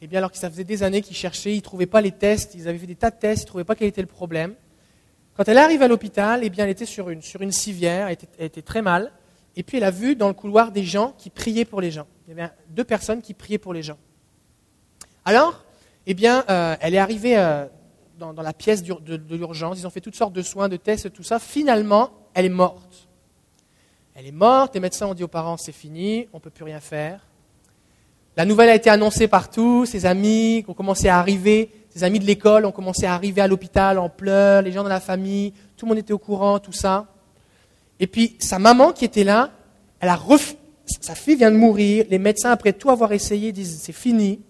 eh 0.00 0.06
bien 0.06 0.18
alors 0.18 0.30
que 0.30 0.38
ça 0.38 0.50
faisait 0.50 0.64
des 0.64 0.82
années 0.82 1.02
qu'ils 1.02 1.16
cherchaient, 1.16 1.52
ils 1.52 1.58
ne 1.58 1.62
trouvaient 1.62 1.86
pas 1.86 2.00
les 2.00 2.12
tests, 2.12 2.54
ils 2.54 2.68
avaient 2.68 2.78
fait 2.78 2.86
des 2.86 2.94
tas 2.94 3.10
de 3.10 3.16
tests, 3.16 3.42
ils 3.42 3.46
ne 3.46 3.48
trouvaient 3.48 3.64
pas 3.64 3.74
quel 3.74 3.88
était 3.88 4.00
le 4.00 4.06
problème. 4.06 4.54
Quand 5.36 5.48
elle 5.48 5.56
est 5.56 5.60
arrivée 5.60 5.84
à 5.84 5.88
l'hôpital, 5.88 6.40
eh 6.42 6.50
bien 6.50 6.64
elle 6.64 6.70
était 6.70 6.86
sur 6.86 7.10
une, 7.10 7.22
civière, 7.52 8.08
elle 8.08 8.16
était, 8.38 8.62
très 8.62 8.82
mal, 8.82 9.12
et 9.56 9.62
puis 9.62 9.78
elle 9.78 9.84
a 9.84 9.90
vu 9.90 10.16
dans 10.16 10.28
le 10.28 10.34
couloir 10.34 10.72
des 10.72 10.84
gens 10.84 11.14
qui 11.18 11.30
priaient 11.30 11.64
pour 11.64 11.80
les 11.80 11.90
gens. 11.90 12.06
Il 12.26 12.36
y 12.36 12.40
avait 12.40 12.50
deux 12.68 12.84
personnes 12.84 13.22
qui 13.22 13.34
priaient 13.34 13.58
pour 13.58 13.74
les 13.74 13.82
gens. 13.82 13.98
Alors, 15.24 15.64
eh 16.06 16.14
bien, 16.14 16.44
euh, 16.48 16.76
elle 16.80 16.94
est 16.94 16.98
arrivée 16.98 17.38
euh, 17.38 17.66
dans, 18.20 18.42
la 18.42 18.52
pièce 18.52 18.82
de 18.82 19.34
l'urgence, 19.34 19.78
ils 19.78 19.86
ont 19.86 19.90
fait 19.90 20.00
toutes 20.00 20.14
sortes 20.14 20.32
de 20.32 20.42
soins, 20.42 20.68
de 20.68 20.76
tests, 20.76 21.12
tout 21.12 21.22
ça. 21.22 21.38
Finalement, 21.38 22.10
elle 22.34 22.44
est 22.44 22.50
morte. 22.50 23.08
Elle 24.14 24.26
est 24.26 24.32
morte, 24.32 24.74
les 24.74 24.80
médecins 24.80 25.06
ont 25.06 25.14
dit 25.14 25.24
aux 25.24 25.28
parents 25.28 25.56
c'est 25.56 25.72
fini, 25.72 26.28
on 26.32 26.36
ne 26.36 26.42
peut 26.42 26.50
plus 26.50 26.64
rien 26.64 26.80
faire. 26.80 27.26
La 28.36 28.44
nouvelle 28.44 28.68
a 28.68 28.74
été 28.74 28.90
annoncée 28.90 29.28
partout, 29.28 29.86
ses 29.86 30.06
amis 30.06 30.64
ont 30.68 30.74
commencé 30.74 31.08
à 31.08 31.18
arriver, 31.18 31.70
ses 31.88 32.04
amis 32.04 32.20
de 32.20 32.24
l'école 32.26 32.64
ont 32.66 32.72
commencé 32.72 33.06
à 33.06 33.14
arriver 33.14 33.40
à 33.40 33.48
l'hôpital 33.48 33.98
en 33.98 34.08
pleurs, 34.08 34.62
les 34.62 34.72
gens 34.72 34.82
dans 34.82 34.88
la 34.88 35.00
famille, 35.00 35.52
tout 35.76 35.86
le 35.86 35.90
monde 35.90 35.98
était 35.98 36.12
au 36.12 36.18
courant, 36.18 36.58
tout 36.58 36.72
ça. 36.72 37.06
Et 37.98 38.06
puis 38.06 38.36
sa 38.38 38.58
maman 38.58 38.92
qui 38.92 39.04
était 39.04 39.24
là, 39.24 39.50
elle 40.00 40.10
a 40.10 40.16
ref- 40.16 40.56
sa 41.00 41.14
fille 41.14 41.36
vient 41.36 41.50
de 41.50 41.56
mourir, 41.56 42.04
les 42.10 42.18
médecins 42.18 42.50
après 42.50 42.72
tout 42.72 42.90
avoir 42.90 43.12
essayé 43.12 43.52
disent 43.52 43.80
c'est 43.80 43.92
fini. 43.92 44.40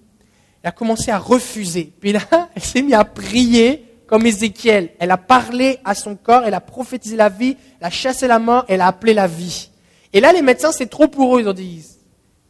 Elle 0.63 0.69
a 0.69 0.73
commencé 0.73 1.11
à 1.11 1.19
refuser. 1.19 1.93
Puis 2.01 2.13
là, 2.13 2.21
elle 2.55 2.63
s'est 2.63 2.83
mise 2.83 2.95
à 2.95 3.05
prier 3.05 3.87
comme 4.07 4.27
Ézéchiel. 4.27 4.91
Elle 4.99 5.11
a 5.11 5.17
parlé 5.17 5.79
à 5.85 5.95
son 5.95 6.17
corps, 6.17 6.43
elle 6.45 6.55
a 6.55 6.61
prophétisé 6.61 7.17
la 7.17 7.29
vie, 7.29 7.57
elle 7.81 7.87
a 7.87 7.91
chassé 7.91 8.27
la 8.27 8.39
mort, 8.39 8.65
elle 8.69 8.81
a 8.81 8.89
appelé 8.89 9.15
la 9.15 9.27
vie. 9.27 9.71
Et 10.13 10.21
là, 10.21 10.33
les 10.33 10.43
médecins, 10.43 10.73
c'est 10.73 10.91
trop 10.91 11.07
pour 11.07 11.37
eux. 11.37 11.41
Ils 11.41 11.49
ont 11.49 11.53
dit, 11.53 11.87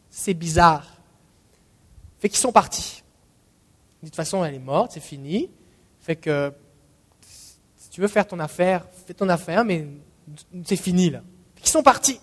c'est 0.09 0.33
bizarre. 0.33 0.87
Fait 2.19 2.29
qu'ils 2.29 2.39
sont 2.39 2.51
partis. 2.51 3.03
De 4.01 4.07
toute 4.07 4.15
façon, 4.15 4.43
elle 4.43 4.55
est 4.55 4.59
morte, 4.59 4.91
c'est 4.93 4.99
fini. 4.99 5.49
Fait 5.99 6.15
que, 6.15 6.51
si 7.77 7.89
tu 7.89 8.01
veux 8.01 8.07
faire 8.07 8.27
ton 8.27 8.39
affaire, 8.39 8.85
fais 9.05 9.13
ton 9.13 9.29
affaire, 9.29 9.63
mais 9.63 9.87
c'est 10.65 10.75
fini 10.75 11.11
là. 11.11 11.21
Fait 11.55 11.61
qu'ils 11.61 11.69
sont 11.69 11.83
partis. 11.83 12.19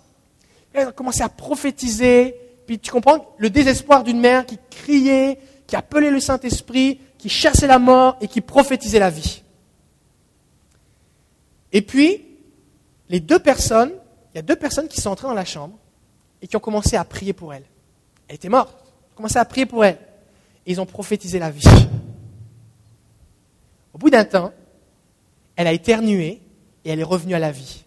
Elle 0.72 0.88
a 0.88 0.92
commencé 0.92 1.22
à 1.22 1.28
prophétiser. 1.28 2.34
Puis 2.66 2.78
tu 2.78 2.90
comprends 2.90 3.34
le 3.38 3.50
désespoir 3.50 4.02
d'une 4.02 4.20
mère 4.20 4.44
qui 4.44 4.58
criait, 4.70 5.38
qui 5.68 5.76
appelait 5.76 6.10
le 6.10 6.18
Saint-Esprit, 6.18 6.98
qui 7.18 7.28
chassait 7.28 7.66
la 7.66 7.78
mort 7.78 8.16
et 8.20 8.26
qui 8.26 8.40
prophétisait 8.40 8.98
la 8.98 9.10
vie. 9.10 9.42
Et 11.72 11.82
puis, 11.82 12.24
les 13.10 13.20
deux 13.20 13.38
personnes, 13.38 13.92
il 14.32 14.36
y 14.36 14.38
a 14.38 14.42
deux 14.42 14.56
personnes 14.56 14.88
qui 14.88 15.00
sont 15.00 15.10
entrées 15.10 15.28
dans 15.28 15.34
la 15.34 15.44
chambre 15.44 15.78
et 16.40 16.48
qui 16.48 16.56
ont 16.56 16.60
commencé 16.60 16.96
à 16.96 17.04
prier 17.04 17.34
pour 17.34 17.52
elle. 17.52 17.64
Elle 18.28 18.36
était 18.36 18.48
morte. 18.48 18.74
Ils 18.80 19.12
ont 19.12 19.16
commencé 19.16 19.38
à 19.38 19.44
prier 19.44 19.66
pour 19.66 19.84
elle. 19.84 19.98
Et 20.64 20.72
ils 20.72 20.80
ont 20.80 20.86
prophétisé 20.86 21.38
la 21.38 21.50
vie. 21.50 21.68
Au 23.92 23.98
bout 23.98 24.08
d'un 24.08 24.24
temps, 24.24 24.52
elle 25.54 25.66
a 25.66 25.72
éternué 25.72 26.40
et 26.84 26.90
elle 26.90 27.00
est 27.00 27.04
revenue 27.04 27.34
à 27.34 27.38
la 27.38 27.50
vie. 27.52 27.84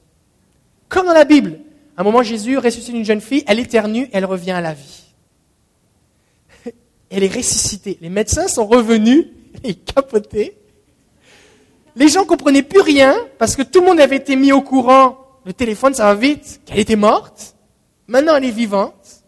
Comme 0.87 1.07
dans 1.07 1.13
la 1.13 1.25
Bible, 1.25 1.59
à 1.97 2.01
un 2.01 2.03
moment, 2.03 2.21
Jésus 2.21 2.59
ressuscite 2.59 2.93
une 2.93 3.05
jeune 3.05 3.21
fille, 3.21 3.43
elle 3.47 3.59
éternue, 3.59 4.07
elle 4.13 4.25
revient 4.25 4.51
à 4.51 4.61
la 4.61 4.73
vie. 4.73 5.00
Elle 7.11 7.23
est 7.23 7.35
ressuscitée. 7.35 7.97
Les 8.01 8.09
médecins 8.09 8.47
sont 8.47 8.65
revenus 8.65 9.27
et 9.63 9.75
capotés. 9.75 10.57
Les 11.95 12.07
gens 12.07 12.23
comprenaient 12.23 12.63
plus 12.63 12.79
rien 12.81 13.15
parce 13.37 13.55
que 13.55 13.63
tout 13.63 13.81
le 13.81 13.87
monde 13.87 13.99
avait 13.99 14.15
été 14.15 14.35
mis 14.35 14.53
au 14.53 14.61
courant. 14.61 15.17
Le 15.45 15.51
téléphone, 15.51 15.93
ça 15.93 16.05
va 16.05 16.15
vite. 16.15 16.61
Qu'elle 16.65 16.79
était 16.79 16.95
morte. 16.95 17.55
Maintenant, 18.07 18.35
elle 18.37 18.45
est 18.45 18.51
vivante. 18.51 19.23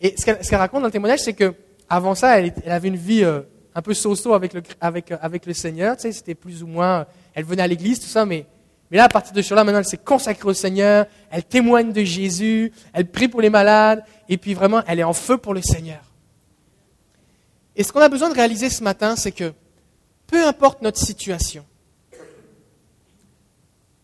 Et 0.00 0.14
ce 0.16 0.24
qu'elle 0.24 0.58
raconte 0.58 0.80
dans 0.80 0.86
le 0.86 0.92
témoignage, 0.92 1.20
c'est 1.20 1.34
que 1.34 1.54
avant 1.90 2.14
ça, 2.14 2.38
elle, 2.38 2.52
avait 2.66 2.88
une 2.88 2.96
vie 2.96 3.24
euh, 3.24 3.40
un 3.74 3.82
peu 3.82 3.94
so-so 3.94 4.32
avec 4.32 4.54
le, 4.54 4.62
euh, 4.82 5.52
Seigneur. 5.52 5.96
C'était 5.98 6.34
plus 6.34 6.62
ou 6.62 6.66
moins. 6.66 7.06
Elle 7.34 7.44
venait 7.44 7.62
à 7.62 7.66
l'église, 7.66 8.00
tout 8.00 8.06
ça, 8.06 8.24
mais, 8.24 8.46
mais 8.90 8.96
là, 8.96 9.04
à 9.04 9.08
partir 9.08 9.34
de 9.34 9.42
ce 9.42 9.48
jour-là, 9.48 9.64
maintenant, 9.64 9.80
elle 9.80 9.84
s'est 9.84 9.98
consacrée 9.98 10.48
au 10.48 10.54
Seigneur. 10.54 11.06
Elle 11.30 11.44
témoigne 11.44 11.92
de 11.92 12.02
Jésus. 12.02 12.72
Elle 12.92 13.06
prie 13.06 13.28
pour 13.28 13.42
les 13.42 13.50
malades. 13.50 14.04
Et 14.28 14.38
puis 14.38 14.54
vraiment, 14.54 14.82
elle 14.86 15.00
est 15.00 15.04
en 15.04 15.12
feu 15.12 15.36
pour 15.36 15.52
le 15.52 15.60
Seigneur. 15.60 16.00
Et 17.78 17.84
ce 17.84 17.92
qu'on 17.92 18.00
a 18.00 18.08
besoin 18.08 18.28
de 18.28 18.34
réaliser 18.34 18.70
ce 18.70 18.82
matin, 18.82 19.14
c'est 19.14 19.30
que 19.30 19.54
peu 20.26 20.44
importe 20.44 20.82
notre 20.82 20.98
situation, 20.98 21.64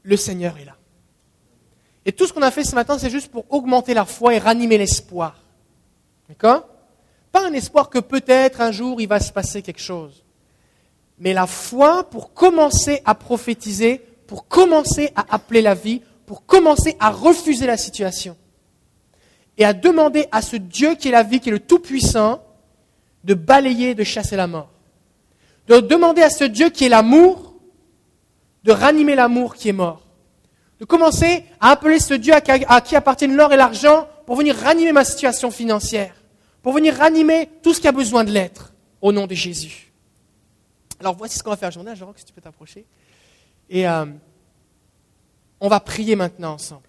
le 0.05 0.17
Seigneur 0.17 0.57
est 0.59 0.65
là. 0.65 0.77
Et 2.07 2.13
tout 2.13 2.27
ce 2.27 2.33
qu'on 2.33 2.43
a 2.43 2.53
fait 2.53 2.63
ce 2.63 2.77
matin, 2.77 2.99
c'est 2.99 3.11
juste 3.11 3.33
pour 3.33 3.53
augmenter 3.53 3.93
la 3.93 4.05
foi 4.05 4.33
et 4.33 4.39
ranimer 4.39 4.79
l'espoir. 4.79 5.41
D'accord? 6.29 6.69
Pas 7.33 7.49
un 7.49 7.53
espoir 7.53 7.91
que 7.91 7.99
peut-être 7.99 8.61
un 8.61 8.71
jour 8.71 9.01
il 9.01 9.09
va 9.09 9.19
se 9.19 9.33
passer 9.33 9.61
quelque 9.61 9.81
chose, 9.81 10.23
mais 11.19 11.33
la 11.33 11.49
foi 11.49 12.09
pour 12.09 12.33
commencer 12.33 13.03
à 13.05 13.17
prophétiser, 13.17 13.99
pour 14.29 14.47
commencer 14.47 15.13
à 15.17 15.35
appeler 15.35 15.63
la 15.63 15.75
vie, 15.75 16.01
pour 16.27 16.47
commencer 16.47 16.97
à 17.01 17.11
refuser 17.11 17.67
la 17.67 17.77
situation 17.77 18.37
et 19.59 19.65
à 19.65 19.73
demander 19.73 20.29
à 20.31 20.43
ce 20.43 20.55
Dieu 20.55 20.95
qui 20.95 21.09
est 21.09 21.13
la 21.13 21.25
vie, 21.25 21.41
qui 21.41 21.49
est 21.49 21.53
le 21.53 21.59
Tout-Puissant, 21.59 22.44
de 23.25 23.35
balayer, 23.35 23.95
de 23.95 24.05
chasser 24.05 24.37
la 24.37 24.47
mort. 24.47 24.71
De 25.67 25.81
demander 25.81 26.23
à 26.23 26.31
ce 26.31 26.45
Dieu 26.45 26.71
qui 26.71 26.85
est 26.85 26.89
l'amour, 26.89 27.55
de 28.65 28.73
ranimer 28.73 29.15
l'amour 29.15 29.55
qui 29.55 29.71
est 29.71 29.73
mort. 29.73 30.03
De 30.81 30.85
commencer 30.85 31.45
à 31.61 31.71
appeler 31.71 31.99
ce 32.01 32.15
Dieu 32.15 32.35
à 32.35 32.41
qui- 32.41 32.97
appartiennent 32.97 33.35
l'or 33.37 33.53
et 33.53 33.57
l'argent 33.57 34.09
pour 34.27 34.37
venir 34.37 34.57
ranimer 34.57 34.93
ma 34.93 35.05
situation 35.05 35.51
financière, 35.51 36.15
pour 36.63 36.73
venir 36.73 36.95
ranimer 36.95 37.49
tout 37.63 37.73
ce 37.75 37.81
qui 37.81 37.89
a 37.89 37.93
besoin 37.93 38.25
de 38.25 38.31
l'être, 38.31 38.73
au 39.01 39.13
nom 39.13 39.27
de 39.27 39.35
Jésus. 39.35 39.93
Alors 41.01 41.15
voici 41.17 41.39
ce 41.39 41.43
qu'on 41.43 41.51
va 41.51 41.57
faire. 41.57 41.69
À 41.69 41.71
Jean 41.95 42.13
si 42.17 42.25
tu 42.25 42.33
peux 42.33 42.41
t'approcher. 42.41 42.85
Et 43.69 43.87
euh, 43.89 44.07
on 45.61 45.69
va 45.69 45.81
prier 45.81 46.17
maintenant 46.17 46.55
ensemble. 46.55 46.83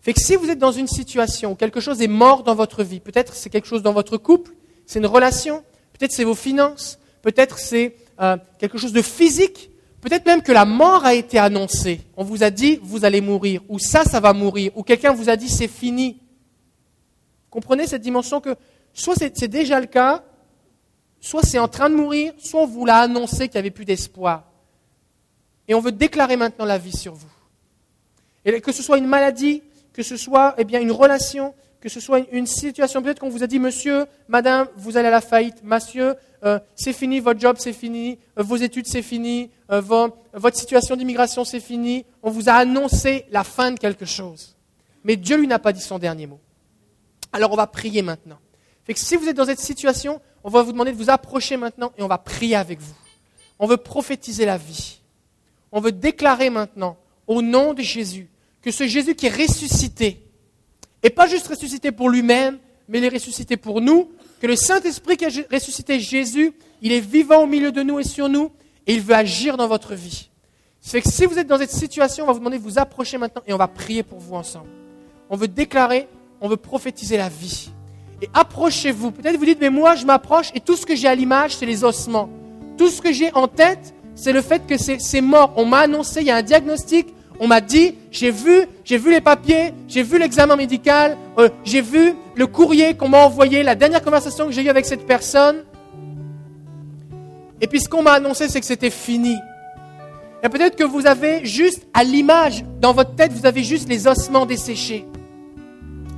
Fait 0.00 0.12
que 0.12 0.20
si 0.20 0.36
vous 0.36 0.50
êtes 0.50 0.58
dans 0.58 0.72
une 0.72 0.86
situation 0.86 1.52
où 1.52 1.54
quelque 1.54 1.80
chose 1.80 2.02
est 2.02 2.08
mort 2.08 2.42
dans 2.42 2.54
votre 2.54 2.82
vie, 2.82 3.00
peut-être 3.00 3.34
c'est 3.34 3.48
quelque 3.50 3.66
chose 3.66 3.82
dans 3.82 3.92
votre 3.92 4.16
couple, 4.18 4.52
c'est 4.86 4.98
une 4.98 5.06
relation, 5.06 5.64
peut-être 5.92 6.12
c'est 6.12 6.24
vos 6.24 6.34
finances, 6.34 6.98
peut-être 7.22 7.58
c'est 7.58 7.96
euh, 8.20 8.36
quelque 8.58 8.78
chose 8.78 8.92
de 8.92 9.02
physique, 9.02 9.70
peut-être 10.00 10.26
même 10.26 10.42
que 10.42 10.52
la 10.52 10.64
mort 10.64 11.04
a 11.04 11.14
été 11.14 11.38
annoncée. 11.38 12.00
On 12.16 12.24
vous 12.24 12.42
a 12.42 12.50
dit 12.50 12.78
vous 12.82 13.04
allez 13.04 13.20
mourir, 13.20 13.62
ou 13.68 13.78
ça, 13.78 14.04
ça 14.04 14.20
va 14.20 14.32
mourir, 14.32 14.72
ou 14.74 14.82
quelqu'un 14.82 15.12
vous 15.12 15.28
a 15.28 15.36
dit 15.36 15.48
c'est 15.48 15.68
fini. 15.68 16.20
Comprenez 17.50 17.86
cette 17.86 18.02
dimension 18.02 18.40
que 18.40 18.54
soit 18.92 19.14
c'est 19.16 19.48
déjà 19.48 19.80
le 19.80 19.86
cas, 19.86 20.22
soit 21.20 21.42
c'est 21.42 21.58
en 21.58 21.68
train 21.68 21.88
de 21.88 21.94
mourir, 21.94 22.32
soit 22.38 22.62
on 22.62 22.66
vous 22.66 22.84
l'a 22.84 22.98
annoncé 22.98 23.48
qu'il 23.48 23.54
n'y 23.54 23.60
avait 23.60 23.70
plus 23.70 23.84
d'espoir. 23.84 24.44
Et 25.66 25.74
on 25.74 25.80
veut 25.80 25.92
déclarer 25.92 26.36
maintenant 26.36 26.66
la 26.66 26.78
vie 26.78 26.94
sur 26.94 27.14
vous. 27.14 27.32
Et 28.44 28.60
que 28.60 28.72
ce 28.72 28.82
soit 28.82 28.98
une 28.98 29.06
maladie, 29.06 29.62
que 29.94 30.02
ce 30.02 30.16
soit 30.16 30.54
eh 30.58 30.64
bien, 30.64 30.80
une 30.80 30.92
relation, 30.92 31.54
que 31.84 31.90
ce 31.90 32.00
soit 32.00 32.20
une, 32.32 32.46
situation, 32.46 33.02
peut-être 33.02 33.18
qu'on 33.18 33.28
vous 33.28 33.42
a 33.42 33.46
dit, 33.46 33.58
monsieur, 33.58 34.06
madame, 34.26 34.68
vous 34.74 34.96
allez 34.96 35.08
à 35.08 35.10
la 35.10 35.20
faillite, 35.20 35.62
monsieur, 35.62 36.14
euh, 36.42 36.58
c'est 36.74 36.94
fini, 36.94 37.20
votre 37.20 37.38
job, 37.38 37.56
c'est 37.58 37.74
fini, 37.74 38.18
euh, 38.38 38.42
vos 38.42 38.56
études, 38.56 38.86
c'est 38.86 39.02
fini, 39.02 39.50
euh, 39.70 39.82
votre 40.32 40.56
situation 40.56 40.96
d'immigration, 40.96 41.44
c'est 41.44 41.60
fini. 41.60 42.06
On 42.22 42.30
vous 42.30 42.48
a 42.48 42.54
annoncé 42.54 43.26
la 43.30 43.44
fin 43.44 43.70
de 43.70 43.78
quelque 43.78 44.06
chose. 44.06 44.56
Mais 45.04 45.16
Dieu, 45.16 45.36
lui, 45.36 45.46
n'a 45.46 45.58
pas 45.58 45.74
dit 45.74 45.82
son 45.82 45.98
dernier 45.98 46.26
mot. 46.26 46.40
Alors 47.34 47.52
on 47.52 47.56
va 47.56 47.66
prier 47.66 48.00
maintenant. 48.00 48.38
Si 48.94 49.16
vous 49.16 49.28
êtes 49.28 49.36
dans 49.36 49.44
cette 49.44 49.60
situation, 49.60 50.22
on 50.42 50.48
va 50.48 50.62
vous 50.62 50.72
demander 50.72 50.92
de 50.92 50.96
vous 50.96 51.10
approcher 51.10 51.58
maintenant 51.58 51.92
et 51.98 52.02
on 52.02 52.08
va 52.08 52.16
prier 52.16 52.56
avec 52.56 52.80
vous. 52.80 52.94
On 53.58 53.66
veut 53.66 53.76
prophétiser 53.76 54.46
la 54.46 54.56
vie. 54.56 55.00
On 55.70 55.82
veut 55.82 55.92
déclarer 55.92 56.48
maintenant, 56.48 56.96
au 57.26 57.42
nom 57.42 57.74
de 57.74 57.82
Jésus, 57.82 58.30
que 58.62 58.70
ce 58.70 58.86
Jésus 58.86 59.14
qui 59.14 59.26
est 59.26 59.36
ressuscité, 59.36 60.24
et 61.04 61.10
pas 61.10 61.28
juste 61.28 61.46
ressuscité 61.46 61.92
pour 61.92 62.08
lui-même, 62.08 62.58
mais 62.88 62.98
il 62.98 63.04
est 63.04 63.08
ressuscité 63.08 63.56
pour 63.56 63.80
nous, 63.80 64.10
que 64.40 64.46
le 64.46 64.56
Saint-Esprit 64.56 65.16
qui 65.16 65.26
a 65.26 65.28
ressuscité 65.52 66.00
Jésus, 66.00 66.52
il 66.82 66.92
est 66.92 67.00
vivant 67.00 67.42
au 67.42 67.46
milieu 67.46 67.70
de 67.70 67.82
nous 67.82 68.00
et 68.00 68.04
sur 68.04 68.28
nous, 68.28 68.50
et 68.86 68.94
il 68.94 69.02
veut 69.02 69.14
agir 69.14 69.56
dans 69.56 69.68
votre 69.68 69.94
vie. 69.94 70.30
Fait 70.80 71.00
que 71.00 71.10
si 71.10 71.24
vous 71.26 71.38
êtes 71.38 71.46
dans 71.46 71.58
cette 71.58 71.70
situation, 71.70 72.24
on 72.24 72.26
va 72.26 72.32
vous 72.32 72.40
demander 72.40 72.58
de 72.58 72.62
vous 72.62 72.78
approcher 72.78 73.16
maintenant 73.16 73.42
et 73.46 73.52
on 73.52 73.58
va 73.58 73.68
prier 73.68 74.02
pour 74.02 74.18
vous 74.18 74.34
ensemble. 74.34 74.68
On 75.30 75.36
veut 75.36 75.48
déclarer, 75.48 76.08
on 76.40 76.48
veut 76.48 76.58
prophétiser 76.58 77.16
la 77.16 77.30
vie. 77.30 77.70
Et 78.20 78.28
approchez-vous. 78.34 79.10
Peut-être 79.10 79.38
vous 79.38 79.46
dites, 79.46 79.60
mais 79.60 79.70
moi 79.70 79.94
je 79.94 80.04
m'approche 80.04 80.50
et 80.54 80.60
tout 80.60 80.76
ce 80.76 80.84
que 80.84 80.94
j'ai 80.94 81.08
à 81.08 81.14
l'image, 81.14 81.56
c'est 81.56 81.64
les 81.64 81.84
ossements. 81.84 82.28
Tout 82.76 82.88
ce 82.88 83.00
que 83.00 83.12
j'ai 83.12 83.32
en 83.32 83.48
tête, 83.48 83.94
c'est 84.14 84.32
le 84.32 84.42
fait 84.42 84.66
que 84.66 84.76
c'est 84.76 85.00
c'est 85.00 85.22
mort. 85.22 85.54
On 85.56 85.64
m'a 85.64 85.80
annoncé, 85.80 86.20
il 86.20 86.26
y 86.26 86.30
a 86.30 86.36
un 86.36 86.42
diagnostic, 86.42 87.14
on 87.40 87.46
m'a 87.46 87.60
dit, 87.60 87.94
j'ai 88.10 88.30
vu, 88.30 88.62
j'ai 88.84 88.98
vu 88.98 89.10
les 89.10 89.20
papiers, 89.20 89.72
j'ai 89.88 90.02
vu 90.02 90.18
l'examen 90.18 90.56
médical, 90.56 91.16
euh, 91.38 91.48
j'ai 91.64 91.80
vu 91.80 92.14
le 92.34 92.46
courrier 92.46 92.94
qu'on 92.94 93.08
m'a 93.08 93.18
envoyé, 93.18 93.62
la 93.62 93.74
dernière 93.74 94.02
conversation 94.02 94.46
que 94.46 94.52
j'ai 94.52 94.62
eue 94.62 94.68
avec 94.68 94.86
cette 94.86 95.06
personne. 95.06 95.64
Et 97.60 97.66
puis 97.66 97.80
ce 97.80 97.88
qu'on 97.88 98.02
m'a 98.02 98.12
annoncé, 98.12 98.48
c'est 98.48 98.60
que 98.60 98.66
c'était 98.66 98.90
fini. 98.90 99.36
Et 100.42 100.48
peut-être 100.48 100.76
que 100.76 100.84
vous 100.84 101.06
avez 101.06 101.44
juste 101.44 101.86
à 101.94 102.04
l'image, 102.04 102.64
dans 102.80 102.92
votre 102.92 103.14
tête, 103.14 103.32
vous 103.32 103.46
avez 103.46 103.64
juste 103.64 103.88
les 103.88 104.06
ossements 104.06 104.46
desséchés. 104.46 105.06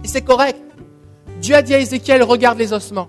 Et 0.04 0.08
c'est 0.08 0.22
correct. 0.22 0.60
Dieu 1.40 1.54
a 1.54 1.62
dit 1.62 1.74
à 1.74 1.78
Ézéchiel, 1.78 2.22
regarde 2.22 2.58
les 2.58 2.72
ossements. 2.72 3.08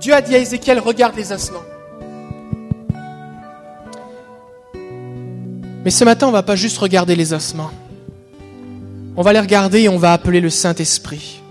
Dieu 0.00 0.12
a 0.12 0.20
dit 0.20 0.34
à 0.34 0.38
Ézéchiel, 0.38 0.78
regarde 0.78 1.16
les 1.16 1.32
ossements. 1.32 1.62
Mais 5.84 5.90
ce 5.90 6.04
matin, 6.04 6.26
on 6.26 6.30
ne 6.30 6.36
va 6.36 6.42
pas 6.42 6.56
juste 6.56 6.78
regarder 6.78 7.14
les 7.14 7.34
ossements. 7.34 7.70
On 9.16 9.22
va 9.22 9.32
les 9.34 9.40
regarder 9.40 9.82
et 9.82 9.88
on 9.88 9.98
va 9.98 10.14
appeler 10.14 10.40
le 10.40 10.48
Saint-Esprit. 10.48 11.42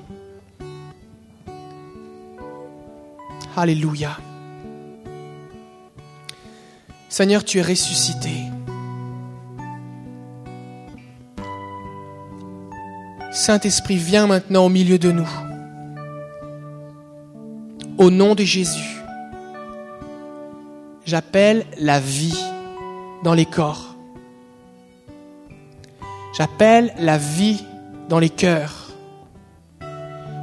Alléluia. 3.56 4.18
Seigneur, 7.10 7.46
tu 7.46 7.60
es 7.60 7.62
ressuscité. 7.62 8.32
Saint-Esprit, 13.32 13.98
viens 13.98 14.26
maintenant 14.26 14.66
au 14.66 14.70
milieu 14.70 14.98
de 14.98 15.12
nous. 15.12 15.30
Au 18.00 18.10
nom 18.10 18.34
de 18.34 18.44
Jésus, 18.44 18.98
j'appelle 21.06 21.66
la 21.78 22.00
vie 22.00 22.38
dans 23.24 23.36
les 23.36 23.46
corps. 23.46 23.93
J'appelle 26.34 26.94
la 26.98 27.20
vie 27.20 27.64
dans 28.10 28.18
les 28.18 28.30
cœurs. 28.30 28.90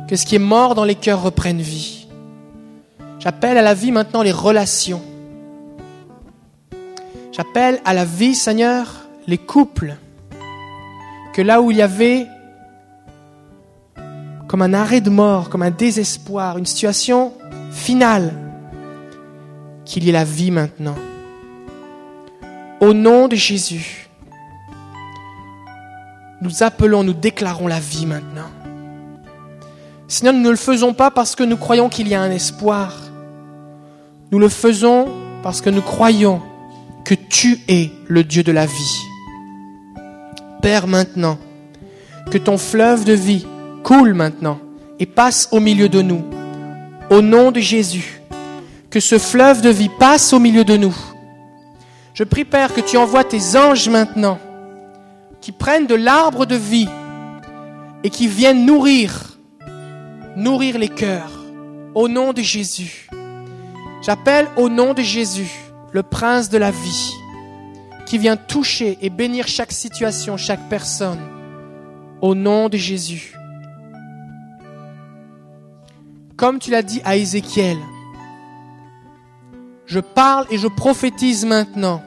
Que 0.08 0.14
ce 0.14 0.24
qui 0.24 0.36
est 0.36 0.40
mort 0.40 0.76
dans 0.76 0.84
les 0.84 0.94
cœurs 0.94 1.22
reprenne 1.22 1.60
vie. 1.60 2.06
J'appelle 3.18 3.58
à 3.58 3.62
la 3.62 3.74
vie 3.74 3.90
maintenant 3.90 4.22
les 4.22 4.32
relations. 4.32 5.02
J'appelle 7.32 7.80
à 7.84 7.92
la 7.92 8.04
vie, 8.04 8.34
Seigneur, 8.34 9.08
les 9.26 9.38
couples. 9.38 9.96
Que 11.32 11.42
là 11.42 11.60
où 11.60 11.70
il 11.70 11.78
y 11.78 11.82
avait 11.82 12.26
comme 14.46 14.62
un 14.62 14.74
arrêt 14.74 15.00
de 15.00 15.10
mort, 15.10 15.48
comme 15.48 15.62
un 15.62 15.70
désespoir, 15.70 16.58
une 16.58 16.66
situation 16.66 17.32
finale, 17.70 18.32
qu'il 19.84 20.04
y 20.04 20.08
ait 20.08 20.12
la 20.12 20.24
vie 20.24 20.50
maintenant. 20.50 20.96
Au 22.80 22.92
nom 22.92 23.28
de 23.28 23.36
Jésus, 23.36 24.09
nous 26.40 26.62
appelons, 26.62 27.04
nous 27.04 27.12
déclarons 27.12 27.66
la 27.66 27.80
vie 27.80 28.06
maintenant. 28.06 28.50
Seigneur, 30.08 30.34
nous 30.34 30.40
ne 30.40 30.50
le 30.50 30.56
faisons 30.56 30.94
pas 30.94 31.10
parce 31.10 31.36
que 31.36 31.44
nous 31.44 31.56
croyons 31.56 31.88
qu'il 31.88 32.08
y 32.08 32.14
a 32.14 32.20
un 32.20 32.30
espoir. 32.30 32.94
Nous 34.32 34.38
le 34.38 34.48
faisons 34.48 35.08
parce 35.42 35.60
que 35.60 35.70
nous 35.70 35.82
croyons 35.82 36.42
que 37.04 37.14
tu 37.14 37.58
es 37.68 37.90
le 38.08 38.24
Dieu 38.24 38.42
de 38.42 38.52
la 38.52 38.66
vie. 38.66 39.00
Père, 40.62 40.86
maintenant, 40.86 41.38
que 42.30 42.38
ton 42.38 42.58
fleuve 42.58 43.04
de 43.04 43.12
vie 43.12 43.46
coule 43.82 44.14
maintenant 44.14 44.58
et 44.98 45.06
passe 45.06 45.48
au 45.52 45.60
milieu 45.60 45.88
de 45.88 46.02
nous. 46.02 46.24
Au 47.10 47.22
nom 47.22 47.50
de 47.50 47.60
Jésus, 47.60 48.20
que 48.90 49.00
ce 49.00 49.18
fleuve 49.18 49.62
de 49.62 49.70
vie 49.70 49.90
passe 49.98 50.32
au 50.32 50.38
milieu 50.38 50.64
de 50.64 50.76
nous. 50.76 50.96
Je 52.14 52.24
prie, 52.24 52.44
Père, 52.44 52.74
que 52.74 52.80
tu 52.80 52.96
envoies 52.96 53.24
tes 53.24 53.56
anges 53.56 53.88
maintenant, 53.88 54.38
qui 55.40 55.52
prennent 55.52 55.86
de 55.86 55.94
l'arbre 55.94 56.46
de 56.46 56.56
vie 56.56 56.88
et 58.04 58.10
qui 58.10 58.28
viennent 58.28 58.64
nourrir, 58.64 59.38
nourrir 60.36 60.78
les 60.78 60.88
cœurs. 60.88 61.32
Au 61.94 62.06
nom 62.06 62.32
de 62.32 62.40
Jésus. 62.40 63.08
J'appelle 64.02 64.46
au 64.56 64.68
nom 64.68 64.94
de 64.94 65.02
Jésus 65.02 65.50
le 65.92 66.04
prince 66.04 66.48
de 66.48 66.56
la 66.56 66.70
vie, 66.70 67.12
qui 68.06 68.16
vient 68.16 68.36
toucher 68.36 68.96
et 69.02 69.10
bénir 69.10 69.48
chaque 69.48 69.72
situation, 69.72 70.36
chaque 70.36 70.68
personne. 70.68 71.18
Au 72.20 72.36
nom 72.36 72.68
de 72.68 72.76
Jésus 72.76 73.34
comme 76.40 76.58
tu 76.58 76.70
l'as 76.70 76.82
dit 76.82 77.02
à 77.04 77.16
Ézéchiel. 77.16 77.76
Je 79.84 80.00
parle 80.00 80.46
et 80.50 80.56
je 80.56 80.68
prophétise 80.68 81.44
maintenant. 81.44 82.02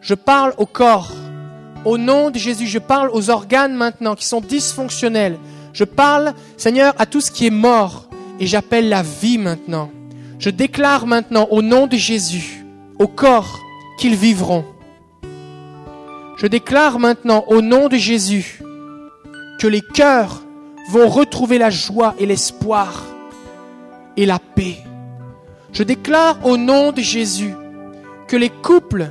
Je 0.00 0.14
parle 0.14 0.54
au 0.56 0.64
corps. 0.64 1.12
Au 1.84 1.98
nom 1.98 2.30
de 2.30 2.38
Jésus, 2.38 2.66
je 2.66 2.78
parle 2.78 3.10
aux 3.12 3.30
organes 3.30 3.74
maintenant 3.74 4.14
qui 4.14 4.24
sont 4.24 4.40
dysfonctionnels. 4.40 5.38
Je 5.72 5.84
parle, 5.84 6.34
Seigneur, 6.56 6.94
à 6.98 7.06
tout 7.06 7.20
ce 7.20 7.30
qui 7.30 7.46
est 7.46 7.50
mort 7.50 8.08
et 8.38 8.46
j'appelle 8.46 8.88
la 8.88 9.02
vie 9.02 9.38
maintenant. 9.38 9.90
Je 10.38 10.50
déclare 10.50 11.06
maintenant 11.06 11.48
au 11.50 11.60
nom 11.60 11.86
de 11.86 11.96
Jésus, 11.96 12.64
au 12.98 13.08
corps, 13.08 13.58
qu'ils 13.98 14.14
vivront. 14.14 14.64
Je 16.36 16.46
déclare 16.46 16.98
maintenant 16.98 17.44
au 17.48 17.60
nom 17.60 17.88
de 17.88 17.96
Jésus 17.96 18.60
que 19.58 19.66
les 19.66 19.80
cœurs 19.80 20.42
vont 20.90 21.08
retrouver 21.08 21.58
la 21.58 21.70
joie 21.70 22.14
et 22.18 22.26
l'espoir 22.26 23.04
et 24.16 24.26
la 24.26 24.38
paix. 24.38 24.76
Je 25.72 25.82
déclare 25.82 26.44
au 26.44 26.56
nom 26.56 26.92
de 26.92 27.00
Jésus 27.00 27.54
que 28.28 28.36
les 28.36 28.50
couples 28.50 29.10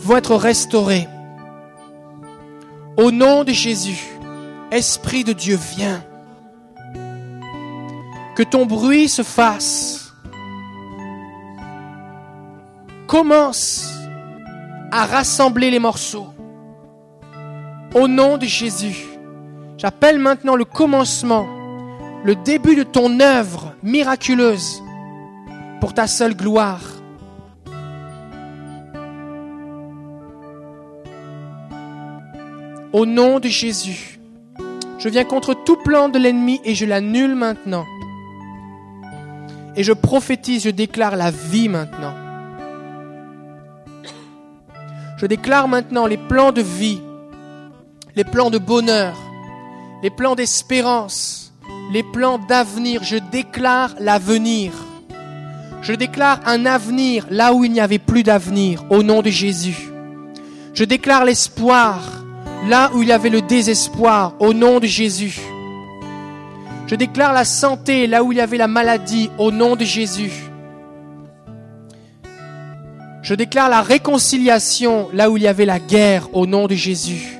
vont 0.00 0.16
être 0.16 0.34
restaurés. 0.34 1.08
Au 2.98 3.12
nom 3.12 3.44
de 3.44 3.52
Jésus, 3.52 4.08
Esprit 4.72 5.22
de 5.22 5.32
Dieu, 5.32 5.56
viens. 5.76 6.02
Que 8.34 8.42
ton 8.42 8.66
bruit 8.66 9.08
se 9.08 9.22
fasse. 9.22 10.12
Commence 13.06 13.94
à 14.90 15.06
rassembler 15.06 15.70
les 15.70 15.78
morceaux. 15.78 16.26
Au 17.94 18.08
nom 18.08 18.36
de 18.36 18.46
Jésus, 18.46 19.06
j'appelle 19.76 20.18
maintenant 20.18 20.56
le 20.56 20.64
commencement 20.64 21.46
le 22.24 22.34
début 22.34 22.74
de 22.74 22.82
ton 22.82 23.20
œuvre 23.20 23.74
miraculeuse 23.84 24.82
pour 25.80 25.94
ta 25.94 26.08
seule 26.08 26.34
gloire. 26.34 26.97
Au 32.92 33.04
nom 33.04 33.38
de 33.38 33.48
Jésus, 33.48 34.18
je 34.98 35.10
viens 35.10 35.24
contre 35.24 35.52
tout 35.52 35.76
plan 35.76 36.08
de 36.08 36.18
l'ennemi 36.18 36.58
et 36.64 36.74
je 36.74 36.86
l'annule 36.86 37.34
maintenant. 37.34 37.84
Et 39.76 39.82
je 39.82 39.92
prophétise, 39.92 40.64
je 40.64 40.70
déclare 40.70 41.14
la 41.16 41.30
vie 41.30 41.68
maintenant. 41.68 42.14
Je 45.18 45.26
déclare 45.26 45.68
maintenant 45.68 46.06
les 46.06 46.16
plans 46.16 46.52
de 46.52 46.62
vie, 46.62 47.00
les 48.16 48.24
plans 48.24 48.48
de 48.48 48.58
bonheur, 48.58 49.14
les 50.02 50.10
plans 50.10 50.34
d'espérance, 50.34 51.52
les 51.92 52.02
plans 52.02 52.38
d'avenir, 52.38 53.02
je 53.04 53.16
déclare 53.30 53.94
l'avenir. 54.00 54.72
Je 55.82 55.92
déclare 55.92 56.40
un 56.46 56.64
avenir 56.64 57.26
là 57.30 57.52
où 57.52 57.64
il 57.64 57.72
n'y 57.72 57.80
avait 57.80 57.98
plus 57.98 58.22
d'avenir, 58.22 58.84
au 58.90 59.02
nom 59.02 59.20
de 59.20 59.30
Jésus. 59.30 59.90
Je 60.72 60.84
déclare 60.84 61.24
l'espoir 61.24 62.24
là 62.66 62.90
où 62.94 63.02
il 63.02 63.08
y 63.08 63.12
avait 63.12 63.30
le 63.30 63.42
désespoir, 63.42 64.34
au 64.40 64.52
nom 64.52 64.80
de 64.80 64.86
Jésus. 64.86 65.40
Je 66.86 66.94
déclare 66.94 67.32
la 67.32 67.44
santé 67.44 68.06
là 68.06 68.24
où 68.24 68.32
il 68.32 68.38
y 68.38 68.40
avait 68.40 68.56
la 68.56 68.66
maladie, 68.66 69.30
au 69.38 69.50
nom 69.50 69.76
de 69.76 69.84
Jésus. 69.84 70.32
Je 73.22 73.34
déclare 73.34 73.68
la 73.68 73.82
réconciliation 73.82 75.08
là 75.12 75.30
où 75.30 75.36
il 75.36 75.42
y 75.42 75.48
avait 75.48 75.66
la 75.66 75.78
guerre, 75.78 76.34
au 76.34 76.46
nom 76.46 76.66
de 76.66 76.74
Jésus. 76.74 77.38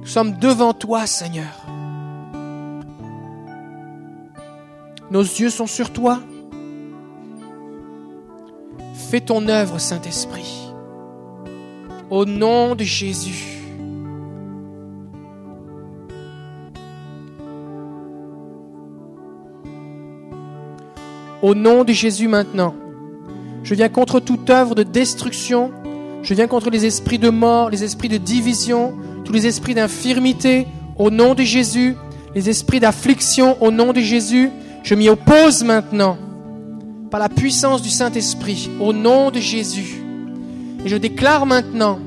Nous 0.00 0.06
sommes 0.06 0.38
devant 0.38 0.72
toi, 0.74 1.06
Seigneur. 1.06 1.66
Nos 5.10 5.22
yeux 5.22 5.50
sont 5.50 5.66
sur 5.66 5.92
toi. 5.92 6.20
Fais 9.10 9.20
ton 9.20 9.48
œuvre, 9.48 9.78
Saint-Esprit. 9.78 10.67
Au 12.10 12.24
nom 12.24 12.74
de 12.74 12.84
Jésus. 12.84 13.58
Au 21.42 21.54
nom 21.54 21.84
de 21.84 21.92
Jésus 21.92 22.26
maintenant, 22.26 22.74
je 23.62 23.74
viens 23.74 23.88
contre 23.88 24.18
toute 24.18 24.50
œuvre 24.50 24.74
de 24.74 24.82
destruction, 24.82 25.70
je 26.22 26.34
viens 26.34 26.48
contre 26.48 26.70
les 26.70 26.84
esprits 26.84 27.18
de 27.18 27.30
mort, 27.30 27.70
les 27.70 27.84
esprits 27.84 28.08
de 28.08 28.16
division, 28.16 28.94
tous 29.24 29.32
les 29.32 29.46
esprits 29.46 29.74
d'infirmité 29.74 30.66
au 30.96 31.10
nom 31.10 31.34
de 31.34 31.42
Jésus, 31.42 31.94
les 32.34 32.48
esprits 32.48 32.80
d'affliction 32.80 33.62
au 33.62 33.70
nom 33.70 33.92
de 33.92 34.00
Jésus, 34.00 34.50
je 34.82 34.94
m'y 34.94 35.08
oppose 35.08 35.62
maintenant 35.62 36.16
par 37.10 37.20
la 37.20 37.28
puissance 37.28 37.82
du 37.82 37.90
Saint-Esprit 37.90 38.70
au 38.80 38.92
nom 38.92 39.30
de 39.30 39.38
Jésus. 39.38 40.07
Et 40.88 40.90
je 40.90 40.96
déclare 40.96 41.44
maintenant 41.44 41.98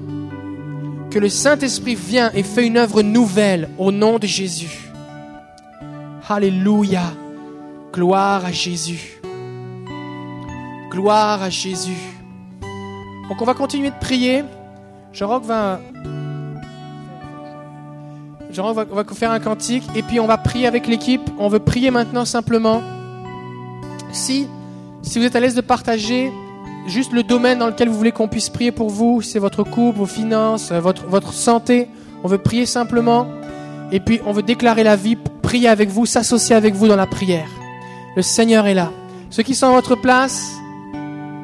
que 1.11 1.19
le 1.19 1.29
Saint-Esprit 1.29 1.93
vient 1.93 2.31
et 2.33 2.41
fait 2.41 2.65
une 2.65 2.77
œuvre 2.77 3.03
nouvelle 3.03 3.69
au 3.77 3.91
nom 3.91 4.17
de 4.17 4.25
Jésus. 4.25 4.89
Alléluia. 6.27 7.03
Gloire 7.93 8.43
à 8.43 8.51
Jésus. 8.51 9.21
Gloire 10.89 11.43
à 11.43 11.51
Jésus. 11.51 12.01
Donc 13.29 13.39
on 13.39 13.45
va 13.45 13.53
continuer 13.53 13.91
de 13.91 13.99
prier. 14.01 14.43
Jean-Roch 15.13 15.43
va 15.43 15.79
on 18.57 18.73
va, 18.73 18.83
va 18.83 19.03
faire 19.13 19.29
un 19.29 19.39
cantique 19.39 19.83
et 19.95 20.01
puis 20.01 20.19
on 20.19 20.25
va 20.25 20.39
prier 20.39 20.65
avec 20.65 20.87
l'équipe. 20.87 21.29
On 21.37 21.49
veut 21.49 21.59
prier 21.59 21.91
maintenant 21.91 22.25
simplement. 22.25 22.81
Si, 24.11 24.47
si 25.03 25.19
vous 25.19 25.25
êtes 25.25 25.35
à 25.35 25.39
l'aise 25.39 25.53
de 25.53 25.61
partager 25.61 26.31
juste 26.87 27.13
le 27.13 27.23
domaine 27.23 27.59
dans 27.59 27.67
lequel 27.67 27.89
vous 27.89 27.97
voulez 27.97 28.11
qu'on 28.11 28.27
puisse 28.27 28.49
prier 28.49 28.71
pour 28.71 28.89
vous, 28.89 29.21
c'est 29.21 29.39
votre 29.39 29.63
couple, 29.63 29.99
vos 29.99 30.05
finances, 30.05 30.71
votre, 30.71 31.05
votre 31.05 31.33
santé. 31.33 31.87
On 32.23 32.27
veut 32.27 32.37
prier 32.37 32.65
simplement. 32.65 33.27
Et 33.91 33.99
puis 33.99 34.21
on 34.25 34.31
veut 34.31 34.43
déclarer 34.43 34.83
la 34.83 34.95
vie, 34.95 35.17
prier 35.41 35.67
avec 35.67 35.89
vous, 35.89 36.05
s'associer 36.05 36.55
avec 36.55 36.73
vous 36.73 36.87
dans 36.87 36.95
la 36.95 37.07
prière. 37.07 37.47
Le 38.15 38.21
Seigneur 38.21 38.67
est 38.67 38.73
là. 38.73 38.91
Ceux 39.29 39.43
qui 39.43 39.55
sont 39.55 39.67
à 39.67 39.71
votre 39.71 39.95
place, 39.95 40.51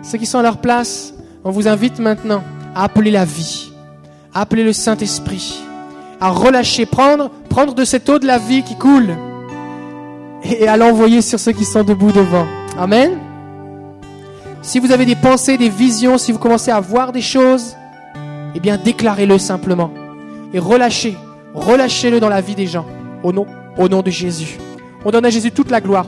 ceux 0.02 0.18
qui 0.18 0.26
sont 0.26 0.40
à 0.40 0.44
leur 0.44 0.58
place, 0.58 1.14
on 1.44 1.52
vous 1.52 1.68
invite 1.68 2.00
maintenant 2.00 2.44
à 2.76 2.84
appeler 2.84 3.12
la 3.12 3.26
vie, 3.26 3.72
à 4.34 4.42
appeler 4.42 4.64
le 4.64 4.74
Saint-Esprit, 4.74 5.60
à 6.20 6.30
relâcher, 6.30 6.86
prendre, 6.86 7.30
prendre 7.50 7.74
de 7.74 7.86
cette 7.86 8.10
eau 8.10 8.20
de 8.20 8.28
la 8.28 8.38
vie 8.38 8.64
qui 8.64 8.76
coule 8.76 9.16
et 10.44 10.68
à 10.68 10.78
l'envoyer 10.78 11.22
sur 11.22 11.40
ceux 11.40 11.52
qui 11.52 11.66
sont 11.66 11.84
debout 11.84 12.12
devant. 12.12 12.46
Amen. 12.78 13.27
Si 14.68 14.80
vous 14.80 14.92
avez 14.92 15.06
des 15.06 15.16
pensées, 15.16 15.58
des 15.58 15.70
visions, 15.70 16.18
si 16.18 16.34
vous 16.34 16.40
commencez 16.40 16.72
à 16.72 16.82
voir 16.82 17.14
des 17.14 17.22
choses, 17.22 17.78
eh 18.54 18.60
bien 18.60 18.78
déclarez-le 18.78 19.38
simplement 19.38 19.94
et 20.54 20.60
relâchez, 20.60 21.16
relâchez-le 21.54 22.20
dans 22.20 22.28
la 22.28 22.42
vie 22.42 22.54
des 22.54 22.68
gens 22.68 22.86
au 23.24 23.32
nom, 23.32 23.46
au 23.78 23.88
nom 23.88 24.02
de 24.02 24.12
Jésus. 24.12 24.58
On 25.06 25.12
donne 25.12 25.26
à 25.26 25.30
Jésus 25.30 25.52
toute 25.52 25.72
la 25.72 25.80
gloire. 25.80 26.08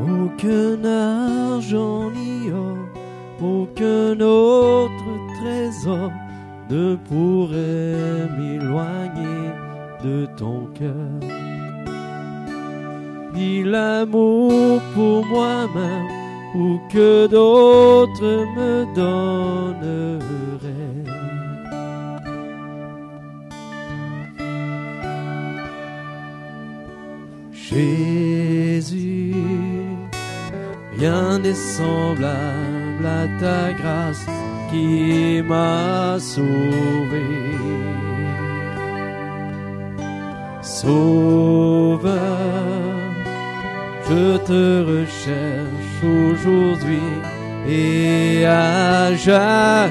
Aucun 0.00 0.84
argent 0.84 2.12
aucun 3.42 4.20
autre 4.20 5.04
trésor 5.40 6.12
ne 6.70 6.94
pourrait 6.94 8.28
m'éloigner 8.38 9.67
de 10.02 10.26
ton 10.36 10.68
cœur. 10.78 11.20
Ni 13.34 13.62
l'amour 13.62 14.80
pour 14.94 15.24
moi-même 15.26 16.08
ou 16.54 16.78
que 16.92 17.26
d'autres 17.26 18.46
me 18.56 18.86
donneraient. 18.94 20.18
Jésus, 27.52 29.34
rien 30.96 31.38
n'est 31.38 31.54
semblable 31.54 33.04
à 33.04 33.26
ta 33.40 33.72
grâce 33.72 34.26
qui 34.70 35.42
m'a 35.42 36.18
sauvé. 36.18 37.77
Sauveur, 40.80 42.12
je 44.08 44.36
te 44.48 44.62
recherche 44.92 46.04
aujourd'hui 46.04 47.10
et 47.68 48.46
à 48.46 49.12
jamais. 49.16 49.88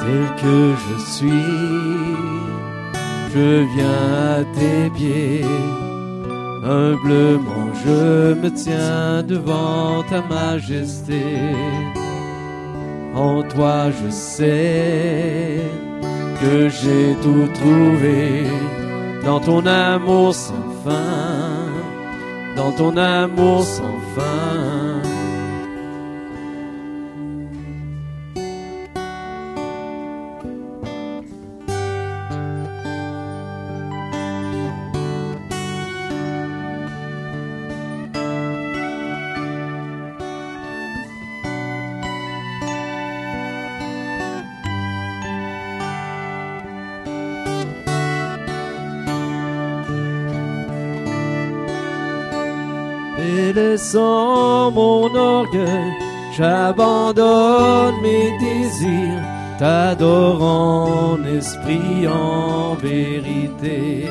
tel 0.00 0.24
que 0.42 0.74
je 0.84 0.96
suis, 1.14 1.30
je 3.34 3.64
viens 3.74 4.10
à 4.36 4.44
tes 4.56 4.90
pieds. 4.90 5.46
Humblement 6.64 7.72
je 7.84 8.34
me 8.34 8.50
tiens 8.50 9.22
devant 9.22 10.02
ta 10.10 10.20
majesté. 10.22 11.22
En 13.14 13.42
toi 13.42 13.90
je 13.90 14.10
sais 14.10 15.60
que 16.40 16.68
j'ai 16.68 17.14
tout 17.22 17.46
trouvé 17.54 18.44
dans 19.24 19.40
ton 19.40 19.64
amour 19.66 20.34
sans 20.34 20.70
fin, 20.84 21.68
dans 22.56 22.72
ton 22.72 22.96
amour 22.96 23.62
sans 23.64 23.98
fin. 24.16 24.91
Et 53.52 53.54
laissant 53.54 54.70
mon 54.70 55.14
orgueil, 55.14 55.92
j'abandonne 56.36 57.94
mes 58.02 58.30
désirs, 58.38 59.22
t'adore 59.58 60.42
en 60.42 61.18
esprit, 61.24 62.06
en 62.08 62.74
vérité. 62.74 64.06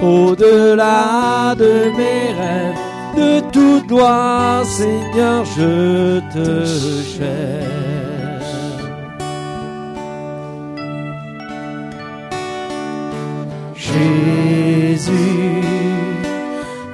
Au-delà 0.00 1.54
de 1.56 1.90
mes 1.96 2.32
rêves, 2.40 2.78
de 3.16 3.40
toute 3.50 3.86
gloire, 3.86 4.64
Seigneur, 4.64 5.44
je 5.44 6.20
te 6.32 6.64
cherche. 7.02 7.79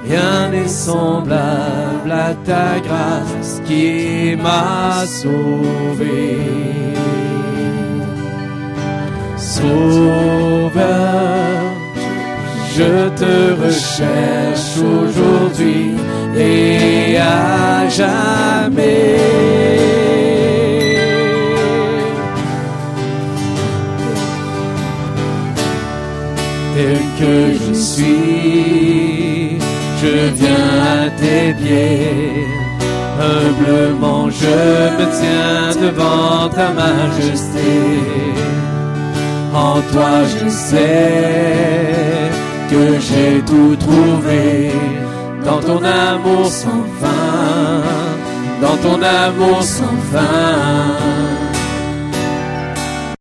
Rien 0.07 0.49
n'est 0.49 0.67
semblable 0.67 2.11
à 2.11 2.33
ta 2.45 2.79
grâce 2.79 3.61
qui 3.65 4.35
m'a 4.35 5.05
sauvé. 5.05 6.37
Sauveur, 9.37 10.73
je 12.75 13.09
te 13.21 13.35
recherche 13.63 14.77
aujourd'hui 14.77 15.95
et 16.37 17.17
à 17.17 17.89
jamais. 17.89 19.57
tel 26.77 26.99
que 27.19 27.53
je 27.53 27.73
suis, 27.73 29.06
je 30.07 30.33
viens 30.39 30.69
à 30.95 31.09
tes 31.21 31.53
pieds. 31.59 32.45
Humblement 33.29 34.29
je 34.41 34.57
me 34.97 35.05
tiens 35.19 35.69
devant 35.85 36.49
ta 36.57 36.67
majesté. 36.83 37.69
En 39.53 39.75
toi 39.91 40.13
je 40.33 40.49
sais 40.49 42.29
que 42.71 42.83
j'ai 43.07 43.41
tout 43.49 43.75
trouvé 43.85 44.71
dans 45.45 45.61
ton 45.67 45.81
amour 45.83 46.45
sans 46.45 46.83
fin, 47.01 47.81
dans 48.61 48.77
ton 48.85 48.97
amour 49.01 49.63
sans 49.63 49.99
fin. 50.11 51.06